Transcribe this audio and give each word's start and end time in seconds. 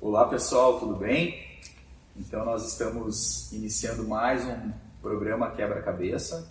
Olá 0.00 0.28
pessoal, 0.28 0.78
tudo 0.78 0.94
bem? 0.94 1.44
Então 2.16 2.44
nós 2.44 2.64
estamos 2.64 3.50
iniciando 3.50 4.06
mais 4.06 4.44
um 4.44 4.70
programa 5.02 5.50
Quebra-Cabeça. 5.50 6.48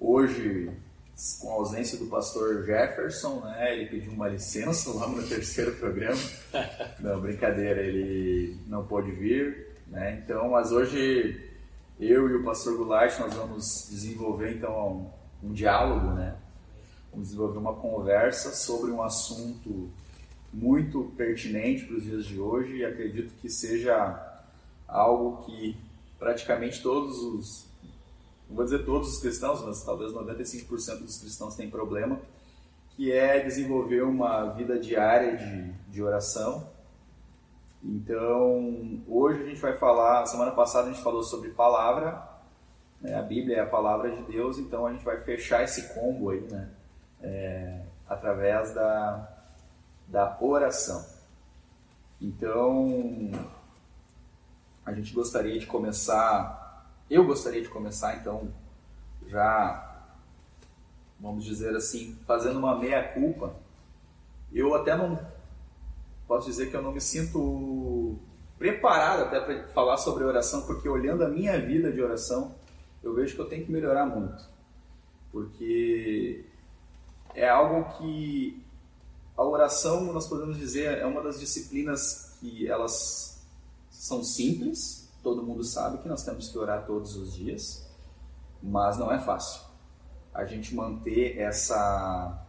Hoje, 0.00 0.72
com 1.40 1.52
a 1.52 1.54
ausência 1.54 1.96
do 1.96 2.06
pastor 2.06 2.64
Jefferson, 2.64 3.38
né? 3.44 3.76
Ele 3.76 3.86
pediu 3.86 4.10
uma 4.10 4.26
licença 4.26 4.90
lá 4.92 5.06
no 5.06 5.22
terceiro 5.22 5.76
programa. 5.76 6.20
Não, 6.98 7.20
brincadeira, 7.20 7.80
ele 7.80 8.58
não 8.66 8.84
pôde 8.84 9.12
vir, 9.12 9.68
né? 9.86 10.20
Então, 10.24 10.50
mas 10.50 10.72
hoje 10.72 11.48
eu 12.00 12.28
e 12.28 12.34
o 12.34 12.42
pastor 12.42 12.76
Goulart 12.76 13.16
nós 13.20 13.34
vamos 13.34 13.86
desenvolver 13.88 14.56
então 14.56 15.12
um, 15.42 15.48
um 15.50 15.52
diálogo, 15.52 16.08
né? 16.08 16.34
Vamos 17.12 17.28
desenvolver 17.28 17.58
uma 17.58 17.76
conversa 17.76 18.50
sobre 18.50 18.90
um 18.90 19.00
assunto 19.00 19.92
muito 20.54 21.12
pertinente 21.16 21.84
para 21.84 21.96
os 21.96 22.04
dias 22.04 22.24
de 22.24 22.38
hoje 22.38 22.76
e 22.76 22.84
acredito 22.84 23.34
que 23.40 23.48
seja 23.48 24.40
algo 24.86 25.44
que 25.44 25.76
praticamente 26.16 26.80
todos 26.80 27.18
os, 27.18 27.68
não 28.48 28.56
vou 28.56 28.64
dizer 28.64 28.84
todos 28.84 29.14
os 29.14 29.20
cristãos, 29.20 29.62
mas 29.62 29.82
talvez 29.84 30.12
95% 30.12 31.00
dos 31.00 31.18
cristãos 31.18 31.56
têm 31.56 31.68
problema, 31.68 32.20
que 32.90 33.10
é 33.10 33.40
desenvolver 33.40 34.02
uma 34.02 34.50
vida 34.52 34.78
diária 34.78 35.36
de, 35.36 35.72
de 35.90 36.02
oração. 36.02 36.68
Então, 37.82 39.02
hoje 39.08 39.42
a 39.42 39.46
gente 39.46 39.60
vai 39.60 39.76
falar, 39.76 40.24
semana 40.26 40.52
passada 40.52 40.88
a 40.88 40.92
gente 40.92 41.02
falou 41.02 41.22
sobre 41.24 41.50
palavra, 41.50 42.22
né? 43.00 43.18
a 43.18 43.22
Bíblia 43.22 43.56
é 43.56 43.60
a 43.60 43.66
palavra 43.66 44.10
de 44.10 44.22
Deus, 44.22 44.56
então 44.58 44.86
a 44.86 44.92
gente 44.92 45.04
vai 45.04 45.20
fechar 45.20 45.64
esse 45.64 45.92
combo 45.92 46.30
aí, 46.30 46.40
né? 46.42 46.70
É, 47.20 47.80
através 48.08 48.72
da, 48.72 49.33
da 50.08 50.36
oração. 50.40 51.04
Então, 52.20 53.30
a 54.84 54.92
gente 54.92 55.12
gostaria 55.12 55.58
de 55.58 55.66
começar, 55.66 56.88
eu 57.10 57.26
gostaria 57.26 57.62
de 57.62 57.68
começar 57.68 58.16
então, 58.16 58.52
já, 59.26 60.06
vamos 61.18 61.44
dizer 61.44 61.74
assim, 61.76 62.18
fazendo 62.26 62.58
uma 62.58 62.78
meia-culpa. 62.78 63.54
Eu 64.52 64.74
até 64.74 64.96
não, 64.96 65.18
posso 66.26 66.48
dizer 66.48 66.70
que 66.70 66.76
eu 66.76 66.82
não 66.82 66.92
me 66.92 67.00
sinto 67.00 68.18
preparado 68.58 69.24
até 69.24 69.40
para 69.40 69.68
falar 69.68 69.96
sobre 69.96 70.24
oração, 70.24 70.62
porque 70.62 70.88
olhando 70.88 71.24
a 71.24 71.28
minha 71.28 71.60
vida 71.60 71.92
de 71.92 72.00
oração, 72.00 72.54
eu 73.02 73.14
vejo 73.14 73.34
que 73.34 73.40
eu 73.40 73.48
tenho 73.48 73.66
que 73.66 73.72
melhorar 73.72 74.06
muito. 74.06 74.48
Porque 75.30 76.44
é 77.34 77.48
algo 77.48 77.96
que 77.96 78.63
a 79.36 79.42
oração, 79.42 80.12
nós 80.12 80.26
podemos 80.26 80.56
dizer, 80.56 80.98
é 80.98 81.06
uma 81.06 81.20
das 81.20 81.40
disciplinas 81.40 82.36
que 82.40 82.68
elas 82.68 83.42
são 83.90 84.22
simples, 84.22 85.08
todo 85.22 85.42
mundo 85.42 85.64
sabe 85.64 85.98
que 85.98 86.08
nós 86.08 86.22
temos 86.22 86.48
que 86.48 86.58
orar 86.58 86.86
todos 86.86 87.16
os 87.16 87.34
dias, 87.34 87.86
mas 88.62 88.96
não 88.98 89.10
é 89.10 89.18
fácil. 89.18 89.62
A 90.32 90.44
gente 90.44 90.74
manter 90.74 91.38
essa 91.38 92.40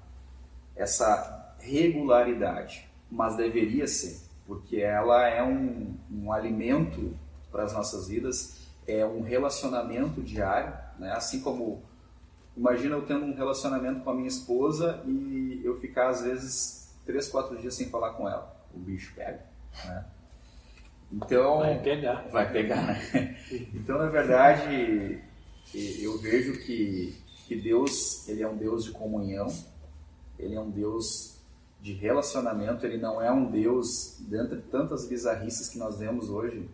essa 0.75 1.55
regularidade, 1.59 2.87
mas 3.09 3.37
deveria 3.37 3.87
ser, 3.87 4.19
porque 4.45 4.77
ela 4.77 5.25
é 5.27 5.41
um, 5.41 5.95
um 6.11 6.31
alimento 6.33 7.17
para 7.49 7.63
as 7.63 7.73
nossas 7.73 8.09
vidas, 8.09 8.57
é 8.85 9.05
um 9.05 9.21
relacionamento 9.21 10.21
diário, 10.21 10.73
né? 10.99 11.13
assim 11.13 11.39
como 11.39 11.81
Imagina 12.55 12.95
eu 12.95 13.05
tendo 13.05 13.25
um 13.25 13.35
relacionamento 13.35 14.01
com 14.01 14.09
a 14.09 14.15
minha 14.15 14.27
esposa 14.27 15.03
e 15.05 15.61
eu 15.63 15.77
ficar 15.77 16.09
às 16.09 16.21
vezes 16.21 16.95
três, 17.05 17.27
quatro 17.27 17.57
dias 17.57 17.75
sem 17.75 17.89
falar 17.89 18.13
com 18.13 18.27
ela. 18.27 18.55
O 18.73 18.79
bicho 18.79 19.13
pega, 19.15 19.45
né? 19.85 20.05
Então 21.11 21.59
vai 21.59 21.81
pegar, 21.81 22.27
vai 22.31 22.51
pegar, 22.51 22.81
né? 22.87 23.37
Então 23.73 23.97
na 23.97 24.07
verdade 24.07 25.21
eu 25.73 26.17
vejo 26.17 26.59
que 26.65 27.15
que 27.47 27.55
Deus 27.55 28.27
ele 28.27 28.41
é 28.41 28.47
um 28.47 28.57
Deus 28.57 28.85
de 28.85 28.91
comunhão, 28.91 29.47
ele 30.39 30.55
é 30.55 30.59
um 30.59 30.69
Deus 30.71 31.35
de 31.81 31.93
relacionamento, 31.93 32.85
ele 32.85 32.97
não 32.97 33.21
é 33.21 33.31
um 33.31 33.51
Deus 33.51 34.17
dentro 34.21 34.55
de 34.55 34.63
tantas 34.63 35.07
bizarrices 35.07 35.69
que 35.69 35.77
nós 35.77 35.99
vemos 35.99 36.29
hoje 36.29 36.67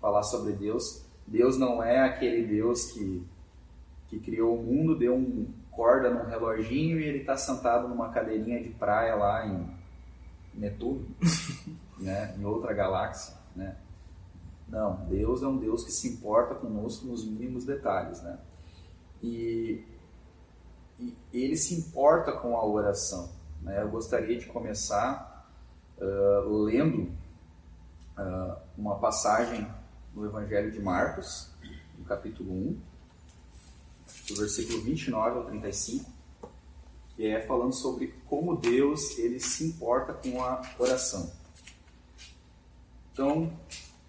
falar 0.00 0.22
sobre 0.22 0.52
Deus. 0.52 1.02
Deus 1.26 1.56
não 1.58 1.82
é 1.82 2.00
aquele 2.00 2.46
Deus 2.46 2.92
que 2.92 3.26
que 4.08 4.18
criou 4.18 4.58
o 4.58 4.62
mundo, 4.62 4.98
deu 4.98 5.14
um 5.14 5.46
corda 5.70 6.10
num 6.10 6.28
reloginho 6.28 6.98
e 6.98 7.04
ele 7.04 7.18
está 7.18 7.36
sentado 7.36 7.86
numa 7.86 8.08
cadeirinha 8.08 8.60
de 8.60 8.70
praia 8.70 9.14
lá 9.14 9.46
em 9.46 9.78
Netuno, 10.54 11.06
né, 11.98 12.34
em 12.36 12.44
outra 12.44 12.72
galáxia, 12.72 13.34
né? 13.54 13.76
Não, 14.68 15.06
Deus 15.06 15.42
é 15.42 15.46
um 15.46 15.56
Deus 15.56 15.84
que 15.84 15.92
se 15.92 16.08
importa 16.08 16.54
conosco 16.54 17.06
nos 17.06 17.24
mínimos 17.24 17.64
detalhes, 17.64 18.20
né? 18.22 18.38
E, 19.22 19.82
e 20.98 21.16
ele 21.32 21.56
se 21.56 21.74
importa 21.74 22.32
com 22.32 22.56
a 22.56 22.66
oração. 22.66 23.30
Né? 23.62 23.80
Eu 23.82 23.88
gostaria 23.88 24.38
de 24.38 24.46
começar 24.46 25.48
uh, 25.96 26.64
lendo 26.64 27.10
uh, 28.18 28.56
uma 28.76 28.98
passagem 28.98 29.66
no 30.14 30.26
Evangelho 30.26 30.70
de 30.70 30.80
Marcos, 30.80 31.50
no 31.98 32.04
capítulo 32.04 32.52
1, 32.52 32.80
do 34.28 34.36
versículo 34.36 34.80
29 34.82 35.38
ao 35.38 35.44
35, 35.46 36.10
que 37.16 37.26
é 37.26 37.40
falando 37.46 37.72
sobre 37.72 38.14
como 38.26 38.56
Deus 38.56 39.18
ele 39.18 39.40
se 39.40 39.64
importa 39.64 40.12
com 40.12 40.42
a 40.42 40.62
oração. 40.78 41.32
Então, 43.12 43.52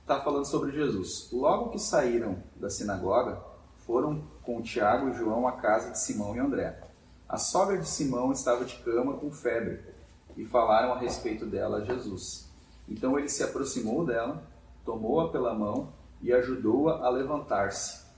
está 0.01 0.21
falando 0.21 0.45
sobre 0.45 0.71
Jesus. 0.71 1.29
Logo 1.31 1.69
que 1.69 1.79
saíram 1.79 2.43
da 2.55 2.69
sinagoga, 2.69 3.41
foram 3.85 4.23
com 4.43 4.61
Tiago 4.61 5.09
e 5.09 5.13
João 5.13 5.47
à 5.47 5.53
casa 5.53 5.91
de 5.91 5.99
Simão 5.99 6.35
e 6.35 6.39
André. 6.39 6.79
A 7.27 7.37
sogra 7.37 7.77
de 7.77 7.87
Simão 7.87 8.31
estava 8.31 8.65
de 8.65 8.75
cama 8.77 9.13
com 9.13 9.31
febre 9.31 9.81
e 10.37 10.45
falaram 10.45 10.93
a 10.93 10.99
respeito 10.99 11.45
dela 11.45 11.77
a 11.77 11.85
Jesus. 11.85 12.49
Então 12.87 13.17
ele 13.17 13.29
se 13.29 13.43
aproximou 13.43 14.05
dela, 14.05 14.43
tomou-a 14.85 15.29
pela 15.29 15.53
mão 15.53 15.93
e 16.21 16.33
ajudou-a 16.33 17.05
a 17.05 17.09
levantar-se. 17.09 18.08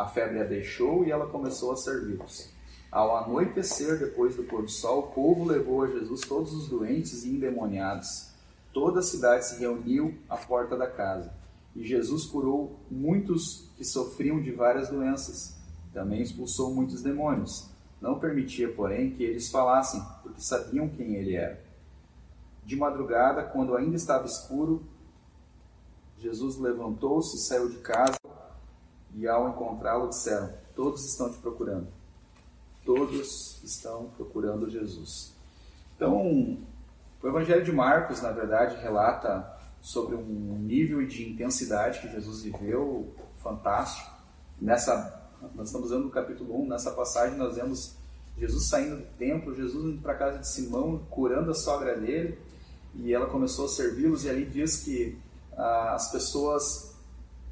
A 0.00 0.06
febre 0.06 0.40
a 0.40 0.44
deixou 0.44 1.04
e 1.04 1.10
ela 1.10 1.26
começou 1.26 1.72
a 1.72 1.76
servi-los. 1.76 2.48
Ao 2.90 3.18
anoitecer, 3.18 3.98
depois 3.98 4.34
do 4.34 4.44
pôr 4.44 4.62
do 4.62 4.70
sol, 4.70 5.00
o 5.00 5.08
povo 5.08 5.44
levou 5.44 5.82
a 5.82 5.88
Jesus 5.88 6.22
todos 6.22 6.54
os 6.54 6.70
doentes 6.70 7.22
e 7.22 7.36
endemoniados. 7.36 8.30
Toda 8.72 9.00
a 9.00 9.02
cidade 9.02 9.46
se 9.46 9.60
reuniu 9.60 10.16
à 10.26 10.38
porta 10.38 10.74
da 10.74 10.86
casa. 10.86 11.30
E 11.76 11.84
Jesus 11.84 12.24
curou 12.24 12.80
muitos 12.90 13.68
que 13.76 13.84
sofriam 13.84 14.40
de 14.40 14.50
várias 14.50 14.88
doenças. 14.88 15.54
Também 15.92 16.22
expulsou 16.22 16.74
muitos 16.74 17.02
demônios. 17.02 17.68
Não 18.00 18.18
permitia, 18.18 18.72
porém, 18.72 19.10
que 19.10 19.22
eles 19.22 19.50
falassem, 19.50 20.02
porque 20.22 20.40
sabiam 20.40 20.88
quem 20.88 21.16
ele 21.16 21.34
era. 21.34 21.62
De 22.64 22.74
madrugada, 22.74 23.42
quando 23.42 23.76
ainda 23.76 23.96
estava 23.96 24.24
escuro, 24.24 24.82
Jesus 26.16 26.56
levantou-se, 26.56 27.36
saiu 27.36 27.68
de 27.68 27.76
casa 27.80 28.18
e 29.14 29.26
ao 29.26 29.50
encontrá-lo 29.50 30.08
disseram: 30.08 30.52
Todos 30.74 31.04
estão 31.04 31.30
te 31.30 31.38
procurando. 31.38 31.88
Todos 32.84 33.62
estão 33.62 34.10
procurando 34.16 34.70
Jesus. 34.70 35.34
Então, 35.96 36.58
o 37.22 37.28
Evangelho 37.28 37.64
de 37.64 37.72
Marcos, 37.72 38.22
na 38.22 38.32
verdade, 38.32 38.76
relata 38.76 39.58
sobre 39.80 40.14
um 40.14 40.58
nível 40.58 41.06
de 41.06 41.30
intensidade 41.30 42.00
que 42.00 42.08
Jesus 42.08 42.42
viveu 42.42 43.14
fantástico. 43.42 44.10
Nessa, 44.60 45.28
nós 45.54 45.68
estamos 45.68 45.90
vendo 45.90 46.04
no 46.04 46.10
capítulo 46.10 46.62
1, 46.62 46.68
nessa 46.68 46.90
passagem 46.90 47.36
nós 47.36 47.56
vemos 47.56 47.96
Jesus 48.38 48.68
saindo 48.68 48.96
do 48.96 49.06
templo, 49.18 49.54
Jesus 49.54 49.84
indo 49.84 50.02
para 50.02 50.12
a 50.12 50.16
casa 50.16 50.38
de 50.38 50.48
Simão, 50.48 51.04
curando 51.10 51.50
a 51.50 51.54
sogra 51.54 51.98
dele, 51.98 52.38
e 52.94 53.12
ela 53.12 53.26
começou 53.26 53.66
a 53.66 53.68
servi-los, 53.68 54.24
e 54.24 54.30
ali 54.30 54.46
diz 54.46 54.82
que 54.82 55.18
ah, 55.56 55.94
as 55.94 56.10
pessoas 56.10 56.89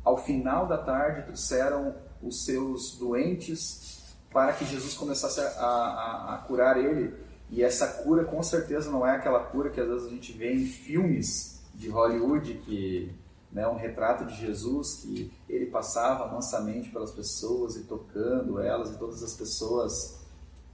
ao 0.08 0.16
final 0.16 0.66
da 0.66 0.78
tarde 0.78 1.22
trouxeram 1.22 1.94
os 2.22 2.46
seus 2.46 2.96
doentes 2.96 4.16
para 4.32 4.54
que 4.54 4.64
Jesus 4.64 4.94
começasse 4.94 5.38
a, 5.38 5.44
a, 5.44 6.34
a, 6.34 6.38
curar 6.38 6.78
ele. 6.78 7.14
E 7.50 7.62
essa 7.62 7.86
cura 8.02 8.24
com 8.24 8.42
certeza 8.42 8.90
não 8.90 9.06
é 9.06 9.16
aquela 9.16 9.40
cura 9.40 9.68
que 9.68 9.80
às 9.80 9.86
vezes 9.86 10.06
a 10.06 10.10
gente 10.10 10.32
vê 10.32 10.54
em 10.54 10.64
filmes 10.64 11.62
de 11.74 11.88
Hollywood, 11.90 12.54
que 12.64 13.14
né, 13.52 13.68
um 13.68 13.76
retrato 13.76 14.24
de 14.24 14.34
Jesus 14.34 15.02
que 15.02 15.30
ele 15.46 15.66
passava 15.66 16.26
mansamente 16.32 16.90
pelas 16.90 17.10
pessoas 17.10 17.76
e 17.76 17.84
tocando 17.84 18.58
elas 18.60 18.90
e 18.90 18.98
todas 18.98 19.22
as 19.22 19.34
pessoas 19.34 20.20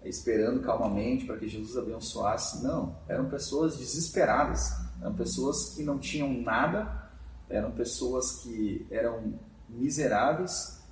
esperando 0.05 0.61
calmamente 0.61 1.25
para 1.25 1.37
que 1.37 1.49
Jesus 1.49 1.77
abençoasse. 1.77 2.63
Não, 2.63 2.97
eram 3.09 3.29
pessoas 3.29 3.77
desesperadas, 3.77 4.73
eram 5.01 5.15
pessoas 5.15 5.75
que 5.75 5.83
não 5.83 5.99
tinham 5.99 6.33
nada 6.33 7.04
eram 7.49 7.71
pessoas 7.73 8.43
que 8.43 8.87
eram 8.91 9.35
miseráveis 9.69 10.83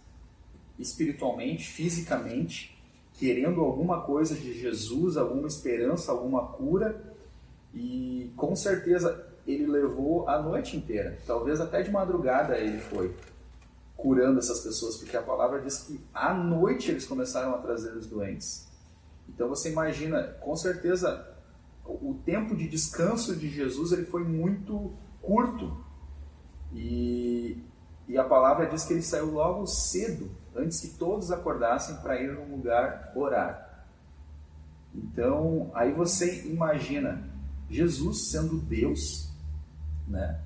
espiritualmente, 0.79 1.69
fisicamente, 1.69 2.79
querendo 3.15 3.61
alguma 3.61 4.03
coisa 4.03 4.35
de 4.35 4.59
Jesus, 4.59 5.17
alguma 5.17 5.47
esperança, 5.47 6.11
alguma 6.11 6.49
cura. 6.49 7.15
E 7.75 8.33
com 8.37 8.55
certeza 8.57 9.27
ele 9.47 9.67
levou 9.67 10.29
a 10.29 10.41
noite 10.41 10.77
inteira, 10.77 11.19
talvez 11.27 11.61
até 11.61 11.83
de 11.83 11.91
madrugada 11.91 12.59
ele 12.59 12.79
foi 12.79 13.15
curando 13.97 14.39
essas 14.39 14.61
pessoas, 14.61 14.97
porque 14.97 15.17
a 15.17 15.23
palavra 15.23 15.61
diz 15.61 15.79
que 15.79 16.01
à 16.13 16.35
noite 16.35 16.91
eles 16.91 17.07
começaram 17.07 17.55
a 17.55 17.59
trazer 17.59 17.93
os 17.93 18.07
doentes. 18.07 18.69
Então 19.29 19.49
você 19.49 19.71
imagina, 19.71 20.25
com 20.41 20.55
certeza, 20.57 21.29
o 21.85 22.21
tempo 22.25 22.57
de 22.57 22.69
descanso 22.69 23.37
de 23.37 23.49
Jesus 23.49 23.93
ele 23.93 24.05
foi 24.05 24.25
muito 24.25 24.93
curto. 25.21 25.85
E, 26.75 27.63
e 28.09 28.17
a 28.19 28.25
palavra 28.25 28.67
diz 28.67 28.85
que 28.85 28.93
ele 28.93 29.03
saiu 29.03 29.33
logo 29.33 29.67
cedo, 29.67 30.31
antes 30.55 30.81
que 30.81 30.89
todos 30.99 31.31
acordassem 31.31 31.97
para 31.97 32.21
ir 32.21 32.33
num 32.33 32.57
lugar 32.57 33.13
orar. 33.15 33.87
Então, 34.95 35.71
aí 35.75 35.93
você 35.93 36.47
imagina 36.47 37.23
Jesus 37.71 38.31
sendo 38.31 38.59
Deus, 38.59 39.31
né? 40.07 40.41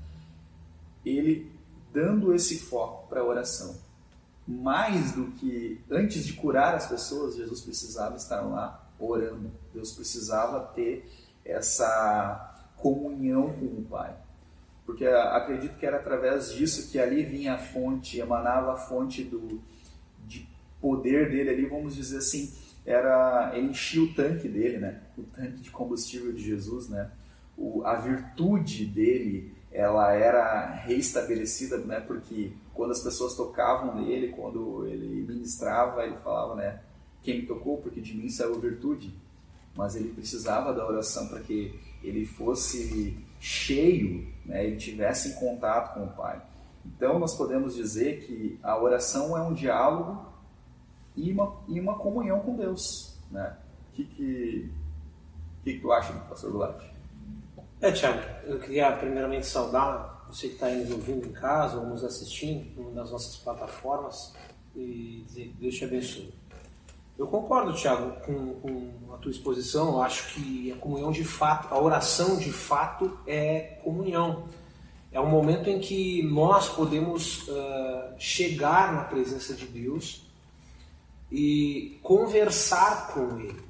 Ele 1.05 1.53
dando 1.93 2.35
esse 2.35 2.59
foco 2.59 3.09
para 3.09 3.21
a 3.21 3.25
oração. 3.25 3.77
Mais 4.47 5.13
do 5.13 5.33
que 5.33 5.83
antes 5.91 6.25
de 6.25 6.35
curar 6.35 6.75
as 6.75 6.87
pessoas, 6.87 7.35
Jesus 7.35 7.63
precisava 7.63 8.17
estar 8.17 8.43
lá 8.43 8.87
orando. 8.99 9.51
Deus 9.75 9.93
precisava 9.93 10.61
ter 10.75 11.11
essa 11.45 12.55
comunhão 12.77 13.53
com 13.55 13.67
o 13.67 13.87
Pai. 13.89 14.15
Porque 14.87 15.05
acredito 15.05 15.77
que 15.77 15.85
era 15.85 15.97
através 15.97 16.53
disso 16.55 16.91
que 16.93 16.99
ali 16.99 17.25
vinha 17.25 17.55
a 17.55 17.59
fonte, 17.59 18.21
emanava 18.21 18.75
a 18.75 18.77
fonte 18.77 19.25
do, 19.25 19.61
de 20.25 20.49
poder 20.81 21.29
dele 21.29 21.51
ali, 21.51 21.67
vamos 21.67 21.97
dizer 21.97 22.19
assim, 22.19 22.55
era 22.87 23.51
ele 23.53 23.71
enchia 23.71 24.01
o 24.01 24.15
tanque 24.15 24.49
dele, 24.49 24.79
né? 24.79 25.03
O 25.19 25.25
tanque 25.25 25.61
de 25.61 25.71
combustível 25.71 26.33
de 26.33 26.41
Jesus, 26.41 26.89
né? 26.89 27.11
O, 27.59 27.85
a 27.85 27.97
virtude 27.97 28.87
dele, 28.87 29.53
ela 29.73 30.13
era 30.13 30.73
reestabelecida, 30.73 31.79
né? 31.79 31.99
Porque 31.99 32.53
quando 32.73 32.93
as 32.93 33.01
pessoas 33.01 33.35
tocavam 33.35 34.01
nele, 34.01 34.29
quando 34.29 34.87
ele 34.87 35.27
ministrava, 35.27 36.05
ele 36.05 36.17
falava, 36.19 36.55
né? 36.55 36.81
Quem 37.23 37.41
me 37.41 37.47
tocou, 37.47 37.79
porque 37.79 38.01
de 38.01 38.17
mim 38.17 38.29
saiu 38.29 38.61
virtude. 38.61 39.13
Mas 39.75 39.97
ele 39.97 40.11
precisava 40.11 40.73
da 40.73 40.87
oração 40.87 41.27
para 41.27 41.41
que 41.41 41.75
ele 42.05 42.25
fosse 42.25 43.19
cheio, 43.47 44.27
né? 44.45 44.67
Ele 44.67 44.77
tivesse 44.77 45.29
em 45.29 45.35
contato 45.35 45.95
com 45.95 46.05
o 46.05 46.09
Pai. 46.09 46.43
Então 46.85 47.17
nós 47.17 47.37
podemos 47.37 47.77
dizer 47.77 48.27
que 48.27 48.59
a 48.61 48.77
oração 48.77 49.37
é 49.39 49.43
um 49.43 49.55
diálogo 49.55 50.27
e 51.15 51.33
uma, 51.33 51.57
e 51.69 51.79
uma 51.79 51.97
comunhão 51.97 52.41
com 52.41 52.57
Deus. 52.57 53.17
Né? 53.31 53.57
O 53.89 53.95
que, 53.95 54.05
que, 54.05 54.73
que, 55.63 55.79
tu 55.79 55.93
acha, 55.93 56.13
pastor 56.29 56.51
Goulart? 56.51 56.83
É, 57.81 57.93
Tiago, 57.93 58.21
eu 58.45 58.59
queria 58.59 58.91
primeiramente 58.97 59.47
saudar 59.47 60.27
você 60.29 60.49
que 60.49 60.55
está 60.55 60.69
nos 60.69 60.91
ouvindo 60.91 61.29
em 61.29 61.33
casa 61.33 61.79
ou 61.79 61.87
nos 61.87 62.03
assistindo 62.03 62.93
nas 62.93 63.13
nossas 63.13 63.37
plataformas 63.37 64.35
e 64.75 65.23
dizer 65.29 65.49
que 65.49 65.55
Deus 65.61 65.75
te 65.77 65.85
abençoe. 65.85 66.35
Eu 67.19 67.27
concordo, 67.27 67.73
Tiago, 67.73 68.21
com, 68.21 68.55
com, 68.61 69.15
a 69.15 69.17
tua 69.17 69.31
exposição. 69.31 69.95
Eu 69.95 70.03
acho 70.03 70.35
que 70.35 70.71
a 70.71 70.77
comunhão 70.77 71.11
de 71.11 71.25
fato, 71.25 71.73
a 71.73 71.81
oração 71.81 72.37
de 72.37 72.53
fato 72.53 73.19
é 73.27 73.79
comunhão. 73.83 74.45
É 75.11 75.21
um 75.21 75.29
momento 75.29 75.71
em 75.71 75.81
que 75.81 76.23
nós 76.25 76.69
podemos 76.69 77.49
uh, 77.49 78.15
chegar 78.19 78.93
na 78.93 79.05
presença 79.05 79.55
de 79.55 79.65
Deus 79.67 80.27
e 81.33 81.99
conversar 82.03 83.15
com 83.15 83.39
Ele. 83.39 83.65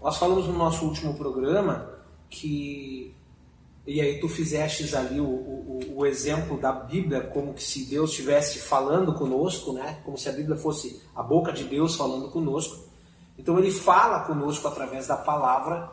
Nós 0.00 0.16
falamos 0.16 0.48
no 0.48 0.54
nosso 0.54 0.84
último 0.84 1.14
programa 1.14 1.88
que 2.28 3.14
e 3.86 4.00
aí 4.00 4.20
tu 4.20 4.28
fizestes 4.28 4.94
ali 4.94 5.20
o, 5.20 5.24
o, 5.24 5.80
o, 5.96 6.06
exemplo 6.06 6.58
da 6.58 6.70
Bíblia 6.72 7.20
como 7.20 7.52
que 7.52 7.62
se 7.62 7.84
Deus 7.86 8.10
estivesse 8.10 8.60
falando 8.60 9.14
conosco, 9.14 9.72
né? 9.72 9.98
Como 10.04 10.16
se 10.16 10.28
a 10.28 10.32
Bíblia 10.32 10.56
fosse 10.56 11.02
a 11.14 11.22
boca 11.22 11.52
de 11.52 11.64
Deus 11.64 11.96
falando 11.96 12.30
conosco. 12.30 12.88
Então 13.36 13.58
ele 13.58 13.72
fala 13.72 14.20
conosco 14.20 14.68
através 14.68 15.08
da 15.08 15.16
palavra 15.16 15.90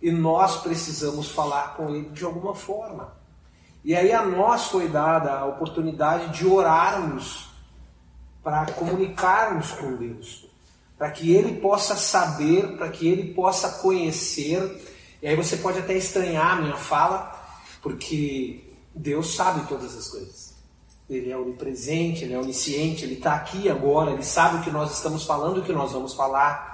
e 0.00 0.12
nós 0.12 0.62
precisamos 0.62 1.30
falar 1.30 1.76
com 1.76 1.88
ele 1.88 2.10
de 2.10 2.24
alguma 2.24 2.54
forma. 2.54 3.12
E 3.84 3.96
aí 3.96 4.12
a 4.12 4.24
nós 4.24 4.66
foi 4.66 4.88
dada 4.88 5.32
a 5.32 5.44
oportunidade 5.44 6.38
de 6.38 6.46
orarmos 6.46 7.50
para 8.42 8.66
comunicarmos 8.72 9.72
com 9.72 9.96
Deus, 9.96 10.48
para 10.98 11.10
que 11.10 11.32
Ele 11.32 11.60
possa 11.60 11.96
saber, 11.96 12.76
para 12.76 12.88
que 12.88 13.08
Ele 13.08 13.34
possa 13.34 13.80
conhecer. 13.80 14.80
E 15.20 15.26
aí 15.26 15.36
você 15.36 15.56
pode 15.56 15.78
até 15.78 15.94
estranhar 15.94 16.52
a 16.52 16.60
minha 16.60 16.76
fala, 16.76 17.31
porque 17.82 18.72
Deus 18.94 19.34
sabe 19.34 19.68
todas 19.68 19.94
as 19.96 20.08
coisas. 20.08 20.54
Ele 21.10 21.30
é 21.30 21.36
onipresente, 21.36 22.24
Ele 22.24 22.32
é 22.32 22.38
onisciente, 22.38 23.04
Ele 23.04 23.14
está 23.14 23.34
aqui 23.34 23.68
agora, 23.68 24.12
Ele 24.12 24.22
sabe 24.22 24.58
o 24.58 24.62
que 24.62 24.70
nós 24.70 24.96
estamos 24.96 25.24
falando, 25.24 25.58
o 25.58 25.62
que 25.62 25.72
nós 25.72 25.92
vamos 25.92 26.14
falar. 26.14 26.72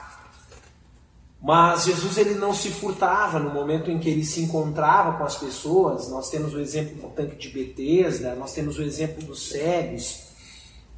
Mas 1.40 1.84
Jesus 1.84 2.18
ele 2.18 2.34
não 2.34 2.52
se 2.52 2.68
furtava 2.68 3.38
no 3.38 3.50
momento 3.50 3.90
em 3.90 3.98
que 3.98 4.10
ele 4.10 4.24
se 4.24 4.40
encontrava 4.40 5.16
com 5.16 5.24
as 5.24 5.36
pessoas. 5.36 6.10
Nós 6.10 6.28
temos 6.30 6.52
o 6.52 6.58
exemplo 6.58 6.96
do 6.96 7.14
tanque 7.14 7.36
de 7.36 7.48
Betesda, 7.50 8.34
nós 8.34 8.52
temos 8.52 8.76
o 8.76 8.82
exemplo 8.82 9.22
dos 9.22 9.48
cegos, 9.48 10.24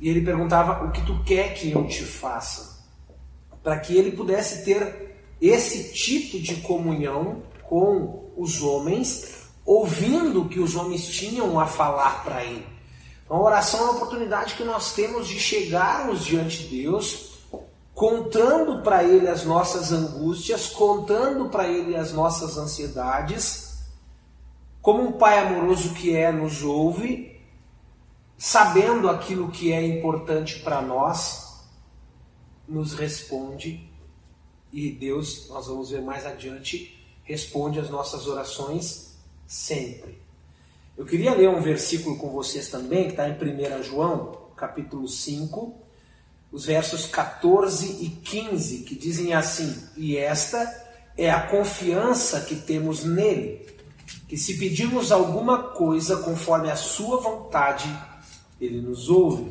e 0.01 0.09
ele 0.09 0.23
perguntava: 0.23 0.85
O 0.87 0.91
que 0.91 1.05
tu 1.05 1.23
quer 1.25 1.55
que 1.55 1.71
eu 1.71 1.87
te 1.87 2.05
faça? 2.05 2.81
Para 3.63 3.79
que 3.79 3.95
ele 3.95 4.13
pudesse 4.13 4.65
ter 4.65 5.11
esse 5.41 5.93
tipo 5.93 6.39
de 6.39 6.57
comunhão 6.57 7.43
com 7.69 8.33
os 8.37 8.63
homens, 8.63 9.40
ouvindo 9.73 10.43
o 10.43 10.49
que 10.49 10.59
os 10.59 10.75
homens 10.75 11.07
tinham 11.07 11.61
a 11.61 11.65
falar 11.65 12.25
para 12.25 12.45
ele. 12.45 12.67
Então, 13.25 13.37
a 13.37 13.41
oração 13.41 13.79
é 13.79 13.83
uma 13.85 13.93
oportunidade 13.93 14.55
que 14.55 14.65
nós 14.65 14.95
temos 14.95 15.29
de 15.29 15.39
chegarmos 15.39 16.25
diante 16.25 16.65
de 16.65 16.83
Deus, 16.83 17.39
contando 17.95 18.83
para 18.83 19.05
Ele 19.05 19.29
as 19.29 19.45
nossas 19.45 19.93
angústias, 19.93 20.67
contando 20.67 21.49
para 21.51 21.69
Ele 21.69 21.95
as 21.95 22.13
nossas 22.13 22.59
ansiedades. 22.59 23.85
Como 24.83 25.05
um 25.05 25.13
Pai 25.13 25.39
amoroso 25.39 25.95
que 25.95 26.17
é, 26.17 26.33
nos 26.33 26.65
ouve 26.65 27.41
sabendo 28.37 29.09
aquilo 29.09 29.53
que 29.53 29.71
é 29.73 29.87
importante 29.87 30.59
para 30.61 30.83
nós, 30.83 31.63
nos 32.67 32.93
responde 32.95 33.89
e 34.73 34.91
Deus, 34.91 35.49
nós 35.49 35.69
vamos 35.69 35.91
ver 35.91 36.03
mais 36.03 36.27
adiante, 36.27 37.07
responde 37.23 37.79
as 37.79 37.89
nossas 37.89 38.27
orações 38.27 39.10
sempre. 39.51 40.23
Eu 40.97 41.05
queria 41.05 41.35
ler 41.35 41.49
um 41.49 41.61
versículo 41.61 42.17
com 42.17 42.31
vocês 42.31 42.69
também, 42.69 43.07
que 43.07 43.11
está 43.11 43.29
em 43.29 43.33
1 43.33 43.83
João, 43.83 44.47
capítulo 44.57 45.09
5, 45.09 45.75
os 46.53 46.67
versos 46.67 47.07
14 47.07 48.05
e 48.05 48.11
15, 48.11 48.85
que 48.85 48.95
dizem 48.95 49.35
assim: 49.35 49.77
E 49.97 50.17
esta 50.17 50.59
é 51.17 51.29
a 51.29 51.49
confiança 51.49 52.43
que 52.43 52.55
temos 52.55 53.03
nele, 53.03 53.67
que 54.29 54.37
se 54.37 54.57
pedirmos 54.57 55.11
alguma 55.11 55.71
coisa 55.71 56.19
conforme 56.19 56.71
a 56.71 56.77
sua 56.77 57.21
vontade, 57.21 57.91
ele 58.61 58.81
nos 58.81 59.09
ouve. 59.09 59.51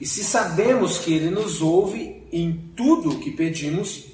E 0.00 0.06
se 0.06 0.24
sabemos 0.24 0.98
que 0.98 1.14
ele 1.14 1.30
nos 1.30 1.62
ouve 1.62 2.26
em 2.32 2.72
tudo 2.74 3.10
o 3.10 3.20
que 3.20 3.30
pedimos, 3.30 4.06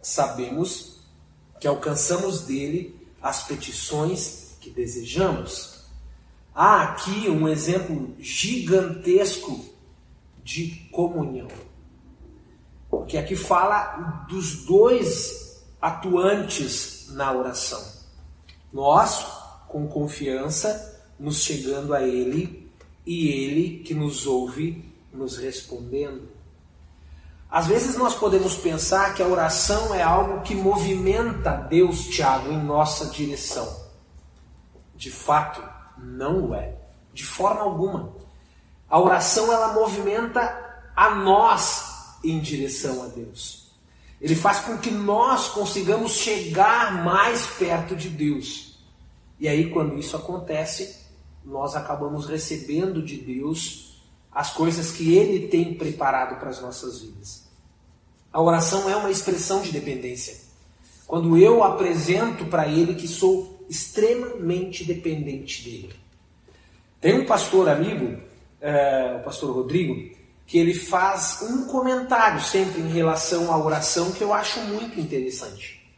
sabemos 0.00 1.00
que 1.58 1.66
alcançamos 1.66 2.42
dele 2.42 2.95
as 3.26 3.42
petições 3.42 4.56
que 4.60 4.70
desejamos. 4.70 5.80
Há 6.54 6.82
aqui 6.82 7.28
um 7.28 7.48
exemplo 7.48 8.14
gigantesco 8.20 9.64
de 10.44 10.88
comunhão. 10.92 11.48
Porque 12.88 13.18
aqui 13.18 13.34
fala 13.34 14.26
dos 14.28 14.64
dois 14.64 15.60
atuantes 15.82 17.08
na 17.10 17.32
oração. 17.32 17.84
Nós, 18.72 19.26
com 19.66 19.88
confiança, 19.88 21.04
nos 21.18 21.42
chegando 21.42 21.94
a 21.94 22.02
Ele 22.02 22.70
e 23.04 23.28
Ele 23.28 23.80
que 23.80 23.92
nos 23.92 24.24
ouve 24.24 24.84
nos 25.12 25.36
respondendo. 25.36 26.28
Às 27.56 27.68
vezes 27.68 27.96
nós 27.96 28.14
podemos 28.14 28.54
pensar 28.54 29.14
que 29.14 29.22
a 29.22 29.26
oração 29.26 29.94
é 29.94 30.02
algo 30.02 30.42
que 30.42 30.54
movimenta 30.54 31.52
Deus, 31.52 32.04
Tiago, 32.04 32.52
em 32.52 32.62
nossa 32.62 33.06
direção. 33.06 33.66
De 34.94 35.10
fato, 35.10 35.66
não 35.96 36.54
é. 36.54 36.76
De 37.14 37.24
forma 37.24 37.62
alguma. 37.62 38.12
A 38.90 39.00
oração 39.00 39.50
ela 39.50 39.72
movimenta 39.72 40.54
a 40.94 41.14
nós 41.14 42.18
em 42.22 42.38
direção 42.40 43.02
a 43.02 43.06
Deus. 43.06 43.72
Ele 44.20 44.36
faz 44.36 44.60
com 44.60 44.76
que 44.76 44.90
nós 44.90 45.48
consigamos 45.48 46.12
chegar 46.12 47.02
mais 47.02 47.46
perto 47.46 47.96
de 47.96 48.10
Deus. 48.10 48.78
E 49.40 49.48
aí, 49.48 49.70
quando 49.70 49.98
isso 49.98 50.14
acontece, 50.14 51.06
nós 51.42 51.74
acabamos 51.74 52.26
recebendo 52.26 53.02
de 53.02 53.16
Deus 53.16 54.02
as 54.30 54.50
coisas 54.50 54.90
que 54.90 55.14
Ele 55.14 55.48
tem 55.48 55.72
preparado 55.72 56.38
para 56.38 56.50
as 56.50 56.60
nossas 56.60 57.00
vidas. 57.00 57.45
A 58.36 58.42
oração 58.42 58.90
é 58.90 58.94
uma 58.94 59.10
expressão 59.10 59.62
de 59.62 59.72
dependência. 59.72 60.36
Quando 61.06 61.38
eu 61.38 61.64
apresento 61.64 62.44
para 62.44 62.68
Ele 62.68 62.94
que 62.94 63.08
sou 63.08 63.64
extremamente 63.66 64.84
dependente 64.84 65.64
dele. 65.64 65.94
Tem 67.00 67.18
um 67.18 67.24
pastor 67.24 67.66
amigo, 67.66 68.20
é, 68.60 69.16
o 69.18 69.24
pastor 69.24 69.54
Rodrigo, 69.54 70.14
que 70.46 70.58
ele 70.58 70.74
faz 70.74 71.40
um 71.40 71.64
comentário 71.64 72.38
sempre 72.42 72.82
em 72.82 72.90
relação 72.90 73.50
à 73.50 73.56
oração 73.56 74.12
que 74.12 74.22
eu 74.22 74.34
acho 74.34 74.60
muito 74.60 75.00
interessante. 75.00 75.90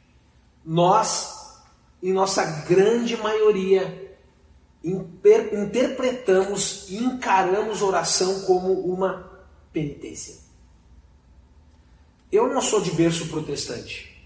Nós, 0.65 1.59
em 2.01 2.13
nossa 2.13 2.45
grande 2.69 3.17
maioria, 3.17 4.17
interpretamos 4.85 6.89
e 6.89 6.99
encaramos 6.99 7.83
oração 7.83 8.43
como 8.43 8.75
uma 8.75 9.29
penitência. 9.73 10.47
Eu 12.31 12.49
não 12.49 12.61
sou 12.61 12.81
de 12.81 12.91
berço 12.91 13.29
protestante. 13.29 14.23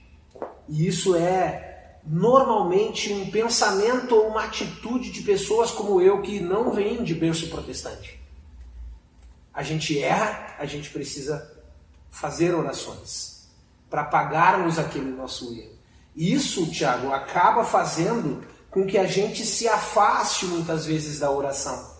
E 0.68 0.86
isso 0.86 1.14
é 1.14 1.98
normalmente 2.04 3.12
um 3.12 3.30
pensamento 3.30 4.16
ou 4.16 4.28
uma 4.28 4.44
atitude 4.44 5.10
de 5.10 5.22
pessoas 5.22 5.70
como 5.70 6.00
eu 6.00 6.20
que 6.20 6.40
não 6.40 6.72
vêm 6.72 7.04
de 7.04 7.14
berço 7.14 7.48
protestante. 7.48 8.20
A 9.54 9.62
gente 9.62 9.98
erra, 9.98 10.56
a 10.58 10.66
gente 10.66 10.90
precisa 10.90 11.50
fazer 12.10 12.54
orações 12.54 13.48
para 13.88 14.04
pagarmos 14.04 14.78
aquele 14.78 15.10
nosso 15.10 15.52
erro. 15.54 15.72
Isso, 16.16 16.70
Tiago, 16.70 17.12
acaba 17.12 17.64
fazendo 17.64 18.42
com 18.70 18.86
que 18.86 18.98
a 18.98 19.06
gente 19.06 19.44
se 19.44 19.68
afaste 19.68 20.46
muitas 20.46 20.86
vezes 20.86 21.18
da 21.18 21.30
oração. 21.30 21.92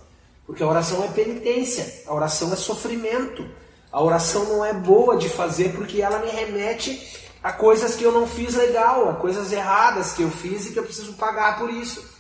Porque 0.47 0.63
a 0.63 0.67
oração 0.67 1.05
é 1.05 1.09
penitência, 1.09 2.03
a 2.07 2.15
oração 2.15 2.53
é 2.53 2.57
sofrimento. 2.57 3.49
A 3.93 4.03
oração 4.03 4.47
não 4.47 4.65
é 4.65 4.73
boa 4.73 5.17
de 5.19 5.29
fazer 5.29 5.75
porque 5.75 6.01
ela 6.01 6.21
me 6.21 6.31
remete 6.31 7.21
a 7.43 7.53
coisas 7.53 7.95
que 7.95 8.05
eu 8.05 8.13
não 8.13 8.27
fiz 8.27 8.55
legal, 8.55 9.11
a 9.11 9.15
coisas 9.15 9.53
erradas 9.53 10.13
que 10.13 10.23
eu 10.23 10.31
fiz 10.31 10.67
e 10.67 10.73
que 10.73 10.79
eu 10.79 10.85
preciso 10.85 11.13
pagar 11.15 11.59
por 11.59 11.69
isso. 11.69 12.11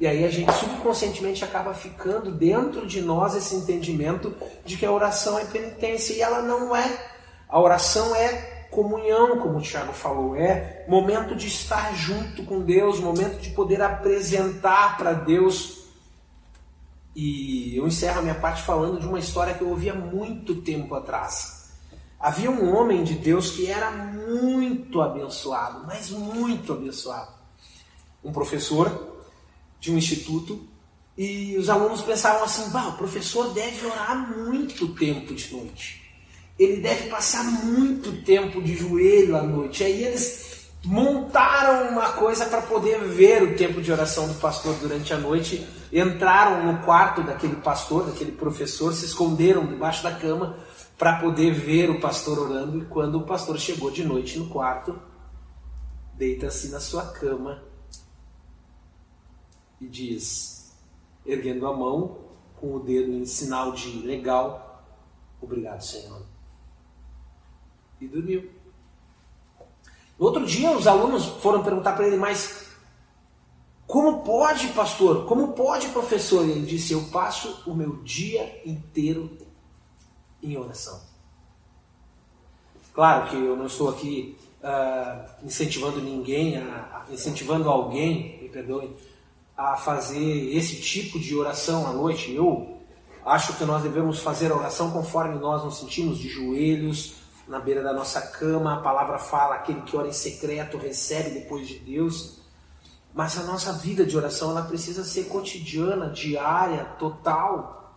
E 0.00 0.06
aí 0.06 0.24
a 0.24 0.30
gente 0.30 0.52
subconscientemente 0.54 1.44
acaba 1.44 1.74
ficando 1.74 2.30
dentro 2.30 2.86
de 2.86 3.02
nós 3.02 3.34
esse 3.34 3.54
entendimento 3.54 4.34
de 4.64 4.76
que 4.76 4.86
a 4.86 4.90
oração 4.90 5.38
é 5.38 5.44
penitência 5.44 6.14
e 6.14 6.22
ela 6.22 6.40
não 6.40 6.74
é. 6.74 7.10
A 7.48 7.60
oração 7.60 8.16
é 8.16 8.66
comunhão, 8.70 9.38
como 9.38 9.58
o 9.58 9.62
Tiago 9.62 9.92
falou, 9.92 10.34
é 10.34 10.86
momento 10.88 11.36
de 11.36 11.46
estar 11.46 11.94
junto 11.94 12.42
com 12.44 12.62
Deus, 12.62 12.98
momento 12.98 13.38
de 13.38 13.50
poder 13.50 13.82
apresentar 13.82 14.96
para 14.96 15.12
Deus 15.12 15.81
e 17.14 17.76
eu 17.76 17.86
encerro 17.86 18.20
a 18.20 18.22
minha 18.22 18.34
parte 18.34 18.62
falando 18.62 19.00
de 19.00 19.06
uma 19.06 19.18
história 19.18 19.54
que 19.54 19.62
eu 19.62 19.68
ouvi 19.68 19.90
há 19.90 19.94
muito 19.94 20.56
tempo 20.62 20.94
atrás. 20.94 21.70
Havia 22.18 22.50
um 22.50 22.74
homem 22.74 23.02
de 23.02 23.14
Deus 23.14 23.50
que 23.50 23.66
era 23.66 23.90
muito 23.90 25.00
abençoado, 25.00 25.84
mas 25.86 26.10
muito 26.10 26.72
abençoado. 26.72 27.32
Um 28.22 28.32
professor 28.32 29.16
de 29.80 29.92
um 29.92 29.98
instituto 29.98 30.66
e 31.18 31.56
os 31.58 31.68
alunos 31.68 32.00
pensavam 32.02 32.44
assim: 32.44 32.70
bah, 32.70 32.88
o 32.88 32.96
professor 32.96 33.52
deve 33.52 33.84
orar 33.86 34.38
muito 34.38 34.88
tempo 34.94 35.34
de 35.34 35.52
noite. 35.52 36.00
Ele 36.58 36.80
deve 36.80 37.08
passar 37.08 37.44
muito 37.44 38.22
tempo 38.22 38.62
de 38.62 38.76
joelho 38.76 39.36
à 39.36 39.42
noite. 39.42 39.82
Aí 39.82 40.04
eles 40.04 40.70
montaram 40.84 41.90
uma 41.90 42.12
coisa 42.12 42.46
para 42.46 42.62
poder 42.62 43.00
ver 43.04 43.42
o 43.42 43.56
tempo 43.56 43.80
de 43.82 43.90
oração 43.90 44.28
do 44.28 44.34
pastor 44.34 44.74
durante 44.76 45.12
a 45.12 45.18
noite, 45.18 45.66
entraram 45.92 46.72
no 46.72 46.82
quarto 46.82 47.22
daquele 47.22 47.56
pastor, 47.56 48.06
daquele 48.06 48.32
professor, 48.32 48.94
se 48.94 49.04
esconderam 49.04 49.66
debaixo 49.66 50.02
da 50.02 50.12
cama 50.12 50.56
para 50.96 51.18
poder 51.18 51.52
ver 51.52 51.90
o 51.90 52.00
pastor 52.00 52.38
orando. 52.38 52.78
E 52.78 52.84
quando 52.86 53.18
o 53.18 53.26
pastor 53.26 53.58
chegou 53.58 53.90
de 53.90 54.04
noite 54.04 54.38
no 54.38 54.48
quarto, 54.48 54.98
deita-se 56.14 56.70
na 56.70 56.80
sua 56.80 57.06
cama 57.06 57.62
e 59.80 59.86
diz, 59.86 60.72
erguendo 61.26 61.66
a 61.66 61.76
mão 61.76 62.18
com 62.56 62.76
o 62.76 62.80
dedo 62.80 63.12
em 63.12 63.24
sinal 63.26 63.72
de 63.72 63.90
legal, 64.06 64.84
obrigado, 65.40 65.82
Senhor. 65.82 66.22
E 68.00 68.06
dormiu. 68.06 68.50
No 70.18 70.26
outro 70.26 70.46
dia, 70.46 70.70
os 70.70 70.86
alunos 70.86 71.26
foram 71.42 71.64
perguntar 71.64 71.94
para 71.94 72.06
ele, 72.06 72.16
mas 72.16 72.71
como 73.86 74.22
pode, 74.22 74.68
pastor? 74.68 75.26
Como 75.26 75.52
pode, 75.52 75.88
professor? 75.88 76.48
Ele 76.48 76.66
disse: 76.66 76.92
Eu 76.92 77.02
passo 77.12 77.62
o 77.66 77.74
meu 77.74 77.96
dia 78.02 78.62
inteiro 78.64 79.36
em 80.42 80.56
oração. 80.56 81.00
Claro 82.94 83.28
que 83.28 83.36
eu 83.36 83.56
não 83.56 83.66
estou 83.66 83.88
aqui 83.88 84.36
uh, 84.62 85.44
incentivando 85.44 86.00
ninguém, 86.00 86.58
a, 86.58 87.06
a, 87.08 87.12
incentivando 87.12 87.68
alguém, 87.68 88.42
me 88.42 88.48
perdoem, 88.48 88.94
a 89.56 89.76
fazer 89.76 90.54
esse 90.54 90.80
tipo 90.80 91.18
de 91.18 91.34
oração 91.34 91.86
à 91.86 91.92
noite. 91.92 92.34
Eu 92.34 92.78
acho 93.24 93.56
que 93.56 93.64
nós 93.64 93.82
devemos 93.82 94.20
fazer 94.20 94.52
a 94.52 94.56
oração 94.56 94.90
conforme 94.90 95.38
nós 95.38 95.64
nos 95.64 95.78
sentimos, 95.78 96.18
de 96.18 96.28
joelhos, 96.28 97.14
na 97.48 97.58
beira 97.58 97.82
da 97.82 97.92
nossa 97.92 98.20
cama, 98.20 98.74
a 98.74 98.80
palavra 98.80 99.18
fala: 99.18 99.56
aquele 99.56 99.82
que 99.82 99.96
ora 99.96 100.08
em 100.08 100.12
secreto 100.12 100.76
recebe 100.76 101.30
depois 101.30 101.66
de 101.66 101.78
Deus. 101.78 102.41
Mas 103.14 103.38
a 103.38 103.42
nossa 103.42 103.72
vida 103.74 104.04
de 104.06 104.16
oração 104.16 104.50
ela 104.50 104.62
precisa 104.62 105.04
ser 105.04 105.24
cotidiana, 105.24 106.08
diária, 106.08 106.84
total. 106.98 107.94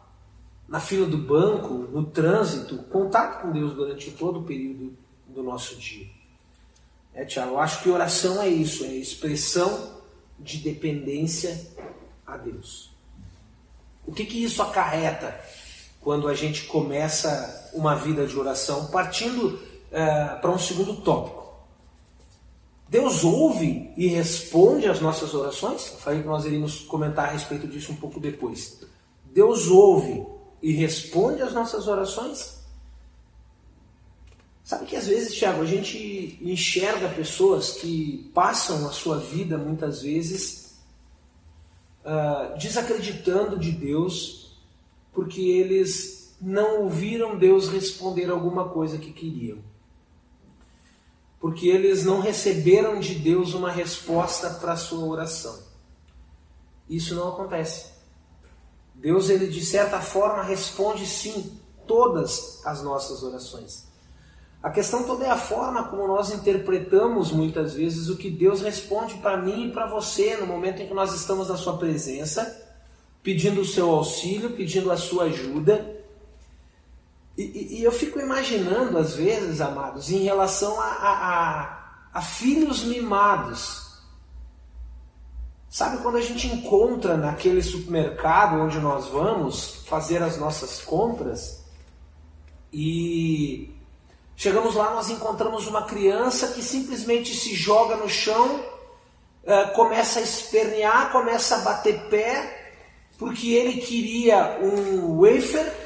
Na 0.68 0.80
fila 0.80 1.08
do 1.08 1.18
banco, 1.18 1.74
no 1.74 2.06
trânsito, 2.06 2.78
contato 2.84 3.42
com 3.42 3.52
Deus 3.52 3.74
durante 3.74 4.12
todo 4.12 4.40
o 4.40 4.44
período 4.44 4.94
do 5.28 5.44
nosso 5.44 5.76
dia. 5.76 6.08
É, 7.14 7.24
Tiago, 7.24 7.52
eu 7.52 7.60
acho 7.60 7.82
que 7.82 7.90
oração 7.90 8.42
é 8.42 8.50
isso, 8.50 8.84
é 8.84 8.88
expressão 8.88 10.02
de 10.38 10.58
dependência 10.58 11.66
a 12.26 12.36
Deus. 12.36 12.92
O 14.06 14.12
que, 14.12 14.26
que 14.26 14.44
isso 14.44 14.62
acarreta 14.62 15.40
quando 16.06 16.28
a 16.28 16.36
gente 16.36 16.66
começa 16.66 17.72
uma 17.74 17.96
vida 17.96 18.28
de 18.28 18.38
oração, 18.38 18.86
partindo 18.88 19.60
é, 19.92 20.36
para 20.36 20.52
um 20.52 20.60
segundo 20.60 20.98
tópico. 20.98 21.45
Deus 22.88 23.24
ouve 23.24 23.92
e 23.98 24.08
responde 24.08 24.88
às 24.88 25.02
nossas 25.02 25.34
orações? 25.34 25.92
Eu 25.92 25.98
falei 25.98 26.22
que 26.22 26.28
nós 26.28 26.46
iríamos 26.46 26.82
comentar 26.82 27.30
a 27.30 27.32
respeito 27.32 27.68
disso 27.68 27.92
um 27.92 27.96
pouco 27.96 28.20
depois. 28.20 28.80
Deus 29.34 29.68
ouve 29.68 30.26
e 30.62 30.72
responde 30.72 31.42
às 31.42 31.54
nossas 31.54 31.88
orações? 31.88 32.64
Sabe 34.64 34.86
que 34.86 34.96
às 34.96 35.06
vezes, 35.08 35.36
Tiago, 35.36 35.62
a 35.62 35.66
gente 35.66 36.40
enxerga 36.42 37.10
pessoas 37.10 37.74
que 37.74 38.32
passam 38.34 38.88
a 38.88 38.92
sua 38.92 39.20
vida 39.20 39.58
muitas 39.58 40.02
vezes 40.02 40.76
uh, 42.04 42.58
desacreditando 42.58 43.60
de 43.60 43.72
Deus 43.72 44.58
porque 45.14 45.42
eles 45.42 46.36
não 46.42 46.84
ouviram 46.84 47.38
Deus 47.38 47.70
responder 47.70 48.30
alguma 48.30 48.70
coisa 48.70 48.98
que 48.98 49.14
queriam. 49.14 49.60
Porque 51.46 51.68
eles 51.68 52.04
não 52.04 52.22
receberam 52.22 53.00
de 53.00 53.14
Deus 53.14 53.54
uma 53.54 53.70
resposta 53.70 54.50
para 54.50 54.74
a 54.74 54.76
sua 54.76 55.06
oração. 55.06 55.56
Isso 56.90 57.14
não 57.14 57.28
acontece. 57.30 57.92
Deus, 58.96 59.30
ele 59.30 59.46
de 59.46 59.64
certa 59.64 60.02
forma 60.02 60.42
responde 60.42 61.06
sim 61.06 61.60
todas 61.86 62.66
as 62.66 62.82
nossas 62.82 63.22
orações. 63.22 63.88
A 64.64 64.72
questão 64.72 65.04
toda 65.04 65.24
é 65.24 65.30
a 65.30 65.38
forma 65.38 65.88
como 65.88 66.08
nós 66.08 66.34
interpretamos 66.34 67.32
muitas 67.32 67.76
vezes 67.76 68.10
o 68.10 68.18
que 68.18 68.32
Deus 68.32 68.62
responde 68.62 69.14
para 69.18 69.38
mim 69.38 69.68
e 69.68 69.72
para 69.72 69.86
você 69.86 70.38
no 70.38 70.48
momento 70.48 70.82
em 70.82 70.88
que 70.88 70.96
nós 70.96 71.14
estamos 71.14 71.48
na 71.48 71.58
Sua 71.58 71.78
presença 71.78 72.60
pedindo 73.22 73.62
o 73.62 73.66
seu 73.66 73.92
auxílio, 73.92 74.54
pedindo 74.54 74.92
a 74.92 74.98
sua 74.98 75.26
ajuda. 75.26 75.95
E, 77.38 77.80
e, 77.80 77.84
eu 77.84 77.92
fico 77.92 78.20
imaginando, 78.20 78.98
às 78.98 79.14
vezes, 79.14 79.60
amados, 79.60 80.10
em 80.10 80.24
relação 80.24 80.80
a, 80.80 80.86
a, 80.86 81.30
a, 81.30 81.80
a 82.14 82.22
filhos 82.22 82.84
mimados. 82.84 83.86
Sabe 85.70 85.98
quando 85.98 86.16
a 86.16 86.22
gente 86.22 86.48
encontra 86.48 87.18
naquele 87.18 87.62
supermercado 87.62 88.62
onde 88.62 88.80
nós 88.80 89.08
vamos 89.08 89.84
fazer 89.86 90.24
as 90.24 90.38
nossas 90.38 90.82
compras 90.82 91.66
e 92.72 93.74
chegamos 94.36 94.76
lá, 94.76 94.92
nós 94.92 95.10
encontramos 95.10 95.68
uma 95.68 95.84
criança 95.84 96.50
que 96.50 96.62
simplesmente 96.62 97.34
se 97.36 97.54
joga 97.54 97.98
no 97.98 98.10
chão, 98.10 98.64
eh, 99.46 99.66
começa 99.68 100.20
a 100.20 100.22
espernear, 100.22 101.12
começa 101.12 101.56
a 101.56 101.60
bater 101.60 102.10
pé 102.10 102.74
porque 103.18 103.54
ele 103.54 103.82
queria 103.82 104.60
um 104.62 105.22
wafer 105.22 105.85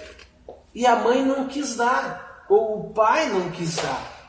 e 0.74 0.86
a 0.86 0.96
mãe 0.96 1.26
não 1.26 1.48
quis 1.48 1.76
dar, 1.76 2.46
ou 2.50 2.80
o 2.80 2.94
pai 2.94 3.30
não 3.30 3.50
quis 3.52 3.76
dar. 3.76 4.20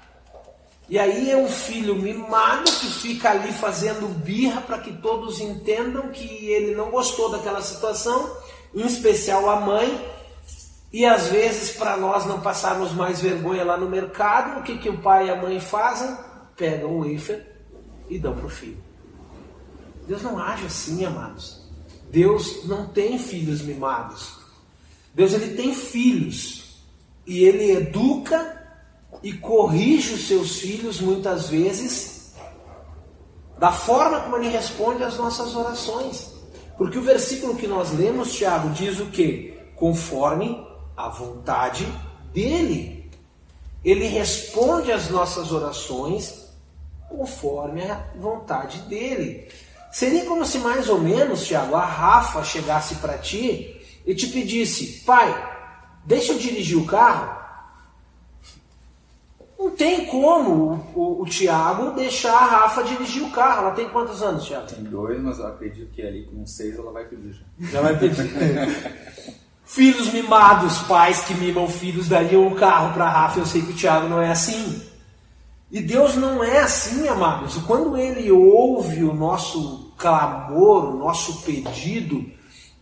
E 0.91 0.99
aí 0.99 1.31
é 1.31 1.37
um 1.37 1.49
filho 1.49 1.95
mimado 1.95 2.65
que 2.65 2.87
fica 2.89 3.31
ali 3.31 3.53
fazendo 3.53 4.09
birra 4.09 4.61
para 4.61 4.79
que 4.79 4.93
todos 4.93 5.41
entendam 5.41 6.09
que 6.09 6.51
ele 6.51 6.75
não 6.75 6.91
gostou 6.91 7.31
daquela 7.31 7.63
situação, 7.63 8.37
em 8.75 8.85
especial 8.85 9.49
a 9.49 9.61
mãe. 9.61 10.11
E 10.93 11.07
às 11.07 11.29
vezes, 11.29 11.77
para 11.77 11.97
nós 11.97 12.27
não 12.27 12.41
passarmos 12.41 12.91
mais 12.91 13.21
vergonha 13.21 13.65
lá 13.65 13.77
no 13.77 13.89
mercado, 13.89 14.59
o 14.59 14.63
que, 14.65 14.79
que 14.79 14.89
o 14.89 14.99
pai 14.99 15.29
e 15.29 15.31
a 15.31 15.37
mãe 15.37 15.61
fazem? 15.61 16.17
Pegam 16.57 16.91
o 16.91 17.09
wafer 17.09 17.47
e 18.09 18.19
dão 18.19 18.35
para 18.35 18.47
o 18.47 18.51
filho. 18.51 18.83
Deus 20.09 20.23
não 20.23 20.41
age 20.41 20.67
assim, 20.67 21.05
amados. 21.05 21.71
Deus 22.11 22.67
não 22.67 22.89
tem 22.89 23.17
filhos 23.17 23.63
mimados. 23.63 24.40
Deus 25.15 25.33
ele 25.33 25.55
tem 25.57 25.75
filhos 25.75 26.77
e 27.27 27.45
ele 27.45 27.73
educa 27.73 28.61
e 29.23 29.33
corrige 29.33 30.15
os 30.15 30.27
seus 30.27 30.59
filhos 30.61 31.01
muitas 31.01 31.49
vezes 31.49 32.35
da 33.59 33.71
forma 33.71 34.21
como 34.21 34.37
ele 34.37 34.49
responde 34.49 35.03
às 35.03 35.19
nossas 35.19 35.55
orações. 35.55 36.33
Porque 36.79 36.97
o 36.97 37.03
versículo 37.03 37.57
que 37.57 37.67
nós 37.67 37.93
lemos, 37.93 38.33
Tiago, 38.33 38.71
diz 38.71 38.99
o 39.01 39.07
que? 39.07 39.59
Conforme 39.77 40.67
a 40.97 41.09
vontade 41.11 41.87
dele. 42.33 43.11
Ele 43.85 44.07
responde 44.07 44.91
às 44.91 45.11
nossas 45.11 45.53
orações 45.53 46.49
conforme 47.09 47.83
a 47.83 48.03
vontade 48.17 48.79
dele. 48.83 49.49
Seria 49.93 50.25
como 50.25 50.47
se 50.47 50.59
mais 50.59 50.89
ou 50.89 50.99
menos, 50.99 51.47
Tiago, 51.47 51.75
a 51.75 51.85
Rafa 51.85 52.43
chegasse 52.45 52.95
para 52.97 53.19
ti 53.19 53.80
e 54.07 54.15
te 54.15 54.27
pedisse, 54.29 55.03
pai, 55.05 55.35
deixa 56.05 56.33
eu 56.33 56.39
dirigir 56.39 56.79
o 56.79 56.87
carro. 56.87 57.41
Não 59.59 59.71
tem 59.71 60.07
como 60.07 60.91
o, 60.95 61.01
o, 61.01 61.23
o 61.23 61.27
Tiago 61.27 61.91
deixar 61.91 62.33
a 62.33 62.47
Rafa 62.47 62.83
dirigir 62.83 63.23
o 63.23 63.31
carro. 63.31 63.67
Ela 63.67 63.71
tem 63.73 63.91
quantos 63.91 64.23
anos, 64.23 64.47
Tiago? 64.47 64.67
Tem 64.67 64.83
dois, 64.83 65.21
mas 65.21 65.39
eu 65.39 65.47
acredito 65.47 65.93
que 65.93 66.01
ali 66.01 66.25
com 66.25 66.47
seis 66.47 66.79
ela 66.79 66.91
vai 66.91 67.05
pedir 67.05 67.35
já. 67.35 67.71
Já 67.71 67.81
vai 67.83 67.99
pedir. 67.99 68.25
filhos 69.71 70.13
mimados, 70.13 70.79
pais 70.79 71.21
que 71.21 71.35
mimam 71.35 71.69
filhos, 71.69 72.09
dariam 72.09 72.49
o 72.49 72.57
carro 72.57 72.95
para 72.95 73.05
a 73.05 73.11
Rafa. 73.11 73.39
Eu 73.39 73.47
sei 73.47 73.61
que 73.61 73.73
o 73.73 73.77
Tiago 73.77 74.09
não 74.09 74.21
é 74.21 74.31
assim. 74.31 74.83
E 75.71 75.81
Deus 75.81 76.17
não 76.17 76.43
é 76.43 76.61
assim, 76.61 77.07
amados. 77.07 77.57
Quando 77.59 77.97
Ele 77.97 78.33
ouve 78.33 79.05
o 79.05 79.15
nosso 79.15 79.93
clamor, 79.97 80.95
o 80.95 80.99
nosso 80.99 81.43
pedido, 81.43 82.25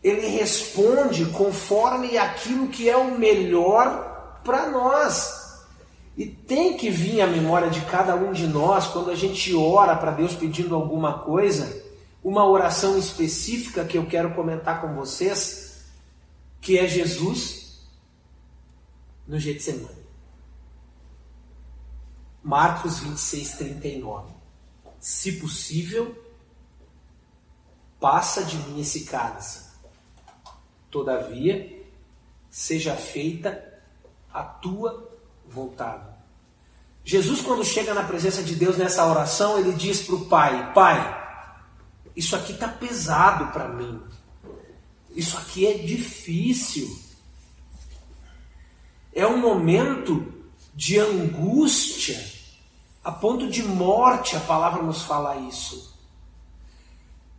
Ele 0.09 0.27
responde 0.29 1.27
conforme 1.27 2.17
aquilo 2.17 2.69
que 2.69 2.88
é 2.88 2.97
o 2.97 3.19
melhor 3.19 4.41
para 4.43 4.71
nós. 4.71 5.67
E 6.17 6.27
tem 6.27 6.77
que 6.77 6.91
vir 6.91 7.21
à 7.21 7.27
memória 7.27 7.71
de 7.71 7.81
cada 7.83 8.17
um 8.17 8.33
de 8.33 8.47
nós, 8.47 8.88
quando 8.88 9.11
a 9.11 9.15
gente 9.15 9.55
ora 9.55 9.95
para 9.95 10.11
Deus 10.11 10.35
pedindo 10.35 10.75
alguma 10.75 11.21
coisa, 11.21 11.85
uma 12.25 12.45
oração 12.45 12.99
específica 12.99 13.85
que 13.85 13.97
eu 13.97 14.07
quero 14.07 14.35
comentar 14.35 14.81
com 14.81 14.95
vocês, 14.95 15.85
que 16.61 16.79
é 16.79 16.88
Jesus 16.88 17.87
no 19.27 19.38
Getsemane. 19.38 19.99
Marcos 22.43 23.00
26, 23.00 23.53
39. 23.53 24.33
Se 24.99 25.33
possível, 25.33 26.17
passa 28.00 28.43
de 28.43 28.57
mim 28.57 28.81
esse 28.81 29.05
cálice. 29.05 29.68
Todavia, 30.90 31.85
seja 32.50 32.97
feita 32.97 33.62
a 34.33 34.42
tua 34.42 35.11
vontade. 35.47 36.18
Jesus, 37.04 37.40
quando 37.40 37.64
chega 37.64 37.95
na 37.95 38.04
presença 38.04 38.42
de 38.42 38.54
Deus 38.54 38.76
nessa 38.76 39.07
oração, 39.07 39.59
ele 39.59 39.73
diz 39.73 40.02
para 40.02 40.14
o 40.14 40.26
Pai: 40.26 40.73
Pai, 40.75 41.28
isso 42.14 42.37
aqui 42.37 42.52
está 42.52 42.68
pesado 42.68 43.52
para 43.52 43.68
mim. 43.68 44.02
Isso 45.14 45.37
aqui 45.38 45.66
é 45.66 45.75
difícil. 45.75 46.87
É 49.12 49.26
um 49.26 49.38
momento 49.38 50.35
de 50.75 50.99
angústia, 50.99 52.23
a 53.02 53.11
ponto 53.11 53.49
de 53.49 53.62
morte, 53.62 54.37
a 54.37 54.40
palavra 54.40 54.83
nos 54.83 55.02
fala 55.02 55.37
isso. 55.49 55.97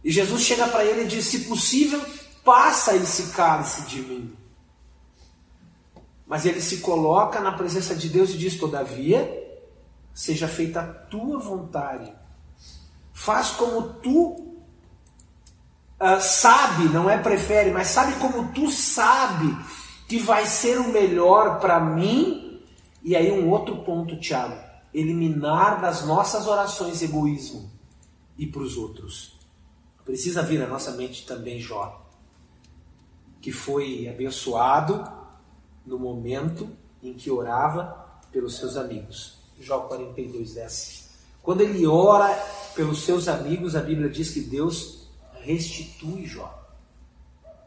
E 0.04 0.12
Jesus 0.12 0.42
chega 0.42 0.68
para 0.68 0.84
ele 0.84 1.04
e 1.04 1.08
diz: 1.08 1.26
Se 1.26 1.42
possível, 1.42 2.04
passa 2.50 2.96
esse 2.96 3.28
cálice 3.28 3.84
de 3.84 4.02
mim. 4.02 4.36
Mas 6.26 6.48
ele 6.48 6.60
se 6.60 6.78
coloca 6.78 7.40
na 7.40 7.52
presença 7.52 7.94
de 7.94 8.10
Deus 8.10 8.32
e 8.32 8.40
diz: 8.40 8.58
Todavia, 8.58 9.22
seja 10.12 10.48
feita 10.48 10.80
a 10.80 10.84
tua 10.84 11.38
vontade. 11.38 12.12
Faz 13.14 13.52
como 13.52 13.94
tu 13.94 14.32
uh, 16.02 16.20
sabe, 16.20 16.86
não 16.86 17.08
é 17.08 17.20
prefere, 17.20 17.70
mas 17.70 17.90
sabe 17.90 18.14
como 18.16 18.52
tu 18.52 18.72
sabe 18.72 19.56
que 20.08 20.18
vai 20.18 20.48
ser 20.48 20.80
o 20.80 20.92
melhor 20.92 21.60
para 21.60 21.80
mim 21.80 22.64
e 23.04 23.16
aí 23.16 23.32
um 23.32 23.48
outro 23.52 23.84
ponto, 23.84 24.20
Tiago, 24.20 24.58
eliminar 24.92 25.80
das 25.80 26.04
nossas 26.04 26.48
orações 26.48 27.04
egoísmo 27.04 27.70
e 28.36 28.48
para 28.48 28.64
os 28.64 28.76
outros. 28.76 29.38
Precisa 30.04 30.42
vir 30.42 30.64
à 30.64 30.68
nossa 30.68 30.92
mente 30.94 31.28
também 31.28 31.60
Jó, 31.60 32.09
que 33.42 33.52
foi 33.52 34.08
abençoado 34.08 35.08
no 35.86 35.98
momento 35.98 36.70
em 37.02 37.14
que 37.14 37.32
orava 37.32 38.06
pelos 38.32 38.58
seus 38.58 38.76
amigos. 38.76 39.40
Jó 39.60 39.82
42, 39.82 40.54
10. 40.54 41.10
Quando 41.42 41.62
ele 41.62 41.86
ora 41.88 42.28
pelos 42.76 43.04
seus 43.04 43.28
amigos, 43.28 43.76
a 43.76 43.82
Bíblia 43.82 44.10
diz 44.10 44.32
que 44.32 44.42
Deus 44.42 45.10
restitui 45.42 46.26
Jó. 46.26 46.56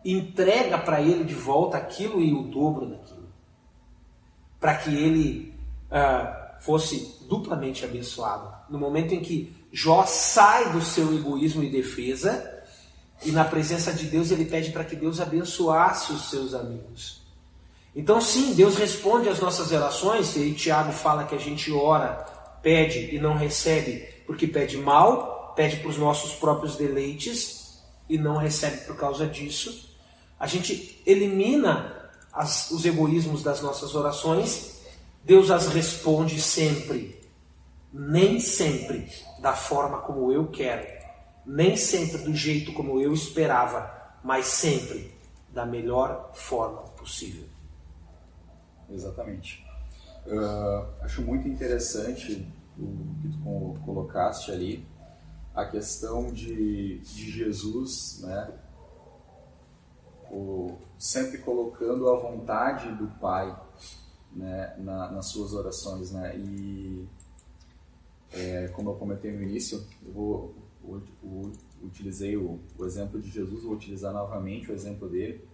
Entrega 0.04 0.78
para 0.78 1.00
ele 1.00 1.24
de 1.24 1.34
volta 1.34 1.76
aquilo 1.76 2.20
e 2.20 2.32
o 2.32 2.42
dobro 2.42 2.86
daquilo 2.86 3.22
para 4.62 4.76
que 4.76 4.94
ele 4.94 5.52
uh, 5.90 6.62
fosse 6.62 7.18
duplamente 7.28 7.84
abençoado. 7.84 8.54
No 8.70 8.78
momento 8.78 9.12
em 9.12 9.18
que 9.18 9.52
Jó 9.72 10.06
sai 10.06 10.70
do 10.72 10.80
seu 10.80 11.12
egoísmo 11.12 11.64
e 11.64 11.68
defesa, 11.68 12.51
e 13.24 13.30
na 13.30 13.44
presença 13.44 13.92
de 13.92 14.06
Deus 14.06 14.30
ele 14.30 14.44
pede 14.44 14.70
para 14.70 14.84
que 14.84 14.96
Deus 14.96 15.20
abençoasse 15.20 16.12
os 16.12 16.30
seus 16.30 16.54
amigos. 16.54 17.22
Então, 17.94 18.20
sim, 18.20 18.54
Deus 18.54 18.76
responde 18.76 19.28
às 19.28 19.38
nossas 19.38 19.70
orações, 19.70 20.34
e 20.36 20.52
Tiago 20.52 20.92
fala 20.92 21.24
que 21.24 21.34
a 21.34 21.38
gente 21.38 21.70
ora, 21.70 22.24
pede 22.62 23.14
e 23.14 23.18
não 23.18 23.34
recebe 23.34 24.08
porque 24.26 24.46
pede 24.46 24.78
mal, 24.78 25.52
pede 25.54 25.76
para 25.76 25.88
os 25.88 25.98
nossos 25.98 26.34
próprios 26.34 26.76
deleites 26.76 27.82
e 28.08 28.16
não 28.16 28.36
recebe 28.36 28.78
por 28.86 28.96
causa 28.96 29.26
disso. 29.26 29.90
A 30.38 30.46
gente 30.46 31.02
elimina 31.04 32.10
as, 32.32 32.70
os 32.70 32.84
egoísmos 32.84 33.42
das 33.42 33.60
nossas 33.60 33.94
orações, 33.94 34.80
Deus 35.22 35.50
as 35.50 35.68
responde 35.68 36.40
sempre, 36.40 37.20
nem 37.92 38.40
sempre 38.40 39.06
da 39.38 39.52
forma 39.52 39.98
como 39.98 40.32
eu 40.32 40.46
quero, 40.46 41.01
nem 41.44 41.76
sempre 41.76 42.18
do 42.18 42.34
jeito 42.34 42.72
como 42.72 43.00
eu 43.00 43.12
esperava, 43.12 44.18
mas 44.22 44.46
sempre 44.46 45.14
da 45.52 45.66
melhor 45.66 46.30
forma 46.34 46.82
possível. 46.96 47.44
Exatamente. 48.90 49.64
Uh, 50.26 50.86
acho 51.02 51.22
muito 51.22 51.48
interessante 51.48 52.46
o 52.78 53.16
que 53.20 53.28
tu 53.28 53.80
colocaste 53.84 54.50
ali, 54.50 54.86
a 55.54 55.64
questão 55.64 56.32
de, 56.32 56.98
de 56.98 57.30
Jesus, 57.30 58.20
né? 58.22 58.52
o, 60.30 60.78
sempre 60.98 61.38
colocando 61.38 62.08
a 62.08 62.16
vontade 62.18 62.90
do 62.92 63.06
Pai 63.18 63.54
né, 64.32 64.74
na, 64.78 65.10
nas 65.10 65.26
suas 65.26 65.52
orações. 65.52 66.12
Né? 66.12 66.36
E, 66.36 67.06
é, 68.32 68.68
como 68.68 68.90
eu 68.90 68.94
comentei 68.94 69.30
no 69.30 69.42
início, 69.42 69.84
eu 70.04 70.12
vou, 70.12 70.54
utilizei 71.82 72.36
o, 72.36 72.58
o, 72.78 72.84
exemplo 72.84 73.20
de 73.20 73.30
Jesus, 73.30 73.62
vou 73.62 73.74
utilizar 73.74 74.12
novamente 74.12 74.70
o 74.70 74.74
exemplo 74.74 75.08
dele. 75.08 75.46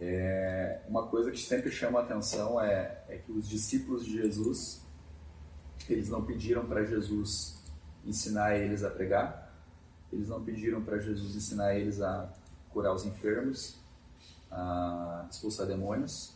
É, 0.00 0.80
uma 0.88 1.06
coisa 1.06 1.30
que 1.30 1.40
sempre 1.40 1.70
chama 1.70 2.00
a 2.00 2.02
atenção 2.02 2.60
é, 2.60 3.02
é 3.08 3.18
que 3.18 3.32
os 3.32 3.48
discípulos 3.48 4.04
de 4.04 4.12
Jesus, 4.12 4.82
eles 5.88 6.08
não 6.08 6.24
pediram 6.24 6.66
para 6.66 6.84
Jesus 6.84 7.62
ensinar 8.04 8.56
eles 8.56 8.82
a 8.82 8.90
pregar, 8.90 9.54
eles 10.12 10.28
não 10.28 10.42
pediram 10.42 10.82
para 10.82 10.98
Jesus 10.98 11.34
ensinar 11.34 11.74
eles 11.74 12.00
a 12.00 12.32
curar 12.70 12.94
os 12.94 13.04
enfermos, 13.04 13.78
a 14.50 15.26
expulsar 15.30 15.66
demônios, 15.66 16.34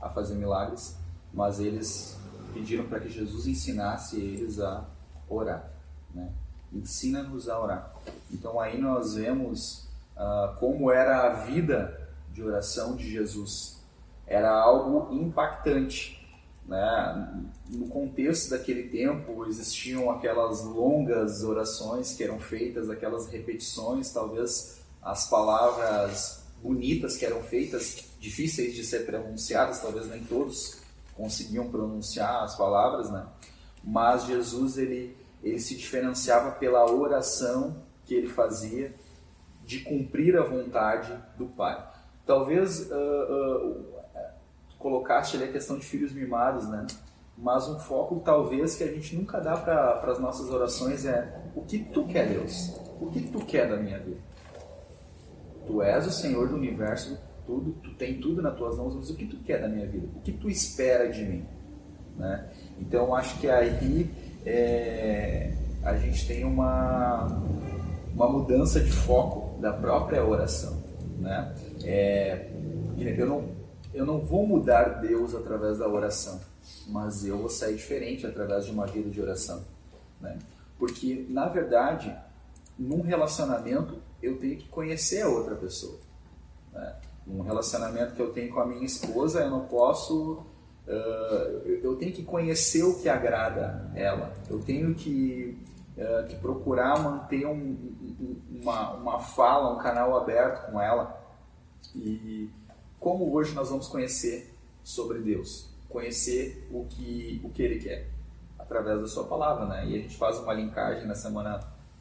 a 0.00 0.08
fazer 0.10 0.34
milagres, 0.34 0.96
mas 1.32 1.60
eles 1.60 2.18
pediram 2.52 2.86
para 2.86 3.00
que 3.00 3.08
Jesus 3.08 3.46
ensinasse 3.46 4.16
eles 4.16 4.58
a 4.60 4.86
orar. 5.28 5.70
Né? 6.14 6.32
Ensina-nos 6.72 7.48
a 7.48 7.60
orar. 7.60 7.94
Então 8.30 8.58
aí 8.58 8.80
nós 8.80 9.14
vemos 9.14 9.88
uh, 10.16 10.54
como 10.58 10.90
era 10.90 11.26
a 11.26 11.28
vida 11.44 12.10
de 12.32 12.42
oração 12.42 12.96
de 12.96 13.10
Jesus. 13.10 13.78
Era 14.26 14.50
algo 14.50 15.12
impactante. 15.14 16.18
Né? 16.66 17.44
No 17.68 17.88
contexto 17.88 18.50
daquele 18.50 18.88
tempo 18.88 19.44
existiam 19.46 20.10
aquelas 20.10 20.62
longas 20.62 21.42
orações 21.42 22.14
que 22.14 22.24
eram 22.24 22.38
feitas, 22.38 22.88
aquelas 22.88 23.26
repetições, 23.26 24.12
talvez 24.12 24.80
as 25.02 25.28
palavras 25.28 26.44
bonitas 26.62 27.16
que 27.16 27.26
eram 27.26 27.42
feitas, 27.42 28.04
difíceis 28.20 28.74
de 28.74 28.84
ser 28.84 29.04
pronunciadas, 29.04 29.80
talvez 29.80 30.08
nem 30.08 30.22
todos 30.22 30.80
conseguiam 31.16 31.68
pronunciar 31.68 32.44
as 32.44 32.56
palavras, 32.56 33.10
né? 33.10 33.26
Mas 33.84 34.24
Jesus 34.24 34.78
ele 34.78 35.16
ele 35.42 35.58
se 35.58 35.76
diferenciava 35.76 36.52
pela 36.52 36.90
oração 36.90 37.82
que 38.04 38.14
ele 38.14 38.28
fazia 38.28 38.94
de 39.64 39.80
cumprir 39.80 40.36
a 40.36 40.42
vontade 40.42 41.12
do 41.36 41.46
Pai. 41.46 41.84
Talvez 42.26 42.90
uh, 42.90 42.94
uh, 42.94 43.84
colocaste 44.78 45.36
ali 45.36 45.46
a 45.46 45.52
questão 45.52 45.78
de 45.78 45.84
filhos 45.84 46.12
mimados, 46.12 46.68
né? 46.68 46.86
Mas 47.36 47.68
um 47.68 47.78
foco 47.78 48.20
talvez 48.24 48.74
que 48.74 48.84
a 48.84 48.88
gente 48.88 49.16
nunca 49.16 49.40
dá 49.40 49.56
para 49.56 50.12
as 50.12 50.18
nossas 50.18 50.50
orações 50.50 51.04
é 51.06 51.40
o 51.54 51.62
que 51.62 51.78
tu 51.78 52.06
quer, 52.06 52.28
Deus? 52.28 52.80
O 53.00 53.06
que 53.10 53.20
tu 53.20 53.44
quer 53.44 53.68
da 53.68 53.76
minha 53.76 53.98
vida? 53.98 54.20
Tu 55.66 55.82
és 55.82 56.06
o 56.06 56.10
Senhor 56.10 56.48
do 56.48 56.56
universo, 56.56 57.18
tudo, 57.46 57.72
tu 57.82 57.94
tem 57.94 58.20
tudo 58.20 58.42
nas 58.42 58.56
tuas 58.56 58.76
mãos, 58.76 58.94
mas 58.94 59.10
o 59.10 59.16
que 59.16 59.26
tu 59.26 59.38
quer 59.38 59.60
da 59.60 59.68
minha 59.68 59.86
vida? 59.86 60.06
O 60.16 60.20
que 60.20 60.32
tu 60.32 60.48
espera 60.48 61.08
de 61.08 61.24
mim? 61.24 61.46
Né? 62.16 62.48
Então 62.78 63.14
acho 63.14 63.38
que 63.40 63.48
aí 63.48 64.10
é, 64.44 65.52
a 65.82 65.96
gente 65.96 66.26
tem 66.26 66.44
uma, 66.44 67.42
uma 68.14 68.28
mudança 68.28 68.80
de 68.80 68.90
foco 68.90 69.60
da 69.60 69.72
própria 69.72 70.24
oração. 70.24 70.82
Né? 71.18 71.54
É, 71.84 72.50
eu, 72.98 73.26
não, 73.26 73.48
eu 73.94 74.06
não 74.06 74.20
vou 74.20 74.46
mudar 74.46 75.00
Deus 75.00 75.34
através 75.34 75.78
da 75.78 75.88
oração, 75.88 76.40
mas 76.88 77.24
eu 77.24 77.38
vou 77.38 77.48
sair 77.48 77.76
diferente 77.76 78.26
através 78.26 78.64
de 78.66 78.72
uma 78.72 78.86
vida 78.86 79.10
de 79.10 79.20
oração. 79.20 79.62
Né? 80.20 80.38
Porque, 80.78 81.26
na 81.28 81.48
verdade, 81.48 82.14
num 82.78 83.02
relacionamento, 83.02 83.96
eu 84.22 84.38
tenho 84.38 84.56
que 84.56 84.68
conhecer 84.68 85.22
a 85.22 85.28
outra 85.28 85.54
pessoa. 85.54 85.98
Né? 86.72 86.96
Um 87.26 87.42
relacionamento 87.42 88.14
que 88.14 88.22
eu 88.22 88.32
tenho 88.32 88.52
com 88.52 88.60
a 88.60 88.66
minha 88.66 88.84
esposa, 88.84 89.40
eu 89.40 89.50
não 89.50 89.66
posso. 89.66 90.44
Uh, 90.86 91.68
eu 91.82 91.96
tenho 91.96 92.12
que 92.12 92.24
conhecer 92.24 92.82
o 92.82 93.00
que 93.00 93.08
agrada 93.08 93.90
ela. 93.94 94.34
Eu 94.50 94.60
tenho 94.60 94.94
que, 94.94 95.58
uh, 95.96 96.26
que 96.28 96.36
procurar 96.36 97.00
manter 97.02 97.46
um, 97.46 97.54
um, 97.54 98.36
uma, 98.62 98.92
uma 98.94 99.18
fala, 99.20 99.74
um 99.74 99.78
canal 99.78 100.16
aberto 100.16 100.70
com 100.70 100.80
ela. 100.80 101.20
E 101.94 102.50
como 102.98 103.32
hoje 103.32 103.54
nós 103.54 103.70
vamos 103.70 103.88
conhecer 103.88 104.54
sobre 104.82 105.20
Deus? 105.20 105.68
Conhecer 105.88 106.68
o 106.72 106.84
que, 106.86 107.40
o 107.44 107.50
que 107.50 107.62
Ele 107.62 107.78
quer 107.78 108.08
através 108.58 109.00
da 109.00 109.06
Sua 109.06 109.24
palavra, 109.24 109.66
né? 109.66 109.86
E 109.86 109.96
a 109.96 109.98
gente 109.98 110.16
faz 110.16 110.38
uma 110.38 110.52
linkagem 110.52 111.06
na 111.06 111.14
semana 111.14 111.60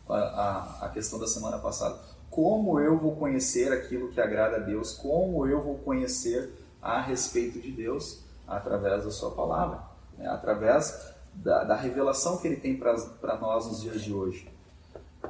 a, 0.10 0.86
a 0.86 0.90
questão 0.90 1.20
da 1.20 1.28
semana 1.28 1.58
passada 1.58 2.12
como 2.32 2.80
eu 2.80 2.98
vou 2.98 3.18
conhecer 3.18 3.74
aquilo 3.74 4.08
que 4.08 4.22
agrada 4.22 4.56
a 4.56 4.60
Deus, 4.60 4.94
como 4.94 5.46
eu 5.46 5.62
vou 5.62 5.78
conhecer 5.80 6.50
a 6.82 7.02
respeito 7.02 7.60
de 7.60 7.72
Deus 7.72 8.24
através 8.58 9.04
da 9.04 9.12
Sua 9.12 9.32
palavra, 9.32 9.82
né? 10.18 10.28
através 10.28 11.14
da, 11.34 11.64
da, 11.64 11.76
revelação 11.76 12.38
que 12.38 12.48
Ele 12.48 12.58
tem 12.58 12.78
para 12.78 13.38
nós 13.40 13.68
nos 13.68 13.82
dias 13.82 14.02
de 14.02 14.14
hoje. 14.14 14.50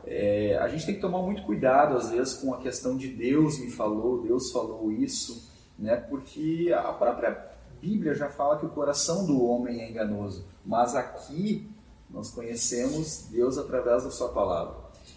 É, 0.05 0.57
a 0.57 0.67
gente 0.67 0.85
tem 0.85 0.95
que 0.95 1.01
tomar 1.01 1.21
muito 1.21 1.43
cuidado, 1.43 1.95
às 1.95 2.09
vezes, 2.09 2.33
com 2.33 2.53
a 2.53 2.57
questão 2.57 2.97
de 2.97 3.07
Deus 3.09 3.59
me 3.59 3.69
falou, 3.69 4.21
Deus 4.21 4.51
falou 4.51 4.91
isso, 4.91 5.49
né? 5.77 5.95
porque 5.97 6.73
a 6.73 6.93
própria 6.93 7.51
Bíblia 7.81 8.13
já 8.13 8.29
fala 8.29 8.57
que 8.57 8.65
o 8.65 8.69
coração 8.69 9.25
do 9.25 9.43
homem 9.43 9.81
é 9.81 9.89
enganoso, 9.89 10.45
mas 10.65 10.95
aqui 10.95 11.69
nós 12.09 12.29
conhecemos 12.31 13.27
Deus 13.31 13.57
através 13.57 14.03
da 14.03 14.11
Sua 14.11 14.29
palavra. 14.29 14.75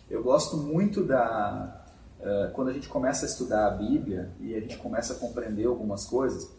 Eu 0.09 0.23
gosto 0.23 0.57
muito 0.57 1.05
da. 1.05 1.81
Uh, 2.21 2.53
quando 2.53 2.69
a 2.69 2.73
gente 2.73 2.89
começa 2.89 3.27
a 3.27 3.29
estudar 3.29 3.67
a 3.67 3.71
Bíblia 3.71 4.31
e 4.41 4.55
a 4.55 4.61
gente 4.61 4.79
começa 4.79 5.13
a 5.13 5.17
compreender 5.17 5.67
algumas 5.67 6.07
coisas. 6.07 6.51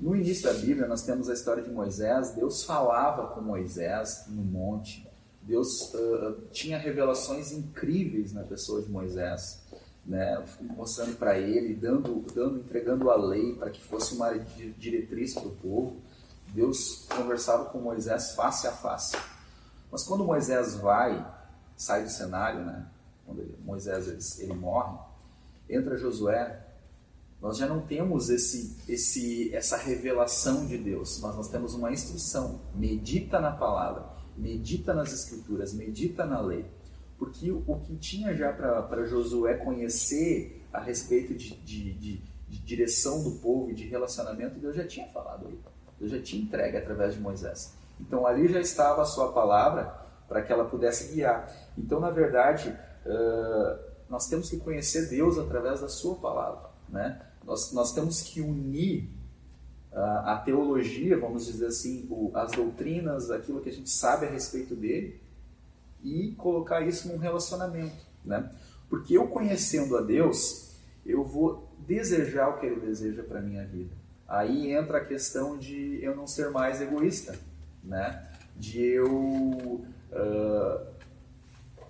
No 0.00 0.14
início 0.14 0.44
da 0.44 0.58
Bíblia, 0.58 0.86
nós 0.86 1.02
temos 1.02 1.28
a 1.28 1.34
história 1.34 1.62
de 1.62 1.70
Moisés. 1.70 2.30
Deus 2.30 2.62
falava 2.62 3.28
com 3.34 3.40
Moisés 3.40 4.24
no 4.28 4.42
monte. 4.42 5.08
Deus 5.42 5.92
uh, 5.94 6.40
tinha 6.52 6.78
revelações 6.78 7.52
incríveis 7.52 8.32
na 8.32 8.42
pessoa 8.42 8.82
de 8.82 8.90
Moisés, 8.90 9.62
né? 10.04 10.44
mostrando 10.60 11.16
para 11.16 11.38
ele, 11.38 11.74
dando, 11.74 12.24
dando, 12.34 12.58
entregando 12.58 13.10
a 13.10 13.16
lei 13.16 13.54
para 13.54 13.70
que 13.70 13.82
fosse 13.82 14.14
uma 14.14 14.32
diretriz 14.78 15.34
para 15.34 15.48
o 15.48 15.56
povo. 15.56 15.96
Deus 16.54 17.06
conversava 17.08 17.66
com 17.66 17.78
Moisés 17.78 18.32
face 18.32 18.66
a 18.66 18.72
face. 18.72 19.16
Mas 19.90 20.04
quando 20.04 20.24
Moisés 20.24 20.76
vai 20.76 21.26
sai 21.78 22.02
do 22.02 22.10
cenário, 22.10 22.64
né? 22.64 22.86
Quando 23.24 23.40
ele, 23.40 23.56
Moisés 23.64 24.08
ele, 24.08 24.50
ele 24.50 24.58
morre, 24.58 24.98
entra 25.70 25.96
Josué. 25.96 26.66
Nós 27.40 27.56
já 27.56 27.66
não 27.66 27.80
temos 27.80 28.30
esse, 28.30 28.76
esse, 28.88 29.54
essa 29.54 29.76
revelação 29.76 30.66
de 30.66 30.76
Deus, 30.76 31.20
mas 31.20 31.36
nós 31.36 31.48
temos 31.48 31.74
uma 31.74 31.92
instrução. 31.92 32.60
Medita 32.74 33.38
na 33.40 33.52
palavra, 33.52 34.06
medita 34.36 34.92
nas 34.92 35.12
escrituras, 35.12 35.72
medita 35.72 36.24
na 36.24 36.40
lei. 36.40 36.66
Porque 37.16 37.50
o, 37.50 37.62
o 37.66 37.80
que 37.80 37.96
tinha 37.96 38.34
já 38.34 38.52
para 38.52 39.04
Josué 39.06 39.54
conhecer 39.54 40.66
a 40.72 40.80
respeito 40.80 41.34
de, 41.34 41.56
de, 41.56 41.92
de, 41.94 42.22
de, 42.48 42.58
direção 42.58 43.22
do 43.22 43.32
povo 43.38 43.70
e 43.70 43.74
de 43.74 43.86
relacionamento, 43.86 44.58
Deus 44.58 44.74
já 44.74 44.86
tinha 44.86 45.06
falado 45.08 45.46
aí. 45.46 45.58
Deus 45.98 46.10
já 46.10 46.20
tinha 46.20 46.42
entregue 46.42 46.76
através 46.76 47.14
de 47.14 47.20
Moisés. 47.20 47.74
Então 48.00 48.26
ali 48.26 48.48
já 48.48 48.60
estava 48.60 49.02
a 49.02 49.04
sua 49.04 49.32
palavra 49.32 50.08
para 50.28 50.42
que 50.42 50.52
ela 50.52 50.64
pudesse 50.64 51.14
guiar. 51.14 51.50
Então, 51.76 51.98
na 51.98 52.10
verdade, 52.10 52.76
uh, 53.06 53.78
nós 54.08 54.28
temos 54.28 54.50
que 54.50 54.58
conhecer 54.58 55.08
Deus 55.08 55.38
através 55.38 55.80
da 55.80 55.88
Sua 55.88 56.16
palavra. 56.16 56.68
Né? 56.88 57.20
Nós, 57.48 57.72
nós 57.72 57.94
temos 57.94 58.20
que 58.20 58.42
unir 58.42 59.08
uh, 59.90 59.96
a 60.26 60.36
teologia, 60.44 61.18
vamos 61.18 61.46
dizer 61.46 61.64
assim, 61.64 62.06
o, 62.10 62.30
as 62.34 62.52
doutrinas, 62.52 63.30
aquilo 63.30 63.62
que 63.62 63.70
a 63.70 63.72
gente 63.72 63.88
sabe 63.88 64.26
a 64.26 64.28
respeito 64.28 64.76
dele, 64.76 65.18
e 66.04 66.32
colocar 66.32 66.86
isso 66.86 67.08
num 67.08 67.16
relacionamento. 67.16 68.04
Né? 68.22 68.52
Porque 68.90 69.16
eu 69.16 69.28
conhecendo 69.28 69.96
a 69.96 70.02
Deus, 70.02 70.74
eu 71.06 71.24
vou 71.24 71.72
desejar 71.86 72.50
o 72.50 72.60
que 72.60 72.66
Ele 72.66 72.80
deseja 72.80 73.22
para 73.22 73.40
minha 73.40 73.64
vida. 73.64 73.96
Aí 74.28 74.70
entra 74.70 74.98
a 74.98 75.04
questão 75.04 75.56
de 75.56 75.98
eu 76.02 76.14
não 76.14 76.26
ser 76.26 76.50
mais 76.50 76.82
egoísta, 76.82 77.34
né? 77.82 78.28
de 78.54 78.78
eu 78.78 79.10
uh, 79.10 80.86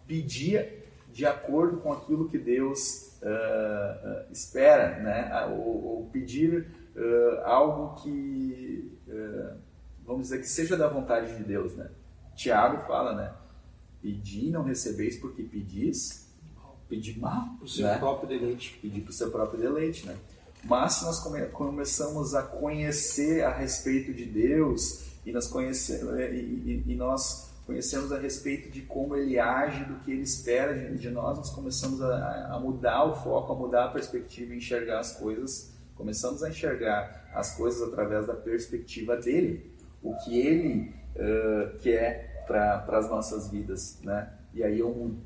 pedir 0.06 0.84
de 1.12 1.26
acordo 1.26 1.78
com 1.78 1.92
aquilo 1.92 2.28
que 2.28 2.38
Deus 2.38 3.07
uh, 3.22 4.32
espera, 4.32 4.98
né? 4.98 5.46
ou, 5.50 5.84
ou 5.84 6.10
pedir 6.12 6.66
algo 7.44 7.94
que, 8.02 8.92
vamos 10.04 10.24
dizer, 10.24 10.38
que 10.38 10.48
seja 10.48 10.76
da 10.76 10.88
vontade 10.88 11.36
de 11.36 11.44
Deus. 11.44 11.76
Né? 11.76 11.88
Tiago 12.34 12.84
fala, 12.86 13.14
né? 13.14 13.32
Pedir 14.02 14.46
e 14.46 14.50
não 14.50 14.64
recebeis 14.64 15.16
porque 15.16 15.42
pedis, 15.42 16.28
pedir 16.88 17.18
mal. 17.18 17.50
Para 17.56 17.64
o 17.64 17.68
seu 17.68 17.86
né? 17.86 17.98
próprio 17.98 18.28
deleite. 18.28 18.78
Pedir 18.82 19.02
para 19.02 19.10
o 19.10 19.12
seu 19.12 19.30
próprio 19.30 19.60
deleite, 19.60 20.06
né? 20.06 20.16
Mas 20.64 20.94
se 20.94 21.04
nós 21.04 21.20
come 21.20 21.46
começamos 21.46 22.34
a 22.34 22.42
conhecer 22.42 23.44
a 23.44 23.52
respeito 23.52 24.12
de 24.12 24.24
Deus 24.24 25.04
e 25.24 25.32
nós 25.32 25.46
conhecemos 25.46 26.18
e, 26.18 26.22
e, 26.22 26.84
e 26.86 26.94
nós 26.94 27.47
conhecemos 27.68 28.10
a 28.10 28.18
respeito 28.18 28.70
de 28.70 28.80
como 28.80 29.14
ele 29.14 29.38
age, 29.38 29.84
do 29.84 29.96
que 29.96 30.10
ele 30.10 30.22
espera 30.22 30.72
de, 30.72 30.96
de 30.96 31.10
nós, 31.10 31.36
nós 31.36 31.50
começamos 31.50 32.00
a, 32.00 32.54
a, 32.54 32.58
mudar 32.58 33.04
o 33.04 33.14
foco, 33.14 33.52
a 33.52 33.54
mudar 33.54 33.84
a 33.84 33.88
perspectiva, 33.88 34.54
enxergar 34.54 35.00
as 35.00 35.14
coisas, 35.18 35.76
começamos 35.94 36.42
a 36.42 36.48
enxergar 36.48 37.28
as 37.34 37.54
coisas 37.58 37.86
através 37.86 38.26
da 38.26 38.32
perspectiva 38.32 39.18
dele, 39.18 39.70
o 40.02 40.16
que 40.16 40.40
ele 40.40 40.94
uh, 41.14 41.76
quer 41.80 42.42
para 42.46 42.86
as 42.88 43.10
nossas 43.10 43.50
vidas, 43.50 44.00
né? 44.02 44.32
E 44.54 44.64
aí 44.64 44.78
eu 44.78 44.88
mudo. 44.88 45.20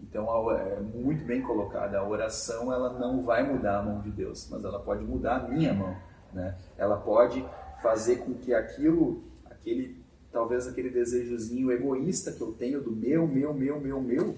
Então 0.00 0.48
é 0.52 0.78
muito 0.78 1.24
bem 1.24 1.42
colocada. 1.42 1.98
A 1.98 2.08
oração 2.08 2.72
ela 2.72 3.00
não 3.00 3.20
vai 3.20 3.42
mudar 3.42 3.80
a 3.80 3.82
mão 3.82 4.00
de 4.00 4.12
Deus, 4.12 4.46
mas 4.48 4.64
ela 4.64 4.78
pode 4.78 5.02
mudar 5.02 5.38
a 5.38 5.48
minha 5.48 5.74
mão, 5.74 5.96
né? 6.32 6.56
Ela 6.78 6.98
pode 6.98 7.44
fazer 7.82 8.18
com 8.18 8.34
que 8.34 8.54
aquilo, 8.54 9.24
aquele 9.50 9.99
talvez 10.32 10.66
aquele 10.66 10.90
desejozinho 10.90 11.70
egoísta 11.72 12.32
que 12.32 12.40
eu 12.40 12.52
tenho 12.52 12.80
do 12.80 12.92
meu, 12.92 13.26
meu, 13.26 13.52
meu, 13.52 13.80
meu, 13.80 14.00
meu, 14.00 14.36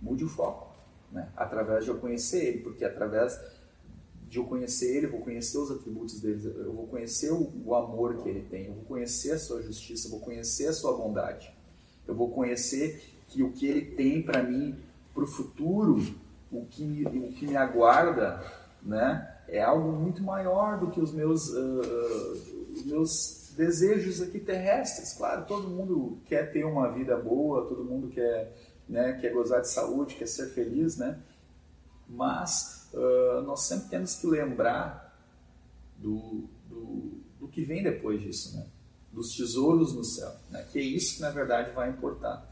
mude 0.00 0.24
o 0.24 0.28
foco, 0.28 0.74
né? 1.10 1.28
Através 1.36 1.84
de 1.84 1.90
eu 1.90 1.98
conhecer 1.98 2.44
Ele, 2.44 2.58
porque 2.58 2.84
através 2.84 3.40
de 4.28 4.38
eu 4.38 4.44
conhecer 4.44 4.96
Ele, 4.96 5.06
eu 5.06 5.10
vou 5.10 5.20
conhecer 5.20 5.58
os 5.58 5.70
atributos 5.70 6.20
dele, 6.20 6.52
eu 6.56 6.72
vou 6.72 6.86
conhecer 6.86 7.30
o, 7.32 7.74
amor 7.74 8.16
que 8.22 8.28
Ele 8.28 8.42
tem, 8.42 8.66
eu 8.66 8.74
vou 8.74 8.84
conhecer 8.84 9.32
a 9.32 9.38
Sua 9.38 9.62
justiça, 9.62 10.06
eu 10.06 10.10
vou 10.10 10.20
conhecer 10.20 10.66
a 10.66 10.72
Sua 10.72 10.96
bondade, 10.96 11.54
eu 12.06 12.14
vou 12.14 12.30
conhecer 12.30 13.02
que 13.28 13.42
o 13.42 13.52
que 13.52 13.66
Ele 13.66 13.82
tem 13.82 14.22
para 14.22 14.42
mim, 14.42 14.76
para 15.14 15.24
o 15.24 15.26
futuro, 15.26 16.02
o 16.50 16.66
que, 16.66 17.04
o 17.06 17.32
que 17.32 17.46
me 17.46 17.56
aguarda, 17.56 18.42
né? 18.82 19.28
É 19.48 19.62
algo 19.62 19.92
muito 19.92 20.22
maior 20.22 20.80
do 20.80 20.90
que 20.90 21.00
os 21.00 21.12
meus, 21.12 21.48
uh, 21.50 22.72
os 22.72 22.84
meus 22.84 23.41
desejos 23.52 24.20
aqui 24.20 24.38
terrestres. 24.38 25.14
Claro, 25.14 25.44
todo 25.46 25.68
mundo 25.68 26.18
quer 26.26 26.52
ter 26.52 26.64
uma 26.64 26.90
vida 26.90 27.16
boa, 27.16 27.66
todo 27.66 27.84
mundo 27.84 28.08
quer, 28.08 28.56
né, 28.88 29.18
quer 29.20 29.32
gozar 29.32 29.60
de 29.60 29.68
saúde, 29.68 30.14
quer 30.14 30.26
ser 30.26 30.48
feliz, 30.48 30.96
né? 30.96 31.20
Mas 32.08 32.88
uh, 32.92 33.42
nós 33.42 33.62
sempre 33.62 33.88
temos 33.88 34.16
que 34.16 34.26
lembrar 34.26 35.16
do, 35.96 36.44
do, 36.68 37.12
do, 37.40 37.48
que 37.48 37.64
vem 37.64 37.82
depois 37.82 38.20
disso, 38.20 38.56
né? 38.56 38.66
Dos 39.12 39.36
tesouros 39.36 39.94
no 39.94 40.04
céu, 40.04 40.34
né? 40.50 40.66
Que 40.70 40.78
é 40.78 40.82
isso 40.82 41.16
que 41.16 41.20
na 41.22 41.30
verdade 41.30 41.72
vai 41.72 41.90
importar. 41.90 42.46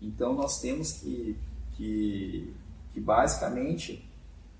Então 0.00 0.34
nós 0.34 0.60
temos 0.60 0.92
que, 0.92 1.36
que, 1.76 2.54
que 2.92 3.00
basicamente 3.00 4.04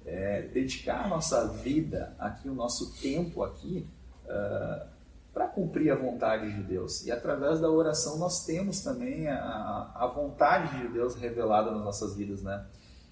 é, 0.04 0.42
dedicar 0.42 1.04
a 1.04 1.09
nossa 1.09 1.48
vida 1.48 2.14
aqui, 2.18 2.48
o 2.48 2.54
nosso 2.54 2.92
tempo 3.00 3.42
aqui, 3.42 3.87
uh, 4.24 4.95
para 5.37 5.49
cumprir 5.49 5.90
a 5.90 5.94
vontade 5.94 6.51
de 6.51 6.62
Deus. 6.62 7.05
E 7.05 7.12
através 7.12 7.61
da 7.61 7.70
oração 7.70 8.16
nós 8.16 8.46
temos 8.46 8.81
também 8.81 9.29
a, 9.29 9.92
a 9.94 10.07
vontade 10.07 10.81
de 10.81 10.88
Deus 10.88 11.14
revelada 11.14 11.72
nas 11.72 11.85
nossas 11.85 12.16
vidas, 12.16 12.42
né? 12.42 12.66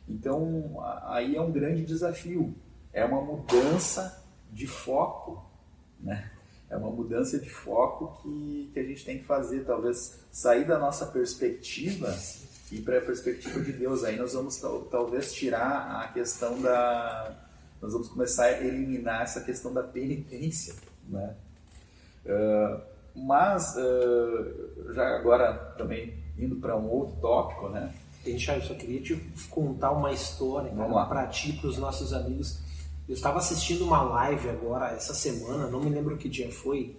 Então 0.08 0.82
aí 1.02 1.36
é 1.36 1.40
um 1.42 1.52
grande 1.52 1.84
desafio, 1.84 2.54
é 2.94 3.04
uma 3.04 3.20
mudança 3.20 4.24
de 4.50 4.66
foco, 4.66 5.44
né? 6.00 6.30
É 6.70 6.78
uma 6.78 6.90
mudança 6.90 7.38
de 7.38 7.50
foco 7.50 8.22
que, 8.22 8.70
que 8.72 8.80
a 8.80 8.84
gente 8.84 9.04
tem 9.04 9.18
que 9.18 9.24
fazer, 9.24 9.66
talvez 9.66 10.18
sair 10.32 10.64
da 10.66 10.78
nossa 10.78 11.04
perspectiva 11.04 12.08
e 12.72 12.80
para 12.80 13.00
a 13.00 13.02
perspectiva 13.02 13.60
de 13.60 13.74
Deus. 13.74 14.02
Aí 14.02 14.16
nós 14.16 14.32
vamos 14.32 14.58
talvez 14.90 15.30
tirar 15.34 16.00
a 16.00 16.08
questão 16.08 16.58
da. 16.62 17.36
Nós 17.82 17.92
vamos 17.92 18.08
começar 18.08 18.44
a 18.44 18.64
eliminar 18.64 19.24
essa 19.24 19.42
questão 19.42 19.74
da 19.74 19.82
penitência. 19.82 20.74
Né? 21.06 21.36
Uh, 22.24 22.80
mas, 23.14 23.76
uh, 23.76 24.92
já 24.94 25.16
agora 25.16 25.54
também 25.76 26.14
indo 26.38 26.56
para 26.56 26.76
um 26.76 26.88
outro 26.88 27.16
tópico, 27.20 27.68
né? 27.68 27.94
Deixa, 28.24 28.56
eu 28.56 28.62
só 28.62 28.74
queria 28.74 29.00
te 29.02 29.16
contar 29.50 29.92
uma 29.92 30.12
história 30.12 30.72
para 31.08 31.26
ti, 31.26 31.52
para 31.52 31.68
os 31.68 31.78
nossos 31.78 32.12
amigos. 32.12 32.58
Eu 33.06 33.14
estava 33.14 33.38
assistindo 33.38 33.84
uma 33.84 34.02
live 34.02 34.48
agora, 34.48 34.92
essa 34.92 35.12
semana, 35.12 35.66
não 35.68 35.80
me 35.80 35.90
lembro 35.90 36.16
que 36.16 36.28
dia 36.28 36.50
foi, 36.50 36.96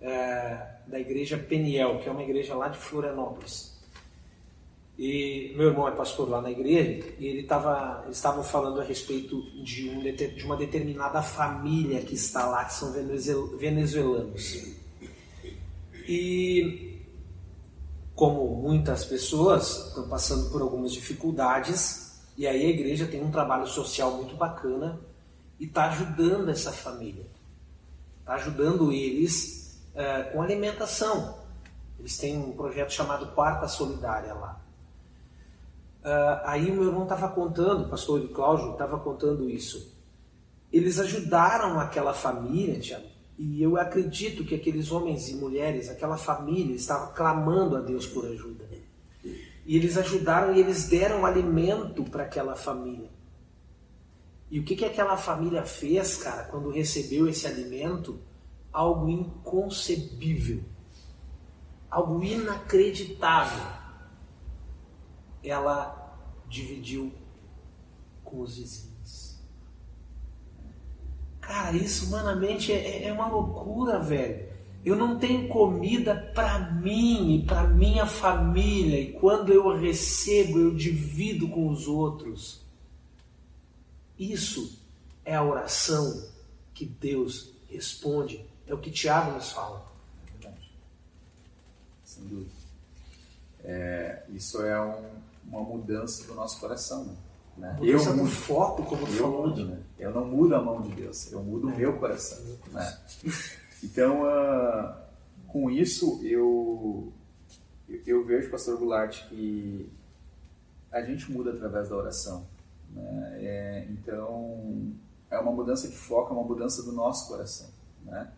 é, 0.00 0.58
da 0.86 1.00
igreja 1.00 1.38
Peniel, 1.38 1.98
que 1.98 2.08
é 2.08 2.12
uma 2.12 2.22
igreja 2.22 2.54
lá 2.54 2.68
de 2.68 2.76
Florianópolis. 2.76 3.77
E 4.98 5.54
meu 5.56 5.68
irmão 5.68 5.86
é 5.86 5.92
pastor 5.92 6.28
lá 6.28 6.42
na 6.42 6.50
igreja 6.50 7.14
e 7.20 7.26
ele 7.26 7.46
eles 8.04 8.16
estavam 8.16 8.42
falando 8.42 8.80
a 8.80 8.84
respeito 8.84 9.40
de, 9.62 9.88
um, 9.88 10.02
de 10.02 10.44
uma 10.44 10.56
determinada 10.56 11.22
família 11.22 12.00
que 12.00 12.16
está 12.16 12.46
lá, 12.46 12.64
que 12.64 12.74
são 12.74 12.92
venezuelanos. 12.92 14.76
E 16.08 16.98
como 18.12 18.56
muitas 18.56 19.04
pessoas 19.04 19.86
estão 19.86 20.08
passando 20.08 20.50
por 20.50 20.62
algumas 20.62 20.92
dificuldades, 20.92 22.20
e 22.36 22.48
aí 22.48 22.66
a 22.66 22.68
igreja 22.68 23.06
tem 23.06 23.22
um 23.22 23.30
trabalho 23.30 23.68
social 23.68 24.16
muito 24.16 24.34
bacana 24.34 24.98
e 25.60 25.66
está 25.66 25.84
ajudando 25.90 26.48
essa 26.48 26.72
família, 26.72 27.26
está 28.18 28.34
ajudando 28.34 28.90
eles 28.90 29.78
é, 29.94 30.24
com 30.24 30.42
alimentação. 30.42 31.38
Eles 32.00 32.18
têm 32.18 32.36
um 32.36 32.50
projeto 32.50 32.92
chamado 32.92 33.28
Quarta 33.28 33.68
Solidária 33.68 34.34
lá. 34.34 34.67
Uh, 36.00 36.40
aí 36.44 36.70
o 36.70 36.74
meu 36.74 36.84
irmão 36.84 37.02
estava 37.02 37.28
contando, 37.28 37.84
o 37.84 37.88
pastor 37.88 38.26
Cláudio 38.28 38.72
estava 38.72 38.98
contando 38.98 39.48
isso. 39.48 39.94
Eles 40.72 40.98
ajudaram 40.98 41.80
aquela 41.80 42.14
família, 42.14 42.78
Tiago, 42.78 43.06
e 43.38 43.62
eu 43.62 43.76
acredito 43.76 44.44
que 44.44 44.54
aqueles 44.54 44.90
homens 44.90 45.28
e 45.28 45.34
mulheres, 45.34 45.88
aquela 45.88 46.16
família, 46.16 46.74
estava 46.74 47.12
clamando 47.12 47.76
a 47.76 47.80
Deus 47.80 48.06
por 48.06 48.26
ajuda. 48.26 48.68
E 49.68 49.76
eles 49.76 49.96
ajudaram 49.98 50.54
e 50.54 50.60
eles 50.60 50.88
deram 50.88 51.26
alimento 51.26 52.02
para 52.04 52.24
aquela 52.24 52.56
família. 52.56 53.10
E 54.50 54.58
o 54.58 54.64
que, 54.64 54.74
que 54.74 54.84
aquela 54.84 55.16
família 55.16 55.62
fez, 55.62 56.16
cara, 56.16 56.44
quando 56.44 56.70
recebeu 56.70 57.28
esse 57.28 57.46
alimento? 57.46 58.18
Algo 58.72 59.08
inconcebível. 59.08 60.62
Algo 61.90 62.24
inacreditável. 62.24 63.62
Ela 65.48 66.16
dividiu 66.48 67.12
com 68.24 68.40
os 68.40 68.56
vizinhos. 68.56 69.38
Cara, 71.40 71.76
isso 71.76 72.06
humanamente 72.06 72.72
é, 72.72 73.04
é 73.04 73.12
uma 73.12 73.26
loucura, 73.26 73.98
velho. 73.98 74.48
Eu 74.84 74.96
não 74.96 75.18
tenho 75.18 75.48
comida 75.48 76.14
para 76.34 76.72
mim 76.72 77.36
e 77.36 77.46
para 77.46 77.66
minha 77.66 78.06
família, 78.06 79.00
e 79.00 79.12
quando 79.12 79.52
eu 79.52 79.76
recebo, 79.76 80.58
eu 80.58 80.74
divido 80.74 81.48
com 81.48 81.68
os 81.68 81.88
outros. 81.88 82.60
Isso 84.18 84.78
é 85.24 85.34
a 85.34 85.42
oração 85.42 86.28
que 86.74 86.84
Deus 86.84 87.52
responde. 87.70 88.44
É 88.66 88.74
o 88.74 88.78
que 88.78 88.90
Tiago 88.90 89.32
nos 89.32 89.50
fala. 89.50 89.84
É 90.26 90.30
verdade. 90.30 90.70
Sem 92.04 92.24
dúvida. 92.24 92.50
É, 93.64 94.24
isso 94.30 94.62
é 94.62 94.80
um, 94.80 95.04
uma 95.50 95.62
mudança 95.62 96.26
do 96.26 96.34
nosso 96.34 96.60
coração. 96.60 97.16
Né? 97.56 97.76
Mudança 97.78 98.10
eu 98.10 98.16
do 98.16 98.26
foco, 98.26 98.84
como 98.84 99.06
tu 99.06 99.12
falou. 99.12 99.48
Mudo, 99.48 99.66
né? 99.66 99.82
Eu 99.98 100.12
não 100.12 100.24
mudo 100.24 100.54
a 100.54 100.62
mão 100.62 100.80
de 100.80 100.94
Deus, 100.94 101.32
eu 101.32 101.42
mudo 101.42 101.68
o 101.68 101.76
meu 101.76 101.98
coração. 101.98 102.38
Né? 102.70 102.98
Então, 103.80 104.22
uh, 104.24 104.92
com 105.46 105.70
isso, 105.70 106.20
eu, 106.24 107.12
eu 108.04 108.24
vejo, 108.24 108.50
pastor 108.50 108.76
Goulart, 108.76 109.28
que 109.28 109.88
a 110.90 111.00
gente 111.00 111.30
muda 111.30 111.52
através 111.52 111.88
da 111.88 111.94
oração. 111.94 112.44
Né? 112.90 113.38
É, 113.40 113.86
então, 113.90 114.92
é 115.30 115.38
uma 115.38 115.52
mudança 115.52 115.88
de 115.88 115.96
foco, 115.96 116.34
é 116.34 116.36
uma 116.36 116.42
mudança 116.42 116.82
do 116.82 116.90
nosso 116.90 117.28
coração. 117.28 117.70
Né? 118.04 118.32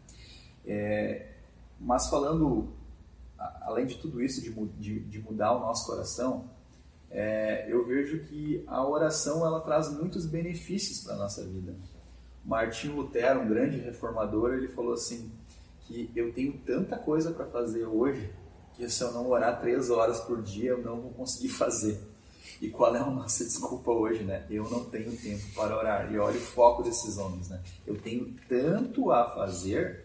É, 0.66 1.28
mas 1.80 2.08
falando, 2.08 2.68
além 3.62 3.86
de 3.86 3.96
tudo 3.96 4.22
isso, 4.22 4.42
de, 4.42 4.52
de, 4.78 5.00
de 5.00 5.18
mudar 5.20 5.56
o 5.56 5.60
nosso 5.60 5.86
coração, 5.86 6.50
é, 7.10 7.66
eu 7.68 7.84
vejo 7.84 8.20
que 8.20 8.62
a 8.66 8.86
oração 8.86 9.44
ela 9.44 9.60
traz 9.60 9.90
muitos 9.90 10.26
benefícios 10.26 11.00
para 11.00 11.14
a 11.14 11.18
nossa 11.18 11.44
vida. 11.44 11.74
Martinho 12.44 12.96
Lutero, 12.96 13.40
um 13.40 13.48
grande 13.48 13.78
reformador, 13.78 14.54
ele 14.54 14.68
falou 14.68 14.94
assim 14.94 15.30
que 15.86 16.10
eu 16.14 16.32
tenho 16.32 16.52
tanta 16.64 16.96
coisa 16.96 17.32
para 17.32 17.46
fazer 17.46 17.84
hoje 17.84 18.30
que 18.74 18.88
se 18.88 19.02
eu 19.02 19.12
não 19.12 19.28
orar 19.28 19.60
três 19.60 19.90
horas 19.90 20.20
por 20.20 20.40
dia 20.40 20.70
eu 20.70 20.82
não 20.82 21.00
vou 21.00 21.10
conseguir 21.10 21.48
fazer. 21.50 22.00
E 22.60 22.68
qual 22.68 22.94
é 22.94 22.98
a 22.98 23.06
nossa 23.06 23.44
desculpa 23.44 23.90
hoje, 23.90 24.22
né? 24.22 24.44
Eu 24.50 24.68
não 24.68 24.84
tenho 24.84 25.16
tempo 25.16 25.42
para 25.54 25.76
orar. 25.76 26.12
E 26.12 26.18
olha 26.18 26.36
o 26.36 26.40
foco 26.40 26.82
desses 26.82 27.16
homens, 27.16 27.48
né? 27.48 27.60
Eu 27.86 27.98
tenho 27.98 28.34
tanto 28.48 29.10
a 29.10 29.30
fazer 29.30 30.04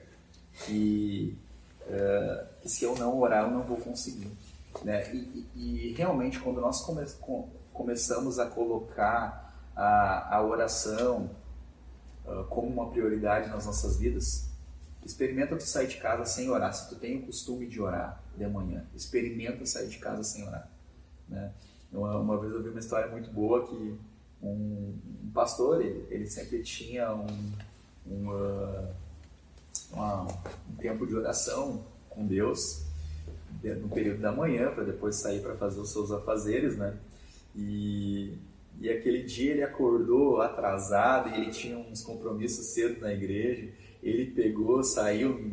que, 0.65 1.37
uh, 1.81 2.45
que 2.61 2.69
se 2.69 2.85
eu 2.85 2.95
não 2.95 3.19
orar 3.19 3.43
eu 3.43 3.51
não 3.51 3.63
vou 3.63 3.77
conseguir. 3.77 4.31
Né? 4.83 5.13
E, 5.13 5.47
e, 5.55 5.93
realmente, 5.93 6.39
quando 6.39 6.61
nós 6.61 6.81
come, 6.81 7.05
com, 7.21 7.49
começamos 7.73 8.39
a 8.39 8.45
colocar 8.45 9.69
a, 9.75 10.37
a 10.37 10.43
oração 10.43 11.29
uh, 12.25 12.43
como 12.45 12.67
uma 12.67 12.89
prioridade 12.89 13.49
nas 13.49 13.65
nossas 13.65 13.97
vidas, 13.97 14.49
experimenta 15.05 15.55
tu 15.55 15.63
sair 15.63 15.87
de 15.87 15.97
casa 15.97 16.25
sem 16.25 16.49
orar. 16.49 16.73
Se 16.73 16.89
tu 16.89 16.95
tem 16.95 17.19
o 17.19 17.25
costume 17.25 17.67
de 17.67 17.81
orar 17.81 18.21
de 18.35 18.47
manhã, 18.47 18.85
experimenta 18.95 19.65
sair 19.65 19.87
de 19.87 19.97
casa 19.99 20.23
sem 20.23 20.45
orar. 20.47 20.69
Né? 21.29 21.51
Uma, 21.91 22.17
uma 22.17 22.39
vez 22.39 22.53
eu 22.53 22.63
vi 22.63 22.69
uma 22.69 22.79
história 22.79 23.09
muito 23.09 23.29
boa 23.31 23.65
que 23.67 23.97
um, 24.41 24.99
um 25.23 25.31
pastor, 25.33 25.81
ele, 25.81 26.05
ele, 26.09 26.27
sempre 26.27 26.61
tinha 26.61 27.13
um, 27.13 27.27
um, 28.05 28.29
uh, 28.29 28.93
uma, 29.91 30.23
um 30.23 30.75
tempo 30.77 31.07
de 31.07 31.15
oração 31.15 31.85
com 32.09 32.25
Deus 32.25 32.85
no 33.73 33.89
período 33.89 34.21
da 34.21 34.31
manhã 34.31 34.71
para 34.71 34.83
depois 34.83 35.15
sair 35.15 35.41
para 35.41 35.55
fazer 35.55 35.79
os 35.79 35.91
seus 35.91 36.11
afazeres, 36.11 36.77
né? 36.77 36.95
E, 37.55 38.33
e 38.79 38.89
aquele 38.89 39.23
dia 39.23 39.51
ele 39.51 39.63
acordou 39.63 40.41
atrasado 40.41 41.29
e 41.29 41.41
ele 41.41 41.51
tinha 41.51 41.77
uns 41.77 42.03
compromissos 42.03 42.65
cedo 42.67 43.01
na 43.01 43.13
igreja. 43.13 43.69
Ele 44.03 44.27
pegou, 44.27 44.83
saiu, 44.83 45.51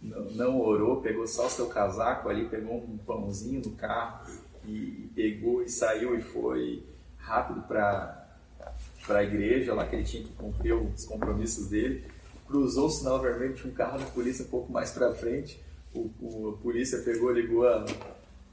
não, 0.00 0.24
não 0.30 0.60
orou, 0.60 1.00
pegou 1.00 1.26
só 1.26 1.46
o 1.46 1.50
seu 1.50 1.66
casaco 1.66 2.28
ali, 2.28 2.48
pegou 2.48 2.76
um 2.76 2.96
pãozinho 2.98 3.60
no 3.64 3.72
carro 3.72 4.26
e, 4.64 4.70
e 4.70 5.10
pegou 5.14 5.62
e 5.62 5.68
saiu 5.68 6.16
e 6.16 6.22
foi 6.22 6.82
rápido 7.18 7.62
para 7.62 8.22
para 9.06 9.18
a 9.18 9.22
igreja 9.22 9.74
lá 9.74 9.86
que 9.86 9.94
ele 9.94 10.04
tinha 10.04 10.22
que 10.22 10.32
cumprir 10.32 10.72
os 10.72 11.04
compromissos 11.04 11.68
dele. 11.68 12.04
Cruzou 12.46 12.86
o 12.86 12.90
sinal 12.90 13.20
vermelho, 13.20 13.54
tinha 13.54 13.70
um 13.70 13.74
carro 13.74 13.98
da 13.98 14.06
polícia 14.06 14.44
um 14.44 14.48
pouco 14.48 14.72
mais 14.72 14.90
para 14.90 15.12
frente 15.12 15.62
o, 15.94 16.10
o, 16.20 16.48
a 16.50 16.62
polícia 16.62 16.98
pegou, 17.02 17.32
ligou 17.32 17.66
a, 17.66 17.84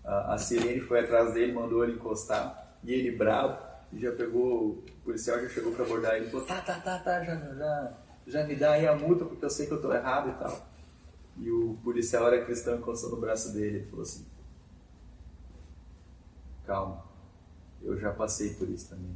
a, 0.05 0.33
a 0.35 0.37
sirene, 0.37 0.79
foi 0.79 0.99
atrás 0.99 1.33
dele, 1.33 1.51
mandou 1.51 1.83
ele 1.83 1.93
encostar, 1.93 2.77
e 2.83 2.93
ele 2.93 3.11
bravo, 3.11 3.57
já 3.93 4.11
pegou, 4.11 4.69
o 4.69 4.83
policial 5.03 5.41
já 5.41 5.49
chegou 5.49 5.73
para 5.73 5.83
abordar 5.83 6.15
ele, 6.15 6.29
falou, 6.29 6.45
tá, 6.45 6.61
tá, 6.61 6.79
tá, 6.79 6.99
tá, 6.99 7.23
já, 7.23 7.35
já, 7.35 7.93
já 8.27 8.43
me 8.45 8.55
dá 8.55 8.73
aí 8.73 8.87
a 8.87 8.95
multa 8.95 9.25
porque 9.25 9.43
eu 9.43 9.49
sei 9.49 9.65
que 9.65 9.73
eu 9.73 9.81
tô 9.81 9.91
errado 9.93 10.29
e 10.29 10.33
tal. 10.33 10.71
E 11.37 11.49
o 11.49 11.77
policial 11.83 12.27
era 12.27 12.45
cristão, 12.45 12.77
encostou 12.77 13.09
no 13.09 13.17
braço 13.17 13.53
dele 13.53 13.79
e 13.79 13.89
falou 13.89 14.03
assim, 14.03 14.25
calma, 16.65 17.03
eu 17.81 17.97
já 17.97 18.11
passei 18.11 18.53
por 18.53 18.69
isso 18.69 18.89
também. 18.89 19.15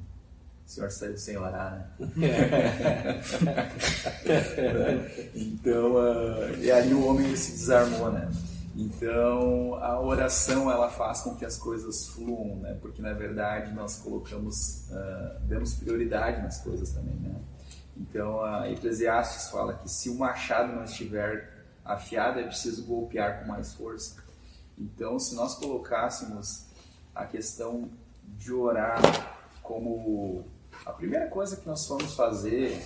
O 0.66 0.70
senhor 0.70 0.90
saiu 0.90 1.18
sem 1.18 1.38
orar, 1.38 1.92
né? 2.16 3.22
então, 5.36 5.94
uh, 5.94 6.56
e 6.60 6.72
aí 6.72 6.92
o 6.92 7.06
homem 7.06 7.36
se 7.36 7.52
desarmou, 7.52 8.12
né? 8.12 8.28
Então, 8.76 9.76
a 9.76 10.02
oração 10.02 10.72
ela 10.72 10.90
faz 10.90 11.22
com 11.22 11.36
que 11.36 11.46
as 11.46 11.56
coisas 11.56 12.08
fluam, 12.08 12.58
né? 12.58 12.76
Porque 12.82 13.00
na 13.00 13.14
verdade 13.14 13.74
nós 13.74 14.00
colocamos, 14.00 14.88
uh, 14.90 15.40
damos 15.44 15.76
prioridade 15.76 16.42
nas 16.42 16.60
coisas 16.62 16.92
também, 16.92 17.16
né? 17.16 17.36
Então, 17.96 18.44
a 18.44 18.70
Eclesiastes 18.70 19.50
fala 19.50 19.76
que 19.76 19.90
se 19.90 20.10
o 20.10 20.16
machado 20.16 20.74
não 20.74 20.84
estiver 20.84 21.64
afiado, 21.86 22.40
é 22.40 22.44
preciso 22.44 22.84
golpear 22.86 23.42
com 23.42 23.48
mais 23.48 23.74
força. 23.74 24.16
Então, 24.78 25.20
se 25.20 25.36
nós 25.36 25.56
colocássemos 25.56 26.66
a 27.14 27.26
questão 27.26 27.90
de 28.38 28.52
orar 28.52 29.00
como 29.62 30.44
a 30.86 30.94
primeira 30.94 31.28
coisa 31.28 31.58
que 31.58 31.68
nós 31.68 31.88
vamos 31.88 32.14
fazer, 32.14 32.80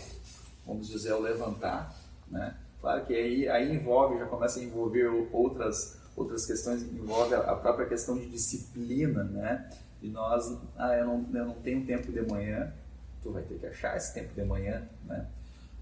vamos 0.65 0.88
dizer, 0.88 1.09
é 1.09 1.15
o 1.15 1.21
levantar, 1.21 1.93
né? 2.29 2.55
Claro 2.79 3.05
que 3.05 3.13
aí, 3.13 3.47
aí 3.49 3.75
envolve, 3.75 4.17
já 4.17 4.25
começa 4.25 4.59
a 4.59 4.63
envolver 4.63 5.07
outras, 5.33 5.97
outras 6.15 6.45
questões, 6.45 6.81
envolve 6.81 7.35
a 7.35 7.55
própria 7.55 7.88
questão 7.88 8.17
de 8.17 8.29
disciplina, 8.29 9.25
né? 9.25 9.69
E 10.01 10.07
nós, 10.07 10.57
ah, 10.77 10.95
eu 10.95 11.05
não, 11.05 11.25
eu 11.33 11.45
não 11.45 11.55
tenho 11.55 11.85
tempo 11.85 12.09
de 12.09 12.21
manhã, 12.21 12.71
tu 13.21 13.31
vai 13.31 13.43
ter 13.43 13.59
que 13.59 13.65
achar 13.65 13.97
esse 13.97 14.13
tempo 14.13 14.33
de 14.33 14.43
manhã, 14.45 14.88
né? 15.05 15.27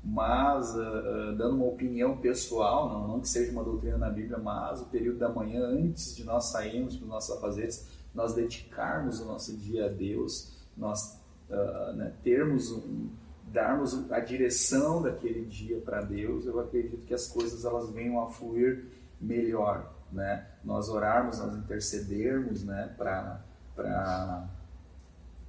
Mas, 0.03 0.73
uh, 0.73 0.79
uh, 0.79 1.35
dando 1.35 1.55
uma 1.55 1.65
opinião 1.65 2.17
pessoal, 2.17 2.89
não, 2.89 3.07
não 3.07 3.19
que 3.19 3.27
seja 3.27 3.51
uma 3.51 3.63
doutrina 3.63 3.97
na 3.97 4.09
Bíblia, 4.09 4.37
mas 4.37 4.81
o 4.81 4.85
período 4.85 5.19
da 5.19 5.29
manhã, 5.29 5.61
antes 5.65 6.15
de 6.15 6.23
nós 6.23 6.45
sairmos 6.45 6.95
para 6.95 7.03
os 7.03 7.09
nossos 7.09 7.37
afazeres, 7.37 7.87
nós 8.15 8.33
dedicarmos 8.33 9.19
o 9.19 9.25
nosso 9.25 9.55
dia 9.57 9.85
a 9.85 9.89
Deus, 9.89 10.53
nós 10.75 11.19
uh, 11.49 11.93
né, 11.93 12.13
termos 12.23 12.71
um, 12.71 13.09
darmos 13.51 14.11
a 14.11 14.19
direção 14.19 15.01
daquele 15.01 15.45
dia 15.45 15.79
para 15.79 16.01
Deus, 16.01 16.45
eu 16.45 16.59
acredito 16.59 17.05
que 17.05 17.13
as 17.13 17.27
coisas 17.27 17.65
elas 17.65 17.89
venham 17.91 18.21
a 18.21 18.27
fluir 18.27 18.85
melhor, 19.19 19.93
né? 20.11 20.47
Nós 20.63 20.89
orarmos, 20.89 21.39
nós 21.39 21.55
intercedermos, 21.55 22.63
né, 22.63 22.93
para 22.97 23.43
para 23.75 24.49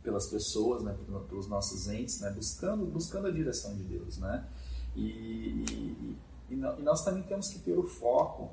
pelas 0.02 0.26
pessoas, 0.26 0.82
né, 0.82 0.94
pelos 1.28 1.48
nossos 1.48 1.88
entes, 1.88 2.20
né, 2.20 2.30
buscando 2.30 2.86
buscando 2.86 3.26
a 3.26 3.30
direção 3.30 3.74
de 3.74 3.82
Deus, 3.82 4.18
né? 4.18 4.44
E, 4.96 5.64
e, 5.70 6.18
e, 6.50 6.56
nós 6.56 7.04
também 7.04 7.22
temos 7.22 7.48
que 7.48 7.58
ter 7.58 7.76
o 7.76 7.82
foco 7.82 8.50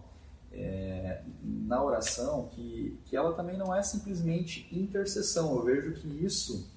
é, 0.52 1.22
na 1.44 1.84
oração 1.84 2.48
que, 2.52 3.00
que 3.06 3.16
ela 3.16 3.34
também 3.34 3.58
não 3.58 3.74
é 3.76 3.82
simplesmente 3.82 4.68
intercessão. 4.72 5.56
Eu 5.56 5.64
vejo 5.64 5.94
que 5.94 6.08
isso 6.24 6.70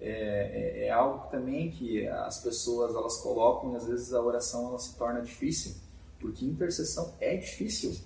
é, 0.00 0.10
é, 0.10 0.86
é, 0.86 0.90
algo 0.90 1.28
também 1.28 1.70
que 1.70 2.06
as 2.06 2.40
pessoas 2.40 2.94
elas 2.94 3.16
colocam 3.18 3.72
e 3.72 3.76
às 3.76 3.86
vezes 3.86 4.12
a 4.12 4.22
oração 4.22 4.68
ela 4.68 4.78
se 4.78 4.94
torna 4.96 5.20
difícil, 5.20 5.74
porque 6.20 6.44
intercessão 6.44 7.14
é 7.20 7.36
difícil. 7.36 7.96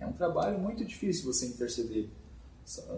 É 0.00 0.06
um 0.06 0.12
trabalho 0.12 0.58
muito 0.58 0.84
difícil 0.84 1.30
você 1.30 1.46
interceder, 1.46 2.08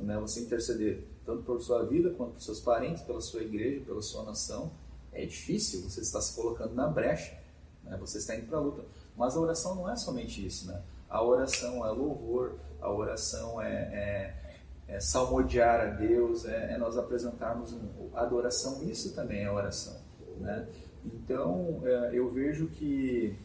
né? 0.03 0.18
Você 0.20 0.40
interceder 0.40 1.05
tanto 1.24 1.42
por 1.42 1.61
sua 1.61 1.85
vida 1.85 2.11
quanto 2.11 2.33
por 2.33 2.42
seus 2.42 2.61
parentes, 2.61 3.03
pela 3.03 3.20
sua 3.20 3.42
igreja, 3.42 3.85
pela 3.85 4.03
sua 4.03 4.24
nação. 4.24 4.70
É 5.12 5.24
difícil, 5.24 5.83
você 5.83 6.01
está 6.01 6.20
se 6.20 6.35
colocando 6.35 6.74
na 6.74 6.87
brecha, 6.87 7.37
né? 7.85 7.96
Você 7.98 8.18
está 8.18 8.37
indo 8.37 8.46
para 8.46 8.59
a 8.59 8.61
luta. 8.61 8.85
Mas 9.16 9.37
a 9.37 9.40
oração 9.40 9.74
não 9.74 9.90
é 9.90 9.96
somente 9.96 10.46
isso, 10.46 10.68
né? 10.68 10.81
A 11.11 11.22
oração 11.22 11.85
é 11.85 11.90
louvor, 11.90 12.55
a 12.81 12.90
oração 12.90 13.61
é, 13.61 13.72
é 13.72 14.48
é, 14.88 14.98
salmodiar 15.01 15.81
a 15.81 15.85
Deus, 15.87 16.46
é, 16.46 16.72
é 16.72 16.79
nós 16.79 16.96
apresentarmos 16.96 17.72
um, 17.72 18.09
adoração, 18.14 18.83
isso 18.83 19.14
também 19.14 19.44
é 19.44 19.51
oração. 19.51 19.96
Né? 20.40 20.66
Então, 21.05 21.83
é, 21.85 22.11
eu 22.14 22.31
vejo 22.31 22.68
que 22.68 23.37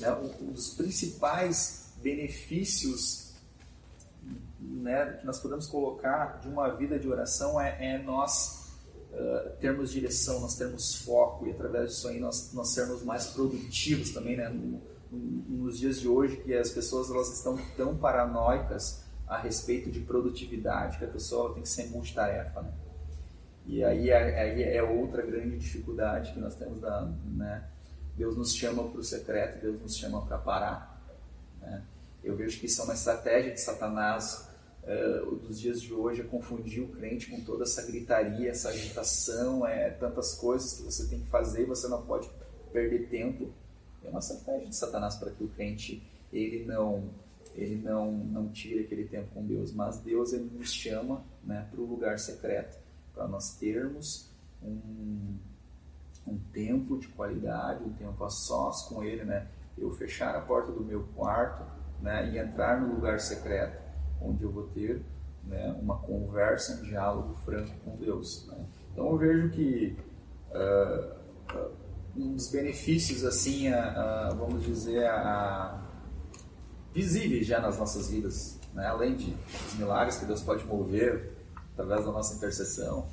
né, 0.00 0.10
um, 0.12 0.48
um, 0.48 0.52
dos 0.52 0.74
principais 0.74 1.92
benefícios 1.96 3.34
né, 4.60 5.18
que 5.20 5.26
nós 5.26 5.38
podemos 5.38 5.66
colocar 5.66 6.40
de 6.40 6.48
uma 6.48 6.68
vida 6.70 6.98
de 6.98 7.06
oração 7.06 7.60
é, 7.60 7.94
é 7.94 7.98
nós 7.98 8.72
uh, 9.12 9.50
termos 9.60 9.90
direção, 9.90 10.40
nós 10.40 10.56
termos 10.56 10.96
foco 10.96 11.46
e 11.46 11.50
através 11.50 11.90
disso 11.90 12.08
aí 12.08 12.18
nós, 12.18 12.52
nós 12.52 12.72
sermos 12.72 13.02
mais 13.02 13.26
produtivos 13.26 14.10
também, 14.10 14.36
né? 14.36 14.48
No, 14.48 14.80
nos 15.12 15.78
dias 15.78 16.00
de 16.00 16.08
hoje 16.08 16.38
que 16.38 16.54
as 16.54 16.70
pessoas 16.70 17.10
elas 17.10 17.30
estão 17.36 17.58
tão 17.76 17.94
paranoicas 17.94 19.01
a 19.32 19.38
respeito 19.38 19.90
de 19.90 20.00
produtividade, 20.00 20.98
que 20.98 21.04
a 21.04 21.08
pessoa 21.08 21.54
tem 21.54 21.62
que 21.62 21.68
ser 21.68 21.88
multitarefa, 21.88 22.60
né? 22.60 22.72
E 23.64 23.82
aí, 23.82 24.10
é, 24.10 24.40
aí 24.40 24.62
é 24.62 24.82
outra 24.82 25.24
grande 25.24 25.56
dificuldade 25.56 26.32
que 26.32 26.40
nós 26.40 26.54
temos 26.54 26.80
da, 26.80 27.02
né? 27.24 27.64
Deus 28.14 28.36
nos 28.36 28.54
chama 28.54 28.86
para 28.88 29.00
o 29.00 29.02
secreto, 29.02 29.62
Deus 29.62 29.80
nos 29.80 29.96
chama 29.96 30.20
para 30.26 30.36
parar. 30.36 31.00
Né? 31.60 31.82
Eu 32.22 32.36
vejo 32.36 32.60
que 32.60 32.66
isso 32.66 32.82
é 32.82 32.84
uma 32.84 32.92
estratégia 32.92 33.52
de 33.52 33.60
Satanás 33.60 34.48
uh, 34.82 35.36
dos 35.36 35.58
dias 35.58 35.80
de 35.80 35.94
hoje, 35.94 36.20
é 36.20 36.24
confundir 36.24 36.82
o 36.82 36.88
crente 36.88 37.30
com 37.30 37.40
toda 37.40 37.62
essa 37.62 37.82
gritaria, 37.86 38.50
essa 38.50 38.68
agitação, 38.68 39.66
é 39.66 39.90
tantas 39.90 40.34
coisas 40.34 40.74
que 40.74 40.82
você 40.82 41.08
tem 41.08 41.20
que 41.20 41.28
fazer, 41.28 41.64
você 41.64 41.88
não 41.88 42.02
pode 42.02 42.28
perder 42.70 43.08
tempo. 43.08 43.50
É 44.04 44.10
uma 44.10 44.18
estratégia 44.18 44.68
de 44.68 44.76
Satanás 44.76 45.14
para 45.14 45.30
que 45.30 45.42
o 45.42 45.48
crente 45.48 46.02
ele 46.30 46.66
não 46.66 47.08
ele 47.54 47.76
não, 47.76 48.12
não 48.12 48.48
tira 48.48 48.80
aquele 48.80 49.04
tempo 49.04 49.28
com 49.34 49.46
Deus, 49.46 49.72
mas 49.72 49.98
Deus 49.98 50.32
ele 50.32 50.50
nos 50.56 50.72
chama 50.72 51.22
né, 51.44 51.66
para 51.70 51.80
o 51.80 51.84
lugar 51.84 52.18
secreto, 52.18 52.78
para 53.14 53.28
nós 53.28 53.56
termos 53.56 54.30
um, 54.62 55.36
um 56.26 56.38
tempo 56.52 56.98
de 56.98 57.08
qualidade, 57.08 57.84
um 57.84 57.92
tempo 57.92 58.24
a 58.24 58.30
sós 58.30 58.82
com 58.82 59.02
Ele, 59.02 59.24
né? 59.24 59.48
Eu 59.76 59.90
fechar 59.90 60.34
a 60.36 60.40
porta 60.40 60.70
do 60.70 60.84
meu 60.84 61.02
quarto 61.14 61.64
né, 62.00 62.30
e 62.30 62.38
entrar 62.38 62.80
no 62.80 62.94
lugar 62.94 63.20
secreto, 63.20 63.80
onde 64.20 64.42
eu 64.42 64.50
vou 64.50 64.64
ter 64.68 65.02
né, 65.44 65.74
uma 65.80 65.98
conversa, 65.98 66.80
um 66.80 66.82
diálogo 66.82 67.34
franco 67.44 67.72
com 67.84 67.96
Deus. 67.96 68.46
Né? 68.48 68.64
Então 68.92 69.06
eu 69.10 69.16
vejo 69.16 69.50
que 69.50 69.96
uh, 70.50 71.70
um 72.16 72.34
dos 72.34 72.50
benefícios, 72.50 73.24
assim, 73.24 73.70
uh, 73.70 74.34
vamos 74.36 74.64
dizer, 74.64 75.06
a, 75.06 75.82
visíveis 76.92 77.46
já 77.46 77.60
nas 77.60 77.78
nossas 77.78 78.10
vidas, 78.10 78.58
né? 78.74 78.86
além 78.86 79.16
de 79.16 79.36
os 79.66 79.74
milagres 79.74 80.16
que 80.16 80.26
Deus 80.26 80.42
pode 80.42 80.64
mover 80.64 81.32
através 81.72 82.04
da 82.04 82.12
nossa 82.12 82.34
intercessão 82.34 83.06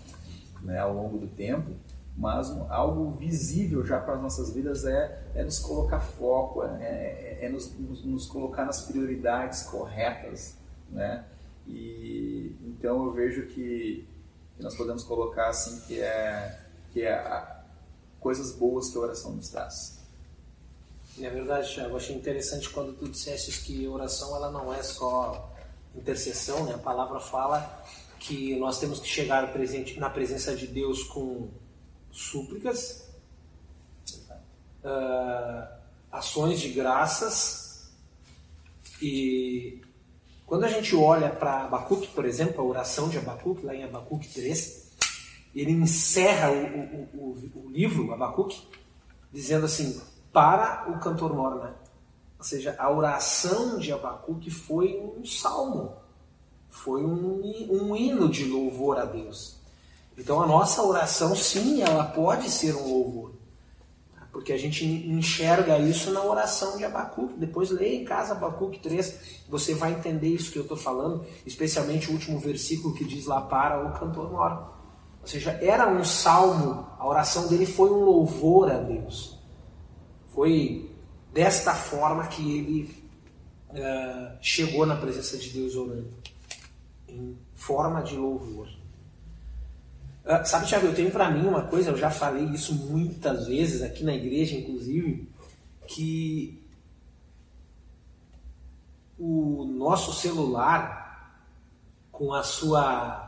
né? 0.62 0.78
ao 0.80 0.94
longo 0.94 1.18
do 1.18 1.28
tempo, 1.28 1.72
mas 2.20 2.50
um, 2.50 2.72
algo 2.72 3.12
visível 3.12 3.86
já 3.86 4.00
para 4.00 4.16
as 4.16 4.22
nossas 4.22 4.54
vidas 4.54 4.84
é, 4.86 5.24
é 5.34 5.44
nos 5.44 5.58
colocar 5.60 6.02
foco, 6.02 6.64
é, 6.64 6.84
é, 6.84 7.46
é 7.46 7.50
nos, 7.50 7.74
nos, 7.80 8.04
nos, 8.04 8.26
colocar 8.26 8.66
nas 8.66 8.82
prioridades 8.82 9.64
corretas, 9.64 10.58
né? 10.90 11.24
E 11.66 12.56
então 12.62 13.06
eu 13.06 13.14
vejo 13.14 13.46
que, 13.46 14.06
que 14.58 14.64
nós 14.64 14.76
podemos 14.76 15.04
colocar 15.04 15.48
assim 15.48 15.80
que 15.88 16.02
é 16.02 16.60
que 16.92 17.04
é 17.04 17.14
a, 17.14 17.64
coisas 18.20 18.52
boas 18.52 18.90
que 18.90 18.98
a 18.98 19.02
oração 19.02 19.32
nos 19.32 19.50
traz. 19.50 19.99
É 21.22 21.30
verdade, 21.30 21.74
Thiago. 21.74 21.98
Achei 21.98 22.16
interessante 22.16 22.70
quando 22.70 22.94
tu 22.94 23.08
disseste 23.08 23.52
que 23.62 23.88
oração 23.88 24.36
ela 24.36 24.50
não 24.52 24.74
é 24.74 24.82
só 24.82 25.54
intercessão, 25.96 26.64
né? 26.66 26.76
A 26.76 26.78
palavra 26.78 27.20
fala 27.20 27.84
que 28.20 28.56
nós 28.58 28.80
temos 28.80 29.00
que 29.00 29.08
chegar 29.08 29.52
presente, 29.52 30.00
na 30.00 30.10
presença 30.10 30.56
de 30.56 30.68
Deus 30.68 31.04
com 31.04 31.50
súplicas, 32.12 33.08
uh, 34.84 35.68
ações 36.12 36.60
de 36.60 36.70
graças 36.70 37.90
e 39.02 39.82
quando 40.46 40.64
a 40.64 40.68
gente 40.68 40.96
olha 40.96 41.30
para 41.30 41.66
Abacuque, 41.66 42.08
por 42.08 42.26
exemplo, 42.26 42.60
a 42.60 42.64
oração 42.64 43.08
de 43.08 43.18
Abacuque, 43.18 43.66
lá 43.66 43.76
em 43.76 43.84
Abacuque 43.84 44.28
3, 44.28 44.90
ele 45.56 45.72
encerra 45.72 46.52
o, 46.52 46.56
o, 46.56 47.10
o, 47.14 47.66
o 47.66 47.70
livro, 47.70 48.12
Abacuque, 48.12 48.62
dizendo 49.32 49.66
assim: 49.66 50.02
para 50.32 50.90
o 50.90 51.00
cantor 51.00 51.34
mor, 51.34 51.56
né? 51.56 51.74
Ou 52.38 52.44
seja, 52.44 52.76
a 52.80 52.90
oração 52.90 53.78
de 53.78 53.92
Abacuque 53.92 54.50
foi 54.50 54.98
um 55.18 55.26
salmo, 55.26 55.94
foi 56.70 57.04
um, 57.04 57.42
um 57.70 57.96
hino 57.96 58.30
de 58.30 58.46
louvor 58.46 58.98
a 58.98 59.06
Deus. 59.06 59.58
Então 60.18 60.42
a 60.42 60.48
nossa 60.48 60.84
oração, 60.84 61.36
sim, 61.36 61.82
ela 61.82 62.04
pode 62.04 62.50
ser 62.50 62.76
um 62.76 62.88
louvor. 62.88 63.34
Porque 64.32 64.54
a 64.54 64.58
gente 64.58 64.86
enxerga 64.86 65.80
isso 65.80 66.12
na 66.12 66.24
oração 66.24 66.78
de 66.78 66.86
Abacuque. 66.86 67.34
Depois 67.36 67.72
leia 67.72 68.00
em 68.00 68.06
casa 68.06 68.34
Abacuque 68.34 68.80
3, 68.80 69.44
você 69.50 69.74
vai 69.74 69.94
entender 69.94 70.28
isso 70.28 70.52
que 70.52 70.60
eu 70.60 70.64
estou 70.64 70.78
falando, 70.78 71.26
especialmente 71.46 72.10
o 72.10 72.14
último 72.14 72.38
versículo 72.38 72.94
que 72.94 73.04
diz 73.04 73.26
lá 73.26 73.42
para 73.42 73.84
o 73.84 74.00
cantor 74.00 74.32
mor. 74.32 74.74
Ou 75.22 75.28
seja, 75.28 75.58
era 75.62 75.90
um 75.90 76.04
salmo, 76.04 76.88
a 76.98 77.08
oração 77.08 77.48
dele 77.48 77.66
foi 77.66 77.90
um 77.90 78.06
louvor 78.06 78.72
a 78.72 78.78
Deus. 78.78 79.39
Foi 80.34 80.90
desta 81.34 81.74
forma 81.74 82.28
que 82.28 82.58
ele 82.58 83.04
uh, 83.70 84.38
chegou 84.42 84.86
na 84.86 84.96
presença 84.96 85.38
de 85.38 85.50
Deus 85.50 85.76
orando, 85.76 86.14
em 87.08 87.38
forma 87.54 88.02
de 88.02 88.16
louvor. 88.16 88.68
Uh, 90.26 90.46
sabe, 90.46 90.68
Tiago, 90.68 90.88
eu 90.88 90.96
tenho 90.96 91.12
para 91.12 91.30
mim 91.30 91.48
uma 91.48 91.64
coisa, 91.64 91.90
eu 91.92 91.98
já 91.98 92.10
falei 92.10 92.46
isso 92.46 92.74
muitas 92.74 93.48
vezes 93.48 93.82
aqui 93.82 94.04
na 94.04 94.14
igreja, 94.14 94.56
inclusive, 94.56 95.28
que 95.88 96.64
o 99.18 99.66
nosso 99.66 100.14
celular, 100.14 101.44
com 102.12 102.34
a 102.34 102.44
sua 102.44 103.28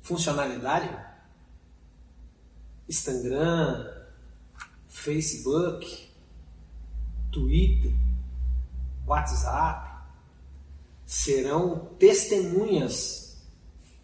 funcionalidade, 0.00 0.90
Instagram, 2.88 3.99
Facebook, 4.90 6.10
Twitter, 7.32 7.92
WhatsApp, 9.06 9.88
serão 11.06 11.88
testemunhas 11.98 13.38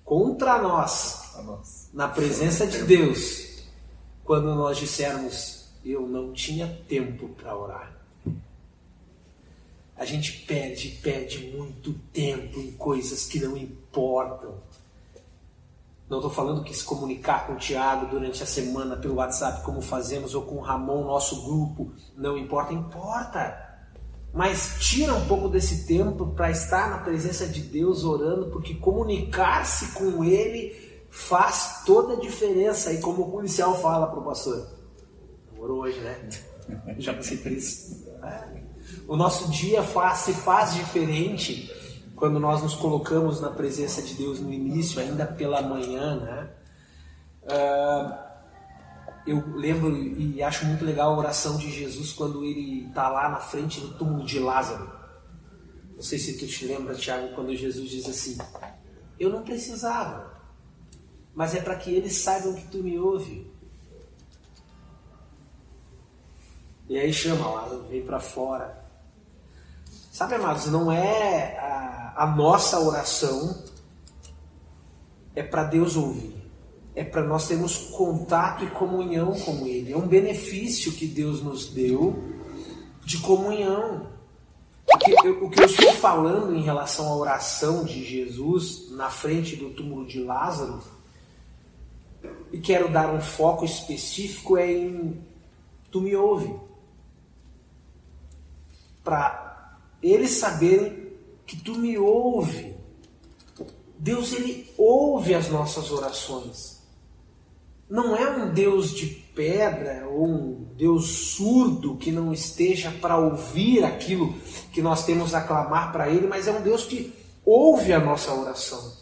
contra 0.04 0.62
nós 0.62 1.36
na 1.92 2.08
presença 2.08 2.66
de 2.66 2.82
Deus 2.84 3.64
quando 4.24 4.54
nós 4.54 4.78
dissermos 4.78 5.66
eu 5.84 6.06
não 6.06 6.32
tinha 6.32 6.66
tempo 6.88 7.28
para 7.30 7.56
orar. 7.56 7.96
A 9.96 10.04
gente 10.04 10.44
perde, 10.44 10.90
perde 11.02 11.46
muito 11.56 11.94
tempo 12.12 12.60
em 12.60 12.72
coisas 12.72 13.24
que 13.26 13.38
não 13.38 13.56
importam. 13.56 14.60
Não 16.08 16.18
estou 16.18 16.30
falando 16.30 16.62
que 16.62 16.72
se 16.72 16.84
comunicar 16.84 17.46
com 17.46 17.54
o 17.54 17.56
Tiago 17.56 18.06
durante 18.06 18.42
a 18.42 18.46
semana 18.46 18.96
pelo 18.96 19.16
WhatsApp, 19.16 19.64
como 19.64 19.80
fazemos, 19.80 20.34
ou 20.34 20.42
com 20.42 20.56
o 20.56 20.60
Ramon, 20.60 21.04
nosso 21.04 21.44
grupo, 21.44 21.92
não 22.16 22.38
importa, 22.38 22.72
importa. 22.72 23.66
Mas 24.32 24.76
tira 24.78 25.14
um 25.14 25.26
pouco 25.26 25.48
desse 25.48 25.86
tempo 25.86 26.26
para 26.28 26.50
estar 26.50 26.90
na 26.90 26.98
presença 26.98 27.46
de 27.46 27.60
Deus 27.62 28.04
orando, 28.04 28.50
porque 28.52 28.74
comunicar-se 28.74 29.94
com 29.94 30.22
Ele 30.22 30.76
faz 31.08 31.82
toda 31.84 32.14
a 32.14 32.20
diferença. 32.20 32.92
E 32.92 33.00
como 33.00 33.22
o 33.22 33.30
policial 33.32 33.74
fala 33.80 34.06
para 34.06 34.20
o 34.20 34.24
pastor, 34.24 34.64
orou 35.58 35.80
hoje, 35.80 35.98
né? 36.00 36.28
Já 36.98 37.14
passei 37.14 37.38
por 37.38 37.50
isso. 37.50 38.06
É. 38.22 38.62
O 39.08 39.16
nosso 39.16 39.50
dia 39.50 39.82
faz, 39.82 40.18
se 40.18 40.32
faz 40.32 40.74
diferente 40.74 41.72
quando 42.16 42.40
nós 42.40 42.62
nos 42.62 42.74
colocamos 42.74 43.40
na 43.40 43.50
presença 43.50 44.00
de 44.00 44.14
Deus 44.14 44.40
no 44.40 44.50
início, 44.50 45.00
ainda 45.00 45.26
pela 45.26 45.60
manhã, 45.60 46.16
né? 46.16 46.50
Uh, 47.42 48.26
eu 49.26 49.56
lembro 49.56 49.94
e 49.94 50.42
acho 50.42 50.64
muito 50.64 50.84
legal 50.84 51.12
a 51.12 51.18
oração 51.18 51.58
de 51.58 51.70
Jesus 51.70 52.12
quando 52.12 52.42
ele 52.42 52.86
está 52.88 53.08
lá 53.08 53.28
na 53.28 53.38
frente 53.38 53.80
do 53.80 53.94
túmulo 53.94 54.24
de 54.24 54.38
Lázaro. 54.38 54.90
Não 55.94 56.02
sei 56.02 56.18
se 56.18 56.38
tu 56.38 56.46
te 56.46 56.66
lembra, 56.66 56.94
Tiago, 56.94 57.34
quando 57.34 57.54
Jesus 57.54 57.90
diz 57.90 58.08
assim: 58.08 58.38
Eu 59.18 59.28
não 59.28 59.42
precisava, 59.42 60.40
mas 61.34 61.54
é 61.54 61.60
para 61.60 61.76
que 61.76 61.90
eles 61.92 62.14
saibam 62.14 62.54
que 62.54 62.66
tu 62.68 62.78
me 62.78 62.98
ouve. 62.98 63.50
E 66.88 66.98
aí 66.98 67.12
chama 67.12 67.50
Lázaro, 67.50 67.82
vem 67.88 68.04
para 68.06 68.20
fora. 68.20 68.75
Sabe, 70.16 70.36
amados, 70.36 70.64
não 70.68 70.90
é 70.90 71.58
a, 71.58 72.14
a 72.22 72.26
nossa 72.26 72.80
oração, 72.80 73.62
é 75.34 75.42
para 75.42 75.64
Deus 75.64 75.94
ouvir 75.94 76.34
é 76.94 77.04
para 77.04 77.22
nós 77.22 77.46
termos 77.46 77.76
contato 77.76 78.64
e 78.64 78.70
comunhão 78.70 79.38
com 79.40 79.66
Ele. 79.66 79.92
É 79.92 79.96
um 79.96 80.08
benefício 80.08 80.92
que 80.92 81.06
Deus 81.06 81.42
nos 81.42 81.68
deu 81.68 82.24
de 83.04 83.18
comunhão. 83.18 84.08
O 84.88 84.96
que, 84.96 85.10
eu, 85.10 85.44
o 85.44 85.50
que 85.50 85.60
eu 85.60 85.66
estou 85.66 85.92
falando 85.92 86.56
em 86.56 86.62
relação 86.62 87.06
à 87.08 87.14
oração 87.14 87.84
de 87.84 88.02
Jesus 88.02 88.90
na 88.92 89.10
frente 89.10 89.54
do 89.56 89.68
túmulo 89.74 90.06
de 90.06 90.22
Lázaro, 90.22 90.82
e 92.50 92.58
quero 92.58 92.90
dar 92.90 93.12
um 93.12 93.20
foco 93.20 93.66
específico, 93.66 94.56
é 94.56 94.72
em 94.72 95.22
tu 95.90 96.00
me 96.00 96.16
ouve. 96.16 96.58
Para 99.04 99.45
eles 100.02 100.32
saberem 100.32 101.12
que 101.46 101.56
tu 101.56 101.76
me 101.76 101.96
ouve. 101.98 102.76
Deus 103.98 104.32
ele 104.32 104.70
ouve 104.76 105.34
as 105.34 105.48
nossas 105.48 105.90
orações 105.90 106.76
não 107.88 108.16
é 108.16 108.28
um 108.28 108.52
Deus 108.52 108.90
de 108.90 109.06
pedra 109.06 110.08
ou 110.08 110.26
um 110.26 110.68
Deus 110.76 111.06
surdo 111.06 111.96
que 111.96 112.10
não 112.10 112.32
esteja 112.32 112.90
para 112.90 113.16
ouvir 113.16 113.84
aquilo 113.84 114.34
que 114.72 114.82
nós 114.82 115.04
temos 115.04 115.34
a 115.34 115.40
clamar 115.40 115.92
para 115.92 116.08
Ele, 116.08 116.26
mas 116.26 116.48
é 116.48 116.52
um 116.52 116.62
Deus 116.62 116.84
que 116.84 117.14
ouve 117.44 117.92
a 117.92 118.00
nossa 118.00 118.34
oração. 118.34 118.92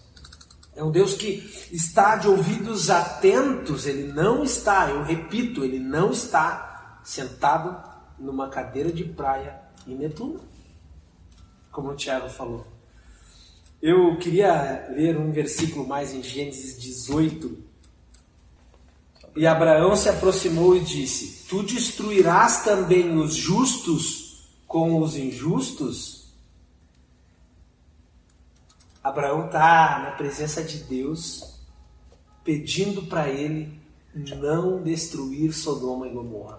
É 0.77 0.85
um 0.85 0.91
Deus 0.91 1.15
que 1.15 1.69
está 1.73 2.17
de 2.17 2.29
ouvidos 2.29 2.91
atentos, 2.91 3.87
Ele 3.87 4.13
não 4.13 4.45
está, 4.45 4.91
eu 4.91 5.03
repito, 5.03 5.65
Ele 5.65 5.79
não 5.79 6.11
está 6.11 7.01
sentado 7.03 7.83
numa 8.19 8.49
cadeira 8.49 8.93
de 8.93 9.05
praia 9.05 9.61
em 9.87 9.95
Netuno, 9.95 10.41
como 11.75 11.91
o 11.91 11.97
Tiago 11.97 12.29
falou. 12.29 12.65
Eu 13.83 14.17
queria 14.17 14.87
ler 14.97 15.19
um 15.19 15.31
versículo 15.31 15.87
mais 15.87 16.15
em 16.15 16.23
Gênesis 16.23 16.81
18, 16.81 17.59
e 19.37 19.47
Abraão 19.47 19.97
se 19.97 20.09
aproximou 20.09 20.77
e 20.77 20.81
disse: 20.81 21.47
Tu 21.49 21.65
destruirás 21.65 22.63
também 22.63 23.19
os 23.19 23.35
justos 23.35 24.47
com 24.67 25.01
os 25.01 25.17
injustos? 25.17 26.33
Abraão 29.03 29.47
está 29.47 29.99
na 30.03 30.11
presença 30.13 30.63
de 30.63 30.79
Deus, 30.79 31.61
pedindo 32.43 33.03
para 33.03 33.29
ele 33.29 33.79
não 34.15 34.81
destruir 34.83 35.53
Sodoma 35.53 36.07
e 36.07 36.11
Gomorra. 36.11 36.59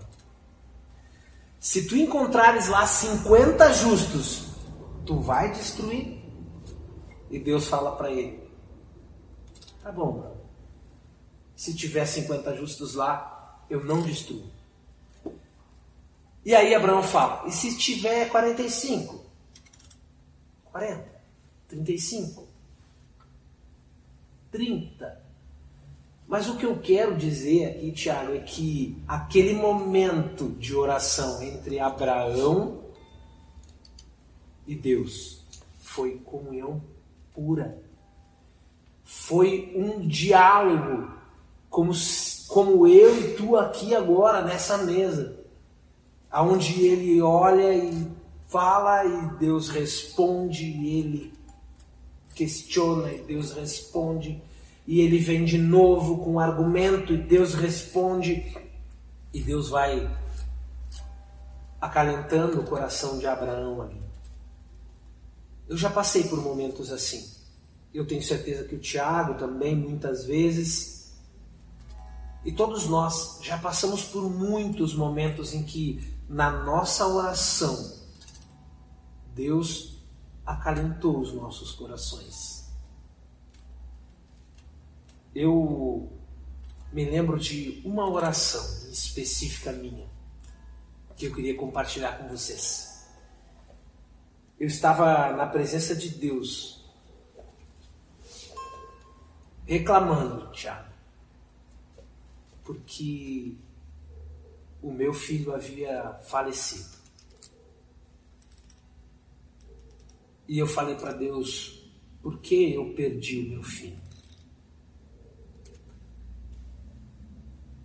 Se 1.60 1.88
tu 1.88 1.96
encontrares 1.96 2.68
lá 2.68 2.86
50 2.86 3.74
justos, 3.74 4.45
tu 5.06 5.20
vai 5.20 5.52
destruir? 5.52 6.24
E 7.30 7.40
Deus 7.40 7.68
fala 7.68 7.96
para 7.96 8.12
ele: 8.12 8.50
Tá 9.82 9.92
bom, 9.92 10.36
se 11.56 11.74
tiver 11.76 12.06
50 12.06 12.56
justos 12.56 12.96
lá, 12.96 13.64
eu 13.70 13.84
não 13.84 14.02
destruo. 14.02 14.44
E 16.46 16.54
aí 16.54 16.76
Abraão 16.76 17.02
fala: 17.02 17.48
e 17.48 17.52
se 17.52 17.78
tiver 17.78 18.30
45? 18.30 19.24
40? 20.66 21.06
35? 21.68 22.48
30? 24.52 25.26
Mas 26.28 26.50
o 26.50 26.58
que 26.58 26.66
eu 26.66 26.80
quero 26.80 27.16
dizer 27.16 27.66
aqui, 27.66 27.92
Tiago, 27.92 28.34
é 28.34 28.40
que 28.40 29.02
aquele 29.08 29.54
momento 29.54 30.50
de 30.50 30.76
oração 30.76 31.42
entre 31.42 31.80
Abraão 31.80 32.85
e 34.68 34.76
Deus 34.76 35.44
foi 35.80 36.18
comunhão 36.26 36.82
pura. 37.34 37.78
Foi 39.04 39.74
um 39.76 40.08
diálogo 40.08 41.14
como, 41.70 41.92
como 42.48 42.88
eu 42.88 43.20
e 43.20 43.34
tu 43.36 43.56
aqui 43.56 43.94
agora 43.94 44.44
nessa 44.44 44.78
mesa, 44.80 45.40
aonde 46.32 46.86
ele 46.86 47.22
olha 47.22 47.74
e 47.76 48.08
fala 48.48 49.06
e 49.06 49.38
Deus 49.38 49.70
responde, 49.70 50.66
e 50.66 51.00
ele 51.00 51.34
questiona 52.34 53.12
e 53.12 53.22
Deus 53.22 53.52
responde, 53.52 54.42
e 54.88 55.02
ele 55.02 55.20
vem 55.20 55.46
de 55.46 55.58
novo 55.58 56.20
com 56.20 56.34
um 56.34 56.40
argumento 56.40 57.14
e 57.14 57.18
Deus 57.18 57.54
responde, 57.54 58.56
e 59.34 59.42
Deus 59.42 59.70
vai 59.70 60.10
acalentando 61.80 62.62
o 62.62 62.64
coração 62.64 63.20
de 63.20 63.28
Abraão 63.28 63.82
ali. 63.82 64.05
Eu 65.68 65.78
já 65.78 65.90
passei 65.90 66.26
por 66.26 66.42
momentos 66.42 66.92
assim. 66.92 67.30
Eu 67.94 68.06
tenho 68.06 68.22
certeza 68.22 68.66
que 68.66 68.76
o 68.76 68.80
Tiago 68.80 69.36
também, 69.36 69.76
muitas 69.76 70.26
vezes, 70.26 71.14
e 72.44 72.52
todos 72.52 72.86
nós 72.88 73.40
já 73.42 73.58
passamos 73.58 74.04
por 74.04 74.30
muitos 74.30 74.94
momentos 74.94 75.54
em 75.54 75.64
que, 75.64 76.16
na 76.30 76.52
nossa 76.64 77.08
oração, 77.08 77.94
Deus 79.34 79.98
acalentou 80.46 81.20
os 81.20 81.34
nossos 81.34 81.72
corações. 81.72 82.70
Eu 85.34 86.12
me 86.94 87.04
lembro 87.04 87.40
de 87.40 87.82
uma 87.84 88.08
oração 88.10 88.64
específica 88.92 89.72
minha 89.72 90.08
que 91.16 91.26
eu 91.26 91.34
queria 91.34 91.56
compartilhar 91.56 92.20
com 92.20 92.28
vocês. 92.28 92.95
Eu 94.60 94.68
estava 94.68 95.32
na 95.34 95.46
presença 95.48 95.96
de 95.96 96.10
Deus, 96.10 96.86
reclamando, 99.66 100.52
Tiago 100.52 100.96
porque 102.66 103.56
o 104.82 104.92
meu 104.92 105.14
filho 105.14 105.54
havia 105.54 106.20
falecido. 106.24 106.96
E 110.48 110.58
eu 110.58 110.68
falei 110.68 110.96
para 110.96 111.14
Deus, 111.14 111.88
por 112.22 112.40
que 112.40 112.74
eu 112.74 112.94
perdi 112.94 113.40
o 113.40 113.50
meu 113.50 113.64
filho? 113.64 114.04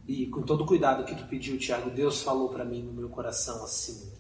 E 0.09 0.27
com 0.27 0.43
todo 0.43 0.65
o 0.65 0.67
cuidado 0.67 1.05
que 1.05 1.15
tu 1.15 1.27
pediu, 1.29 1.57
Tiago, 1.57 1.91
Deus 1.91 2.23
falou 2.23 2.49
para 2.49 2.65
mim 2.65 2.83
no 2.83 2.93
meu 2.93 3.09
coração 3.09 3.63
assim: 3.63 4.13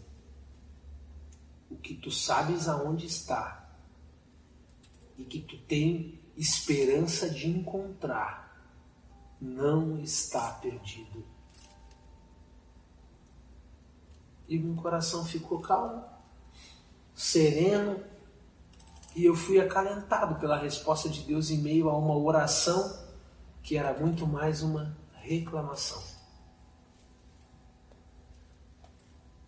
o 1.70 1.76
que 1.76 1.94
tu 1.94 2.10
sabes 2.10 2.68
aonde 2.68 3.06
está 3.06 3.68
e 5.16 5.24
que 5.24 5.40
tu 5.40 5.56
tem 5.58 6.18
esperança 6.36 7.30
de 7.30 7.48
encontrar 7.48 8.50
não 9.40 9.98
está 10.00 10.52
perdido. 10.54 11.24
E 14.48 14.58
meu 14.58 14.74
coração 14.82 15.24
ficou 15.24 15.60
calmo, 15.60 16.04
sereno, 17.14 18.02
e 19.14 19.24
eu 19.24 19.34
fui 19.34 19.60
acalentado 19.60 20.36
pela 20.40 20.56
resposta 20.56 21.08
de 21.08 21.22
Deus 21.22 21.50
em 21.50 21.58
meio 21.58 21.88
a 21.88 21.96
uma 21.96 22.16
oração 22.16 22.98
que 23.62 23.76
era 23.76 23.92
muito 23.98 24.26
mais 24.26 24.62
uma 24.62 24.96
reclamação. 25.12 26.09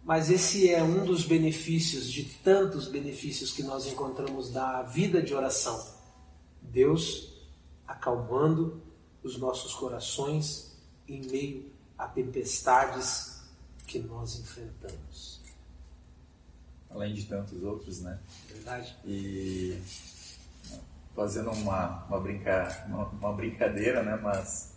Mas 0.04 0.30
esse 0.30 0.68
é 0.68 0.82
um 0.82 1.04
dos 1.04 1.24
benefícios, 1.24 2.10
de 2.10 2.24
tantos 2.24 2.88
benefícios 2.88 3.52
que 3.52 3.62
nós 3.62 3.86
encontramos 3.86 4.50
da 4.50 4.82
vida 4.82 5.22
de 5.22 5.32
oração. 5.32 5.94
Deus 6.60 7.32
acalmando 7.86 8.82
os 9.22 9.38
nossos 9.38 9.74
corações 9.74 10.76
em 11.08 11.20
meio 11.26 11.70
a 11.96 12.08
tempestades 12.08 13.40
que 13.86 14.00
nós 14.00 14.40
enfrentamos. 14.40 15.40
Além 16.90 17.14
de 17.14 17.24
tantos 17.24 17.62
outros, 17.62 18.00
né? 18.00 18.18
Verdade. 18.48 18.96
E 19.06 19.80
fazendo 21.14 21.50
uma, 21.50 22.04
uma, 22.06 22.20
brinca, 22.20 22.84
uma, 22.88 23.04
uma 23.08 23.32
brincadeira, 23.32 24.02
né? 24.02 24.16
Mas 24.16 24.74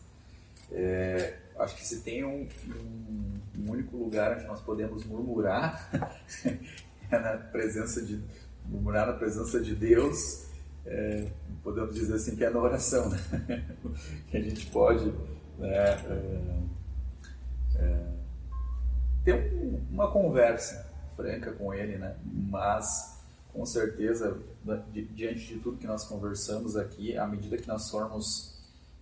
é, 0.71 1.39
acho 1.59 1.75
que 1.75 1.85
se 1.85 2.01
tem 2.01 2.23
um, 2.23 2.47
um, 2.67 3.39
um, 3.57 3.71
único 3.71 3.97
lugar 3.97 4.35
onde 4.37 4.45
nós 4.45 4.61
podemos 4.61 5.05
murmurar 5.05 5.89
é 7.11 7.19
na 7.19 7.37
presença 7.37 8.01
de 8.01 8.21
murmurar 8.65 9.07
na 9.07 9.13
presença 9.13 9.59
de 9.59 9.75
Deus 9.75 10.45
é, 10.85 11.27
podemos 11.63 11.95
dizer 11.95 12.15
assim 12.15 12.35
que 12.35 12.43
é 12.43 12.49
na 12.49 12.59
oração 12.59 13.09
né? 13.09 13.17
que 14.29 14.37
a 14.37 14.41
gente 14.41 14.65
pode 14.67 15.05
né, 15.57 15.69
é, 15.69 16.61
é, 17.75 18.07
ter 19.23 19.53
uma 19.89 20.11
conversa 20.11 20.91
franca 21.15 21.51
com 21.53 21.73
ele 21.73 21.97
né 21.97 22.15
mas 22.23 23.15
com 23.53 23.65
certeza 23.65 24.37
diante 24.91 25.53
de 25.53 25.59
tudo 25.59 25.77
que 25.77 25.87
nós 25.87 26.03
conversamos 26.03 26.75
aqui 26.75 27.17
à 27.17 27.25
medida 27.25 27.57
que 27.57 27.67
nós 27.67 27.89
formos 27.89 28.53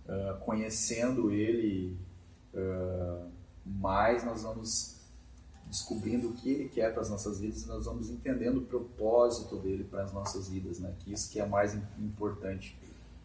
uh, 0.06 0.38
conhecendo 0.44 1.32
ele 1.32 1.98
uh, 2.54 3.28
mais 3.64 4.24
nós 4.24 4.42
vamos 4.42 4.94
descobrindo 5.66 6.28
o 6.28 6.34
que 6.34 6.50
ele 6.50 6.68
quer 6.68 6.92
para 6.92 7.02
as 7.02 7.10
nossas 7.10 7.40
vidas 7.40 7.62
e 7.62 7.66
nós 7.66 7.84
vamos 7.86 8.08
entendendo 8.08 8.58
o 8.58 8.66
propósito 8.66 9.56
dele 9.56 9.84
para 9.84 10.04
as 10.04 10.12
nossas 10.12 10.48
vidas, 10.48 10.78
né? 10.78 10.94
Que 10.98 11.12
isso 11.12 11.30
que 11.30 11.40
é 11.40 11.46
mais 11.46 11.74
importante, 11.98 12.78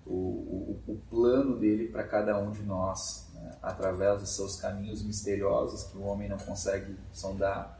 o, 0.05 0.11
o, 0.11 0.79
o 0.87 1.01
plano 1.09 1.59
dele 1.59 1.89
para 1.89 2.03
cada 2.03 2.39
um 2.39 2.51
de 2.51 2.63
nós, 2.63 3.27
né? 3.33 3.55
através 3.61 4.21
dos 4.21 4.35
seus 4.35 4.55
caminhos 4.55 5.03
misteriosos 5.03 5.83
que 5.83 5.97
o 5.97 6.01
homem 6.01 6.27
não 6.27 6.37
consegue 6.37 6.95
sondar, 7.13 7.79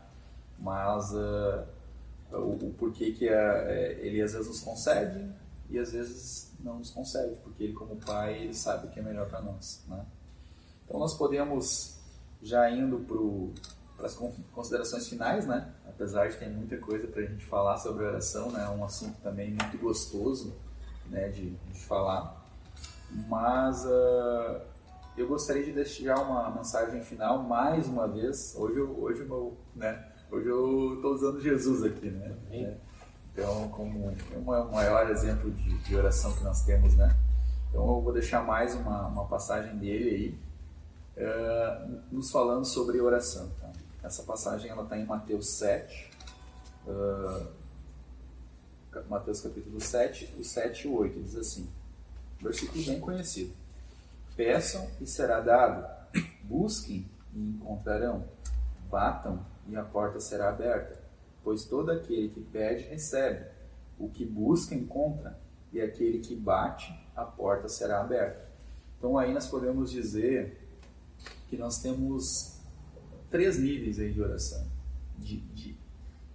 mas 0.60 1.12
uh, 1.14 1.66
o, 2.32 2.68
o, 2.68 2.76
porquê 2.78 3.12
que 3.12 3.28
uh, 3.28 3.70
ele 4.00 4.22
às 4.22 4.34
vezes 4.34 4.48
nos 4.48 4.60
concede 4.60 5.28
e 5.70 5.80
às 5.80 5.92
vezes 5.92 6.54
não 6.60 6.78
nos 6.78 6.92
concede, 6.92 7.36
porque 7.42 7.64
ele 7.64 7.74
como 7.74 7.96
pai 7.96 8.44
ele 8.44 8.54
sabe 8.54 8.88
o 8.88 8.92
que 8.92 9.00
é 9.00 9.04
melhor 9.04 9.28
para 9.28 9.42
nós, 9.42 9.84
né? 9.88 10.06
Então 10.90 11.00
nós 11.00 11.14
podemos, 11.14 12.00
já 12.42 12.68
indo 12.72 13.06
para 13.96 14.08
as 14.08 14.16
considerações 14.52 15.08
finais, 15.08 15.46
né? 15.46 15.72
apesar 15.88 16.28
de 16.30 16.38
ter 16.38 16.50
muita 16.50 16.78
coisa 16.78 17.08
para 17.08 17.22
a 17.22 17.26
gente 17.26 17.46
falar 17.46 17.78
sobre 17.78 18.06
oração, 18.06 18.52
né? 18.52 18.66
é 18.66 18.70
um 18.70 18.84
assunto 18.84 19.16
também 19.22 19.52
muito 19.52 19.78
gostoso 19.78 20.56
né? 21.06 21.30
de, 21.30 21.52
de 21.52 21.80
falar, 21.82 22.44
mas 23.28 23.86
uh, 23.86 24.62
eu 25.16 25.28
gostaria 25.28 25.64
de 25.64 25.74
deixar 25.74 26.20
uma 26.24 26.50
mensagem 26.50 27.04
final 27.04 27.44
mais 27.44 27.88
uma 27.88 28.08
vez. 28.08 28.56
Hoje 28.58 28.80
eu, 28.80 29.00
hoje 29.00 29.28
eu, 29.30 29.58
né? 29.76 30.08
hoje 30.32 30.48
eu 30.48 30.96
estou 30.96 31.14
usando 31.14 31.40
Jesus 31.40 31.84
aqui, 31.84 32.10
né? 32.10 32.36
Então, 33.32 33.70
como 33.70 34.12
é 34.56 34.60
o 34.60 34.72
maior 34.72 35.08
exemplo 35.12 35.52
de, 35.52 35.78
de 35.84 35.96
oração 35.96 36.34
que 36.34 36.44
nós 36.44 36.64
temos, 36.66 36.96
né? 36.96 37.16
Então 37.70 37.82
eu 37.82 38.02
vou 38.02 38.12
deixar 38.12 38.44
mais 38.44 38.74
uma, 38.74 39.08
uma 39.08 39.26
passagem 39.26 39.78
dele 39.78 40.10
aí, 40.10 40.49
uh, 41.20 42.02
nos 42.12 42.32
falando 42.32 42.66
sobre 42.66 43.00
oração. 43.00 43.50
Tá? 43.60 43.72
Essa 44.04 44.24
passagem 44.24 44.72
ela 44.72 44.84
está 44.84 44.98
em 44.98 45.06
Mateus 45.06 45.50
7, 45.50 46.12
uh, 46.88 47.60
Mateus 49.10 49.42
capítulo 49.42 49.80
7, 49.80 50.36
o 50.40 50.44
7 50.44 50.88
e 50.88 50.90
o 50.90 50.96
8, 50.96 51.20
diz 51.22 51.36
assim, 51.36 51.70
versículo 52.42 52.84
bem 52.86 53.00
conhecido. 53.00 53.54
Peçam 54.36 54.90
e 55.00 55.06
será 55.06 55.42
dado, 55.42 55.86
busquem 56.44 57.06
e 57.34 57.40
encontrarão, 57.40 58.26
batam 58.90 59.46
e 59.68 59.76
a 59.76 59.84
porta 59.84 60.20
será 60.20 60.50
aberta, 60.50 61.00
pois 61.44 61.66
todo 61.66 61.92
aquele 61.92 62.30
que 62.30 62.42
pede 62.42 62.86
recebe, 62.86 63.46
o 64.00 64.10
que 64.10 64.26
busca 64.26 64.74
encontra, 64.74 65.38
e 65.72 65.80
aquele 65.80 66.20
que 66.20 66.36
bate, 66.36 66.92
a 67.16 67.24
porta 67.24 67.70
será 67.70 68.02
aberta. 68.02 68.50
Então 68.98 69.18
aí 69.18 69.32
nós 69.34 69.46
podemos 69.46 69.92
dizer 69.92 70.69
que 71.48 71.58
nós 71.58 71.82
temos 71.82 72.60
três 73.30 73.58
níveis 73.58 74.00
aí 74.00 74.12
de 74.12 74.22
oração, 74.22 74.66
de, 75.18 75.38
de, 75.38 75.78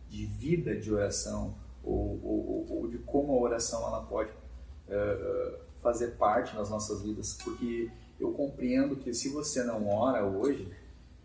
de 0.08 0.26
vida 0.26 0.76
de 0.76 0.92
oração, 0.92 1.54
ou, 1.82 2.20
ou, 2.22 2.66
ou, 2.70 2.88
de 2.88 2.98
como 2.98 3.32
a 3.32 3.40
oração 3.40 3.86
ela 3.86 4.02
pode 4.04 4.30
uh, 4.30 5.58
fazer 5.80 6.12
parte 6.12 6.54
nas 6.56 6.70
nossas 6.70 7.02
vidas, 7.02 7.34
porque 7.44 7.90
eu 8.18 8.32
compreendo 8.32 8.96
que 8.96 9.12
se 9.12 9.28
você 9.28 9.62
não 9.62 9.88
ora 9.88 10.24
hoje, 10.24 10.72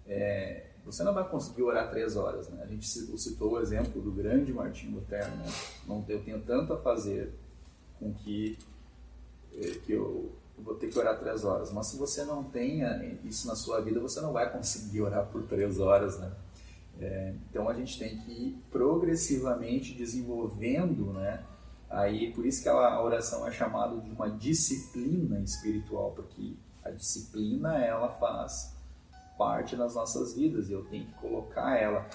é, 0.05 0.66
você 0.84 1.03
não 1.03 1.14
vai 1.14 1.28
conseguir 1.30 1.62
orar 1.62 1.89
três 1.89 2.16
horas. 2.16 2.49
Né? 2.49 2.62
A 2.64 2.68
gente 2.68 2.88
citou 2.88 3.53
o 3.53 3.60
exemplo 3.62 4.01
do 4.01 4.12
grande 4.12 4.51
Martinho 4.51 4.95
Lutero. 4.95 5.30
Né? 5.38 5.45
Não, 5.88 6.03
eu 6.10 6.22
tenho 6.24 6.41
tanto 6.41 6.74
a 6.74 6.82
fazer 6.82 7.32
com 7.99 8.14
que, 8.14 8.57
que 9.86 9.93
eu 9.93 10.34
vou 10.64 10.76
ter 10.76 10.88
que 10.88 10.97
orar 10.97 11.18
três 11.20 11.43
horas. 11.43 11.72
Mas 11.72 11.88
se 11.88 11.97
você 11.97 12.24
não 12.24 12.43
tenha 12.43 13.03
isso 13.24 13.47
na 13.47 13.55
sua 13.55 13.82
vida, 13.82 13.99
você 13.99 14.22
não 14.22 14.34
vai 14.34 14.51
conseguir 14.51 15.01
orar 15.01 15.26
por 15.28 15.43
três 15.43 15.80
horas, 15.80 16.20
né? 16.20 16.32
É, 17.01 17.34
então 17.49 17.70
a 17.70 17.74
gente 17.74 17.97
tem 17.97 18.18
que 18.18 18.32
ir 18.32 18.64
progressivamente 18.70 19.93
desenvolvendo, 19.93 21.14
né? 21.14 21.43
Aí 21.89 22.32
por 22.34 22.45
isso 22.45 22.62
que 22.62 22.70
a 22.70 23.01
oração 23.01 23.47
é 23.47 23.51
chamada 23.51 23.99
de 23.99 24.12
uma 24.12 24.30
disciplina 24.30 25.39
espiritual, 25.39 26.12
porque 26.12 26.55
a 26.84 26.91
disciplina 26.91 27.84
ela 27.84 28.10
faz 28.10 28.76
parte 29.38 29.76
das 29.76 29.95
nossas 29.95 30.36
vidas 30.36 30.70
e 30.70 30.74
eu 30.74 30.84
tenho 30.86 31.05
que 31.05 31.14
colocar 31.14 31.78
ela 31.78 32.05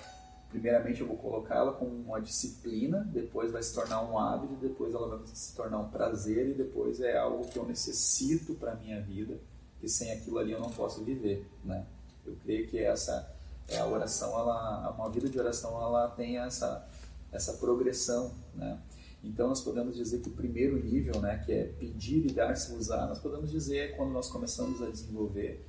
primeiramente 0.55 1.01
eu 1.01 1.09
vou 1.09 1.17
colocar 1.17 1.57
ela 1.57 1.73
como 1.73 1.91
uma 1.91 2.21
disciplina, 2.21 3.01
depois 3.13 3.51
vai 3.51 3.61
se 3.61 3.75
tornar 3.75 4.09
um 4.09 4.17
hábito, 4.17 4.55
depois 4.55 4.95
ela 4.95 5.09
vai 5.09 5.27
se 5.27 5.53
tornar 5.53 5.81
um 5.81 5.89
prazer 5.89 6.51
e 6.51 6.55
depois 6.55 7.01
é 7.01 7.19
algo 7.19 7.49
que 7.49 7.59
eu 7.59 7.67
necessito 7.67 8.55
para 8.55 8.77
minha 8.77 9.03
vida, 9.03 9.37
que 9.81 9.89
sem 9.89 10.13
aquilo 10.13 10.39
ali 10.39 10.53
eu 10.53 10.61
não 10.61 10.71
posso 10.71 11.03
viver, 11.03 11.45
né? 11.65 11.85
Eu 12.25 12.37
creio 12.37 12.69
que 12.69 12.79
essa 12.79 13.35
é 13.67 13.79
a 13.79 13.87
oração, 13.87 14.29
ela, 14.39 14.95
uma 14.97 15.11
vida 15.11 15.29
de 15.29 15.37
oração, 15.37 15.71
ela 15.73 16.09
tem 16.11 16.39
essa 16.39 16.89
essa 17.33 17.55
progressão, 17.55 18.33
né? 18.55 18.79
Então 19.25 19.49
nós 19.49 19.61
podemos 19.61 19.97
dizer 19.97 20.21
que 20.21 20.29
o 20.29 20.33
primeiro 20.33 20.81
nível, 20.81 21.21
né, 21.21 21.43
que 21.45 21.51
é 21.51 21.65
pedir 21.65 22.27
e 22.27 22.33
dar-se 22.33 22.73
usar, 22.75 23.09
nós 23.09 23.19
podemos 23.19 23.51
dizer 23.51 23.97
quando 23.97 24.13
nós 24.13 24.29
começamos 24.29 24.81
a 24.81 24.89
desenvolver 24.89 25.67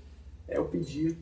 é 0.47 0.59
o 0.59 0.67
pedir 0.67 1.17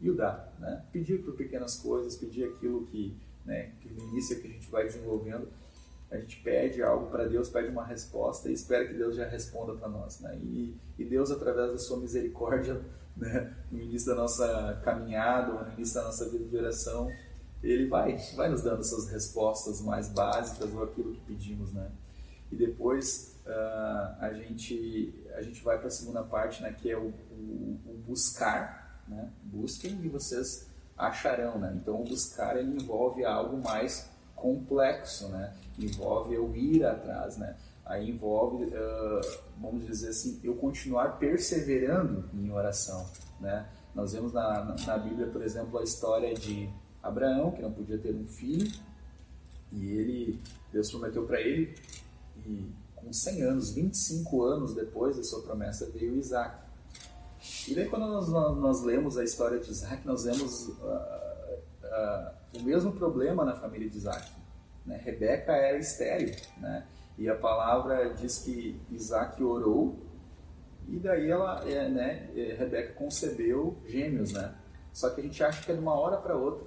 e 0.00 0.10
o 0.10 0.14
dar. 0.14 0.54
Né? 0.58 0.84
Pedir 0.92 1.22
por 1.22 1.34
pequenas 1.34 1.76
coisas, 1.76 2.16
pedir 2.16 2.44
aquilo 2.44 2.86
que, 2.86 3.16
né, 3.44 3.72
que 3.80 3.88
no 3.88 4.08
início 4.08 4.36
é 4.36 4.40
que 4.40 4.46
a 4.46 4.50
gente 4.50 4.70
vai 4.70 4.84
desenvolvendo, 4.84 5.48
a 6.10 6.16
gente 6.18 6.40
pede 6.42 6.82
algo 6.82 7.10
para 7.10 7.24
Deus, 7.24 7.48
pede 7.48 7.68
uma 7.68 7.84
resposta 7.84 8.48
e 8.48 8.52
espera 8.52 8.86
que 8.86 8.94
Deus 8.94 9.16
já 9.16 9.26
responda 9.26 9.74
para 9.74 9.88
nós. 9.88 10.20
Né? 10.20 10.38
E, 10.42 10.76
e, 10.98 11.04
Deus, 11.04 11.30
através 11.30 11.72
da 11.72 11.78
sua 11.78 11.98
misericórdia, 11.98 12.80
né, 13.16 13.52
no 13.72 13.80
início 13.80 14.08
da 14.08 14.14
nossa 14.14 14.80
caminhada, 14.84 15.52
no 15.52 15.72
início 15.72 15.94
da 15.94 16.04
nossa 16.04 16.28
vida 16.28 16.44
de 16.44 16.56
oração, 16.56 17.10
Ele 17.62 17.88
vai, 17.88 18.16
vai 18.36 18.48
nos 18.48 18.62
dando 18.62 18.80
essas 18.80 19.08
respostas 19.08 19.80
mais 19.80 20.08
básicas 20.08 20.72
ou 20.72 20.84
aquilo 20.84 21.12
que 21.12 21.20
pedimos. 21.22 21.72
Né? 21.72 21.90
E 22.52 22.56
depois 22.56 23.36
uh, 23.44 24.16
a, 24.20 24.32
gente, 24.32 25.12
a 25.34 25.42
gente 25.42 25.64
vai 25.64 25.78
para 25.78 25.88
a 25.88 25.90
segunda 25.90 26.22
parte, 26.22 26.62
né, 26.62 26.72
que 26.72 26.88
é 26.88 26.96
o, 26.96 27.12
o, 27.32 27.80
o 27.84 28.02
buscar 28.06 28.85
né? 29.08 29.30
Busquem 29.42 30.00
e 30.02 30.08
vocês 30.08 30.66
acharão, 30.96 31.58
né? 31.58 31.76
Então, 31.80 32.02
buscar 32.04 32.56
ele 32.56 32.76
envolve 32.76 33.24
algo 33.24 33.62
mais 33.62 34.08
complexo, 34.34 35.28
né? 35.28 35.54
Envolve 35.78 36.34
eu 36.34 36.54
ir 36.54 36.84
atrás, 36.84 37.36
né? 37.36 37.56
Aí 37.84 38.10
envolve, 38.10 38.64
uh, 38.64 39.40
vamos 39.60 39.86
dizer 39.86 40.08
assim, 40.08 40.40
eu 40.42 40.54
continuar 40.56 41.18
perseverando 41.18 42.28
em 42.34 42.50
oração, 42.50 43.06
né? 43.40 43.66
Nós 43.94 44.12
vemos 44.12 44.32
na, 44.32 44.76
na 44.86 44.98
Bíblia, 44.98 45.26
por 45.28 45.42
exemplo, 45.42 45.78
a 45.78 45.82
história 45.82 46.34
de 46.34 46.68
Abraão, 47.02 47.52
que 47.52 47.62
não 47.62 47.72
podia 47.72 47.96
ter 47.96 48.14
um 48.14 48.26
filho, 48.26 48.70
E 49.72 49.90
ele, 49.92 50.40
Deus 50.72 50.90
prometeu 50.90 51.24
para 51.24 51.40
ele, 51.40 51.74
e 52.44 52.70
com 52.94 53.12
100 53.12 53.42
anos, 53.42 53.70
25 53.72 54.42
anos 54.42 54.74
depois 54.74 55.16
da 55.16 55.22
sua 55.22 55.42
promessa, 55.42 55.88
veio 55.90 56.16
Isaac. 56.16 56.65
E 57.68 57.74
daí 57.74 57.88
quando 57.88 58.06
nós, 58.06 58.28
nós 58.28 58.82
lemos 58.82 59.16
a 59.18 59.24
história 59.24 59.58
de 59.58 59.70
Isaac, 59.70 60.06
nós 60.06 60.24
vemos 60.24 60.68
uh, 60.68 60.82
uh, 61.84 62.58
o 62.58 62.62
mesmo 62.62 62.92
problema 62.92 63.44
na 63.44 63.54
família 63.54 63.88
de 63.88 63.96
Isaac. 63.96 64.30
Né? 64.84 65.00
Rebeca 65.04 65.52
era 65.52 65.78
estéril, 65.78 66.34
né? 66.58 66.86
e 67.18 67.28
a 67.28 67.34
palavra 67.34 68.14
diz 68.14 68.38
que 68.38 68.80
Isaac 68.90 69.42
orou, 69.42 69.98
e 70.88 70.98
daí 70.98 71.30
ela, 71.30 71.68
é, 71.68 71.88
né, 71.88 72.30
é, 72.36 72.54
Rebeca 72.54 72.92
concebeu 72.94 73.76
gêmeos, 73.86 74.32
né? 74.32 74.54
Só 74.92 75.10
que 75.10 75.20
a 75.20 75.24
gente 75.24 75.42
acha 75.42 75.64
que 75.64 75.72
é 75.72 75.74
de 75.74 75.80
uma 75.80 75.94
hora 75.94 76.16
para 76.16 76.36
outra. 76.36 76.66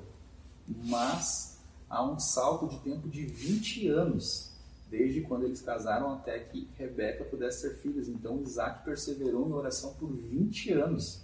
Mas 0.67 1.59
há 1.89 2.03
um 2.03 2.19
salto 2.19 2.67
de 2.67 2.79
tempo 2.79 3.07
de 3.07 3.25
20 3.25 3.87
anos, 3.87 4.48
desde 4.89 5.21
quando 5.21 5.45
eles 5.45 5.61
casaram 5.61 6.13
até 6.13 6.39
que 6.39 6.69
Rebeca 6.77 7.23
pudesse 7.23 7.69
ter 7.69 7.75
filhos. 7.75 8.07
Então 8.07 8.41
Isaac 8.41 8.83
perseverou 8.83 9.47
em 9.47 9.53
oração 9.53 9.93
por 9.93 10.11
20 10.11 10.73
anos 10.73 11.21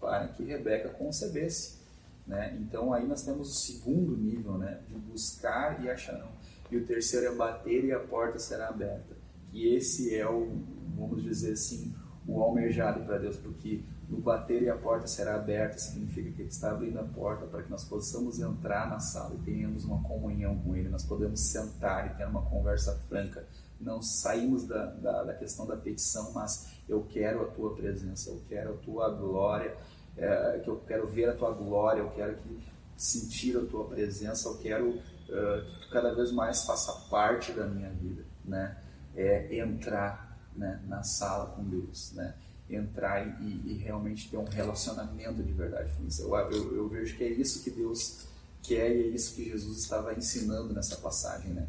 para 0.00 0.28
que 0.28 0.42
Rebeca 0.42 0.88
concebesse. 0.90 1.78
Né? 2.26 2.56
Então 2.60 2.92
aí 2.92 3.06
nós 3.06 3.22
temos 3.22 3.50
o 3.50 3.54
segundo 3.54 4.16
nível, 4.16 4.58
né? 4.58 4.80
de 4.88 4.94
buscar 4.94 5.82
e 5.84 5.88
achar. 5.88 6.26
E 6.70 6.76
o 6.76 6.84
terceiro 6.84 7.26
é 7.26 7.34
bater 7.34 7.84
e 7.84 7.92
a 7.92 8.00
porta 8.00 8.38
será 8.38 8.68
aberta. 8.68 9.14
E 9.52 9.68
esse 9.74 10.14
é 10.14 10.28
o, 10.28 10.50
vamos 10.96 11.22
dizer 11.22 11.52
assim, 11.52 11.94
o 12.26 12.42
almejado 12.42 13.04
para 13.04 13.18
Deus, 13.18 13.36
porque 13.36 13.82
no 14.08 14.18
bater 14.18 14.62
e 14.62 14.68
a 14.68 14.76
porta 14.76 15.06
será 15.06 15.36
aberta 15.36 15.78
significa 15.78 16.30
que 16.30 16.42
Ele 16.42 16.48
está 16.48 16.70
abrindo 16.70 16.98
a 16.98 17.04
porta 17.04 17.46
para 17.46 17.62
que 17.62 17.70
nós 17.70 17.84
possamos 17.84 18.38
entrar 18.38 18.88
na 18.88 19.00
sala 19.00 19.34
e 19.34 19.44
tenhamos 19.44 19.84
uma 19.84 20.02
comunhão 20.02 20.58
com 20.58 20.76
Ele, 20.76 20.88
nós 20.88 21.04
podemos 21.04 21.40
sentar 21.40 22.06
e 22.06 22.16
ter 22.16 22.26
uma 22.26 22.42
conversa 22.42 22.94
franca. 23.08 23.46
Não 23.80 24.00
saímos 24.00 24.66
da, 24.66 24.86
da, 24.86 25.24
da 25.24 25.34
questão 25.34 25.66
da 25.66 25.76
petição, 25.76 26.32
mas 26.32 26.74
eu 26.88 27.02
quero 27.04 27.42
a 27.42 27.46
Tua 27.46 27.74
presença, 27.74 28.30
eu 28.30 28.42
quero 28.48 28.74
a 28.74 28.76
Tua 28.76 29.10
glória, 29.10 29.76
é, 30.16 30.60
que 30.62 30.68
eu 30.68 30.76
quero 30.86 31.06
ver 31.06 31.30
a 31.30 31.34
Tua 31.34 31.52
glória, 31.52 32.00
eu 32.00 32.10
quero 32.10 32.36
que 32.36 32.62
sentir 32.96 33.56
a 33.56 33.64
Tua 33.64 33.86
presença, 33.86 34.48
eu 34.48 34.58
quero 34.58 34.90
uh, 34.90 35.64
que 35.64 35.80
Tu 35.80 35.90
cada 35.90 36.14
vez 36.14 36.30
mais 36.32 36.64
faça 36.64 36.92
parte 37.08 37.52
da 37.52 37.66
minha 37.66 37.90
vida, 37.90 38.24
né? 38.44 38.78
É 39.16 39.58
entrar 39.58 40.38
né, 40.56 40.80
na 40.86 41.02
sala 41.02 41.46
com 41.54 41.64
Deus, 41.64 42.12
né? 42.14 42.34
Entrar 42.68 43.40
e, 43.42 43.72
e, 43.72 43.74
realmente 43.74 44.30
ter 44.30 44.38
um 44.38 44.44
relacionamento 44.44 45.42
de 45.42 45.52
verdade 45.52 45.92
com 45.96 46.06
isso. 46.06 46.22
Eu, 46.22 46.34
eu, 46.34 46.76
eu, 46.76 46.88
vejo 46.88 47.16
que 47.16 47.24
é 47.24 47.28
isso 47.28 47.62
que 47.62 47.70
Deus 47.70 48.26
quer 48.62 48.90
e 48.90 49.02
é 49.02 49.06
isso 49.08 49.34
que 49.34 49.44
Jesus 49.44 49.78
estava 49.78 50.14
ensinando 50.14 50.72
nessa 50.72 50.96
passagem, 50.96 51.52
né? 51.52 51.68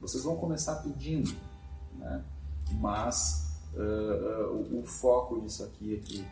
Vocês 0.00 0.24
vão 0.24 0.36
começar 0.36 0.76
pedindo, 0.76 1.34
né? 1.98 2.24
Mas 2.80 3.52
uh, 3.74 3.78
uh, 3.78 4.74
o, 4.74 4.80
o, 4.80 4.82
foco 4.84 5.40
disso 5.42 5.62
aqui 5.64 5.94
é 5.94 5.98
que 5.98 6.26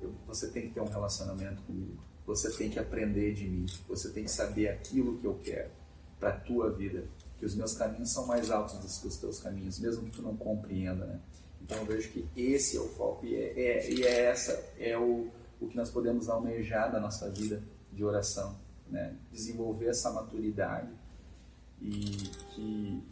eu, 0.00 0.12
você 0.26 0.48
tem 0.48 0.62
que 0.62 0.74
ter 0.74 0.80
um 0.80 0.88
relacionamento 0.88 1.62
comigo. 1.62 1.96
Você 2.26 2.50
tem 2.50 2.68
que 2.68 2.78
aprender 2.78 3.32
de 3.34 3.48
mim. 3.48 3.66
Você 3.88 4.10
tem 4.10 4.24
que 4.24 4.30
saber 4.30 4.68
aquilo 4.68 5.16
que 5.18 5.26
eu 5.26 5.38
quero 5.42 5.70
para 6.18 6.32
tua 6.32 6.70
vida. 6.70 7.04
Que 7.38 7.46
os 7.46 7.54
meus 7.54 7.74
caminhos 7.74 8.10
são 8.10 8.26
mais 8.26 8.50
altos 8.50 8.74
do 8.74 9.00
que 9.00 9.06
os 9.06 9.16
teus 9.16 9.40
caminhos, 9.40 9.78
mesmo 9.78 10.04
que 10.04 10.10
tu 10.10 10.22
não 10.22 10.36
compreenda, 10.36 11.06
né? 11.06 11.20
Então 11.68 11.84
vejo 11.84 12.10
que 12.12 12.26
esse 12.34 12.78
é 12.78 12.80
o 12.80 12.88
foco 12.88 13.26
e 13.26 13.36
é, 13.36 13.60
é, 13.60 13.90
e 13.90 14.02
é 14.02 14.24
essa 14.24 14.52
é 14.78 14.96
o, 14.96 15.28
o 15.60 15.68
que 15.68 15.76
nós 15.76 15.90
podemos 15.90 16.26
almejar 16.30 16.90
da 16.90 16.98
nossa 16.98 17.28
vida 17.28 17.62
de 17.92 18.02
oração, 18.02 18.56
né? 18.88 19.14
Desenvolver 19.30 19.88
essa 19.88 20.10
maturidade 20.10 20.88
e 21.82 21.90
que, 22.54 23.04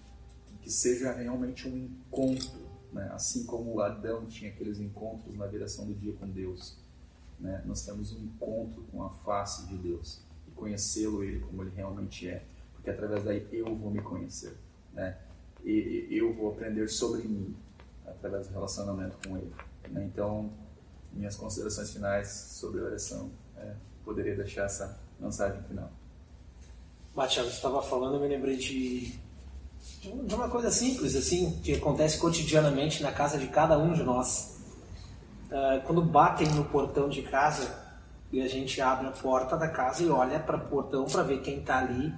que 0.63 0.73
seja 0.73 1.13
realmente 1.13 1.69
um 1.69 1.77
encontro, 1.77 2.67
né? 2.95 3.11
Assim 3.13 3.45
como 3.45 3.79
Adão 3.83 4.25
tinha 4.25 4.51
aqueles 4.51 4.81
encontros 4.81 5.37
na 5.37 5.47
viração 5.47 5.87
do 5.87 5.93
dia 5.93 6.15
com 6.15 6.27
Deus, 6.27 6.79
né? 7.39 7.63
Nós 7.67 7.85
temos 7.85 8.11
um 8.15 8.25
encontro 8.25 8.83
com 8.91 9.03
a 9.03 9.11
face 9.11 9.67
de 9.67 9.77
Deus 9.77 10.23
e 10.49 10.51
conhecê-lo 10.53 11.23
ele 11.23 11.41
como 11.41 11.63
ele 11.63 11.73
realmente 11.77 12.27
é, 12.27 12.43
porque 12.73 12.89
através 12.89 13.23
daí 13.23 13.47
eu 13.53 13.75
vou 13.75 13.91
me 13.91 14.01
conhecer, 14.01 14.57
né? 14.95 15.19
E, 15.63 16.09
eu 16.11 16.33
vou 16.33 16.53
aprender 16.53 16.89
sobre 16.89 17.29
mim 17.29 17.55
através 18.07 18.49
do 18.49 18.55
relacionamento 18.55 19.17
com 19.27 19.37
Ele. 19.37 19.53
Né? 19.89 20.05
Então, 20.05 20.51
minhas 21.13 21.37
considerações 21.37 21.93
finais 21.93 22.29
sobre 22.29 22.81
a 22.81 22.85
oração, 22.85 23.31
é, 23.57 23.75
poderia 24.05 24.37
deixar 24.37 24.65
essa 24.65 24.99
mensagem 25.19 25.63
final. 25.65 25.91
Matias, 27.15 27.47
você 27.47 27.53
estava 27.53 27.83
falando, 27.83 28.17
eu 28.17 28.21
me 28.21 28.29
lembrei 28.29 28.57
de, 28.57 29.19
de 30.03 30.35
uma 30.35 30.49
coisa 30.49 30.71
simples, 30.71 31.17
assim, 31.17 31.59
que 31.63 31.75
acontece 31.75 32.19
cotidianamente 32.19 33.03
na 33.03 33.11
casa 33.11 33.39
de 33.39 33.47
cada 33.49 33.79
um 33.79 33.93
de 33.93 34.03
nós. 34.03 34.55
Uh, 35.47 35.81
quando 35.87 36.03
batem 36.03 36.49
no 36.49 36.65
portão 36.65 37.09
de 37.09 37.23
casa 37.23 37.73
e 38.33 38.43
a 38.43 38.49
gente 38.49 38.81
abre 38.81 39.07
a 39.07 39.13
porta 39.13 39.57
da 39.57 39.69
casa 39.69 40.03
e 40.03 40.11
olha 40.11 40.41
para 40.41 40.57
o 40.57 40.69
portão 40.69 41.05
para 41.07 41.23
ver 41.23 41.41
quem 41.41 41.61
está 41.61 41.79
ali, 41.79 42.13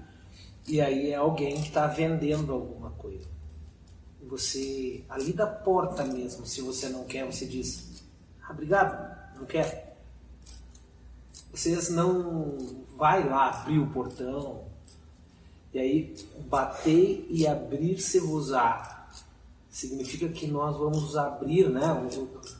e 0.66 0.80
aí 0.80 1.10
é 1.10 1.14
alguém 1.14 1.60
que 1.60 1.68
está 1.68 1.86
vendendo 1.86 2.52
alguma 2.52 2.90
coisa 2.92 3.37
você, 4.28 5.04
ali 5.08 5.32
da 5.32 5.46
porta 5.46 6.04
mesmo, 6.04 6.46
se 6.46 6.60
você 6.60 6.88
não 6.88 7.04
quer, 7.04 7.24
você 7.24 7.46
diz, 7.46 8.02
ah, 8.42 8.52
obrigado, 8.52 9.36
não 9.38 9.46
quero. 9.46 9.88
Vocês 11.52 11.88
não 11.88 12.84
vai 12.96 13.28
lá 13.28 13.48
abrir 13.48 13.78
o 13.78 13.90
portão, 13.90 14.64
e 15.72 15.78
aí 15.78 16.14
bater 16.48 17.26
e 17.28 17.46
abrir-se-vos-á. 17.46 19.08
Significa 19.70 20.28
que 20.28 20.46
nós 20.46 20.76
vamos 20.76 21.16
abrir, 21.16 21.68
né? 21.68 21.82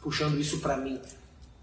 Puxando 0.02 0.38
isso 0.38 0.60
para 0.60 0.76
mim. 0.76 1.00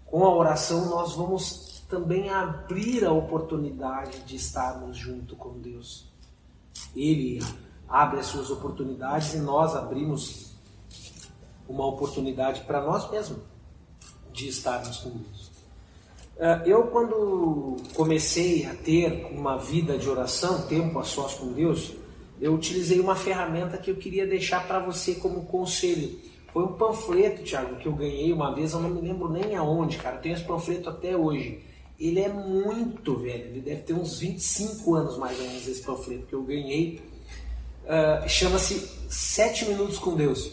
Com 0.04 0.24
a 0.24 0.34
oração 0.34 0.86
nós 0.86 1.14
vamos 1.14 1.82
também 1.88 2.28
abrir 2.30 3.04
a 3.04 3.12
oportunidade 3.12 4.20
de 4.22 4.36
estarmos 4.36 4.96
junto 4.96 5.36
com 5.36 5.58
Deus. 5.58 6.06
Ele 6.94 7.40
abre 7.88 8.20
as 8.20 8.26
suas 8.26 8.50
oportunidades 8.50 9.34
e 9.34 9.38
nós 9.38 9.74
abrimos 9.74 10.52
uma 11.68 11.86
oportunidade 11.86 12.62
para 12.62 12.80
nós 12.80 13.10
mesmos 13.10 13.38
de 14.32 14.48
estarmos 14.48 14.98
com 14.98 15.10
Deus. 15.10 15.50
Eh, 16.38 16.62
eu, 16.66 16.84
quando 16.88 17.76
comecei 17.94 18.66
a 18.66 18.74
ter 18.74 19.26
uma 19.32 19.56
vida 19.56 19.96
de 19.96 20.08
oração, 20.08 20.66
tempo 20.66 20.98
a 20.98 21.04
sós 21.04 21.34
com 21.34 21.52
Deus, 21.52 21.94
eu 22.40 22.54
utilizei 22.54 23.00
uma 23.00 23.16
ferramenta 23.16 23.78
que 23.78 23.90
eu 23.90 23.96
queria 23.96 24.26
deixar 24.26 24.66
para 24.66 24.78
você 24.78 25.14
como 25.14 25.46
conselho. 25.46 26.18
Foi 26.52 26.64
um 26.64 26.74
panfleto, 26.74 27.42
Thiago, 27.42 27.76
que 27.76 27.86
eu 27.86 27.92
ganhei 27.92 28.32
uma 28.32 28.54
vez, 28.54 28.72
eu 28.72 28.80
não 28.80 28.90
me 28.90 29.00
lembro 29.00 29.30
nem 29.30 29.56
aonde, 29.56 29.96
cara. 29.96 30.16
Eu 30.16 30.22
tenho 30.22 30.34
esse 30.34 30.44
panfleto 30.44 30.88
até 30.90 31.16
hoje. 31.16 31.62
Ele 31.98 32.20
é 32.20 32.28
muito 32.28 33.16
velho, 33.16 33.46
ele 33.46 33.60
deve 33.62 33.82
ter 33.82 33.94
uns 33.94 34.18
25 34.18 34.94
anos 34.94 35.16
mais 35.16 35.38
ou 35.40 35.46
menos 35.46 35.66
esse 35.66 35.82
panfleto 35.82 36.26
que 36.26 36.34
eu 36.34 36.42
ganhei 36.42 37.00
uh, 37.86 38.28
chama-se 38.28 38.88
Sete 39.08 39.64
Minutos 39.66 39.98
com 39.98 40.14
Deus, 40.14 40.52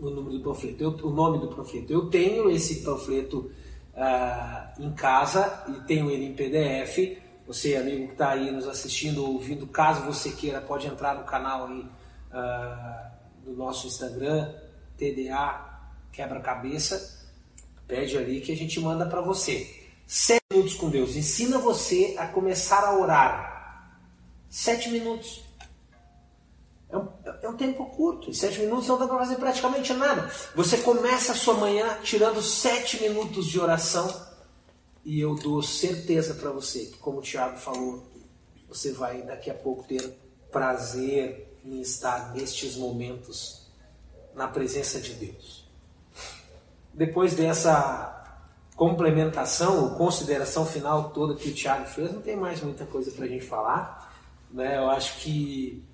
o 0.00 0.10
número 0.10 0.38
do 0.38 0.44
panfleto, 0.44 0.82
eu, 0.82 0.90
o 0.90 1.10
nome 1.10 1.38
do 1.38 1.48
panfleto. 1.48 1.92
Eu 1.92 2.08
tenho 2.08 2.48
esse 2.50 2.82
panfleto 2.82 3.50
uh, 3.94 4.82
em 4.82 4.92
casa 4.92 5.64
e 5.68 5.86
tenho 5.86 6.10
ele 6.10 6.26
em 6.26 6.34
PDF. 6.34 7.18
Você, 7.46 7.76
amigo 7.76 8.06
que 8.06 8.12
está 8.12 8.30
aí 8.30 8.50
nos 8.50 8.66
assistindo 8.68 9.24
ou 9.24 9.34
ouvindo, 9.34 9.66
caso 9.66 10.04
você 10.04 10.30
queira, 10.30 10.60
pode 10.60 10.86
entrar 10.86 11.16
no 11.16 11.24
canal 11.24 11.66
aí 11.66 11.80
uh, 11.80 13.10
do 13.44 13.56
nosso 13.56 13.86
Instagram, 13.86 14.52
TDA 14.96 15.68
Quebra-Cabeça. 16.12 17.18
Pede 17.86 18.16
ali 18.16 18.40
que 18.40 18.52
a 18.52 18.56
gente 18.56 18.78
manda 18.78 19.04
para 19.04 19.20
você. 19.20 19.68
Sete 20.06 20.42
minutos 20.52 20.74
com 20.74 20.88
Deus. 20.88 21.16
Ensina 21.16 21.58
você 21.58 22.14
a 22.18 22.26
começar 22.26 22.84
a 22.84 22.96
orar. 22.96 23.98
Sete 24.48 24.88
minutos. 24.90 25.49
É 26.92 26.98
um, 26.98 27.08
é 27.42 27.48
um 27.48 27.56
tempo 27.56 27.86
curto. 27.86 28.30
Em 28.30 28.32
sete 28.32 28.60
minutos 28.60 28.88
não 28.88 28.98
dá 28.98 29.06
para 29.06 29.18
fazer 29.18 29.36
praticamente 29.36 29.92
nada. 29.92 30.30
Você 30.54 30.78
começa 30.78 31.32
a 31.32 31.36
sua 31.36 31.54
manhã 31.54 31.98
tirando 32.02 32.42
sete 32.42 33.00
minutos 33.00 33.46
de 33.46 33.60
oração 33.60 34.28
e 35.04 35.20
eu 35.20 35.34
dou 35.34 35.62
certeza 35.62 36.34
para 36.34 36.50
você 36.50 36.86
que, 36.86 36.98
como 36.98 37.18
o 37.18 37.22
Tiago 37.22 37.56
falou, 37.56 38.06
você 38.68 38.92
vai 38.92 39.22
daqui 39.22 39.50
a 39.50 39.54
pouco 39.54 39.84
ter 39.84 40.16
prazer 40.50 41.58
em 41.64 41.80
estar 41.80 42.32
nestes 42.34 42.76
momentos 42.76 43.66
na 44.34 44.48
presença 44.48 45.00
de 45.00 45.14
Deus. 45.14 45.68
Depois 46.92 47.34
dessa 47.34 48.16
complementação 48.76 49.84
ou 49.84 49.90
consideração 49.90 50.64
final 50.64 51.10
toda 51.10 51.34
que 51.34 51.50
o 51.50 51.54
Tiago 51.54 51.86
fez, 51.86 52.12
não 52.12 52.22
tem 52.22 52.36
mais 52.36 52.62
muita 52.62 52.84
coisa 52.86 53.10
para 53.10 53.26
a 53.26 53.28
gente 53.28 53.44
falar. 53.44 54.14
Né? 54.50 54.76
Eu 54.76 54.90
acho 54.90 55.18
que 55.18 55.84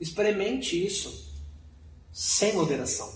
Experimente 0.00 0.82
isso 0.84 1.30
sem 2.10 2.54
moderação. 2.54 3.12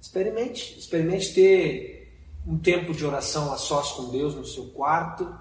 Experimente, 0.00 0.78
experimente 0.78 1.32
ter 1.32 2.02
um 2.46 2.58
tempo 2.58 2.92
de 2.92 3.04
oração 3.04 3.52
a 3.52 3.56
sós 3.56 3.92
com 3.92 4.10
Deus 4.10 4.34
no 4.34 4.44
seu 4.44 4.66
quarto. 4.66 5.34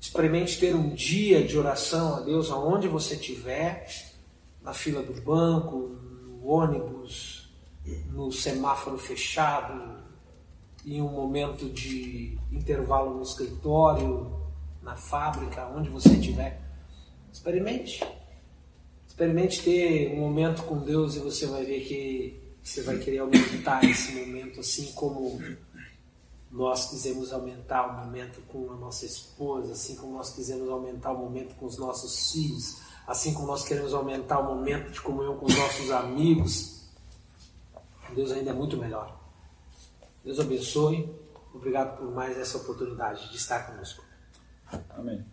Experimente 0.00 0.58
ter 0.58 0.74
um 0.74 0.90
dia 0.90 1.42
de 1.42 1.56
oração 1.56 2.16
a 2.16 2.20
Deus 2.20 2.50
aonde 2.50 2.88
você 2.88 3.14
estiver, 3.14 3.86
na 4.62 4.72
fila 4.72 5.02
do 5.02 5.20
banco, 5.22 5.96
no 6.26 6.46
ônibus, 6.46 7.48
no 8.12 8.32
semáforo 8.32 8.98
fechado, 8.98 10.02
em 10.84 11.00
um 11.00 11.08
momento 11.08 11.68
de 11.68 12.38
intervalo 12.50 13.14
no 13.14 13.22
escritório, 13.22 14.32
na 14.82 14.96
fábrica, 14.96 15.66
onde 15.68 15.88
você 15.88 16.10
estiver. 16.10 16.60
Experimente. 17.32 18.04
Experimente 19.18 19.64
ter 19.64 20.12
um 20.12 20.20
momento 20.20 20.62
com 20.62 20.78
Deus 20.78 21.16
e 21.16 21.18
você 21.18 21.44
vai 21.44 21.64
ver 21.64 21.80
que 21.80 22.40
você 22.62 22.82
vai 22.82 22.98
querer 22.98 23.18
aumentar 23.18 23.82
esse 23.82 24.12
momento, 24.12 24.60
assim 24.60 24.92
como 24.92 25.42
nós 26.52 26.88
quisemos 26.88 27.32
aumentar 27.32 27.88
o 27.88 28.06
momento 28.06 28.40
com 28.42 28.70
a 28.70 28.76
nossa 28.76 29.04
esposa, 29.04 29.72
assim 29.72 29.96
como 29.96 30.12
nós 30.12 30.32
quisemos 30.32 30.68
aumentar 30.68 31.10
o 31.10 31.18
momento 31.18 31.56
com 31.56 31.66
os 31.66 31.76
nossos 31.76 32.30
filhos, 32.30 32.76
assim 33.08 33.34
como 33.34 33.48
nós 33.48 33.64
queremos 33.64 33.92
aumentar 33.92 34.38
o 34.38 34.54
momento 34.54 34.92
de 34.92 35.00
comunhão 35.00 35.36
com 35.36 35.46
os 35.46 35.56
nossos 35.56 35.90
amigos. 35.90 36.84
Deus 38.14 38.30
ainda 38.30 38.50
é 38.50 38.54
muito 38.54 38.76
melhor. 38.76 39.18
Deus 40.24 40.38
abençoe. 40.38 41.12
Obrigado 41.52 41.98
por 41.98 42.14
mais 42.14 42.38
essa 42.38 42.56
oportunidade 42.56 43.28
de 43.30 43.36
estar 43.36 43.66
conosco. 43.66 44.04
Amém. 44.90 45.24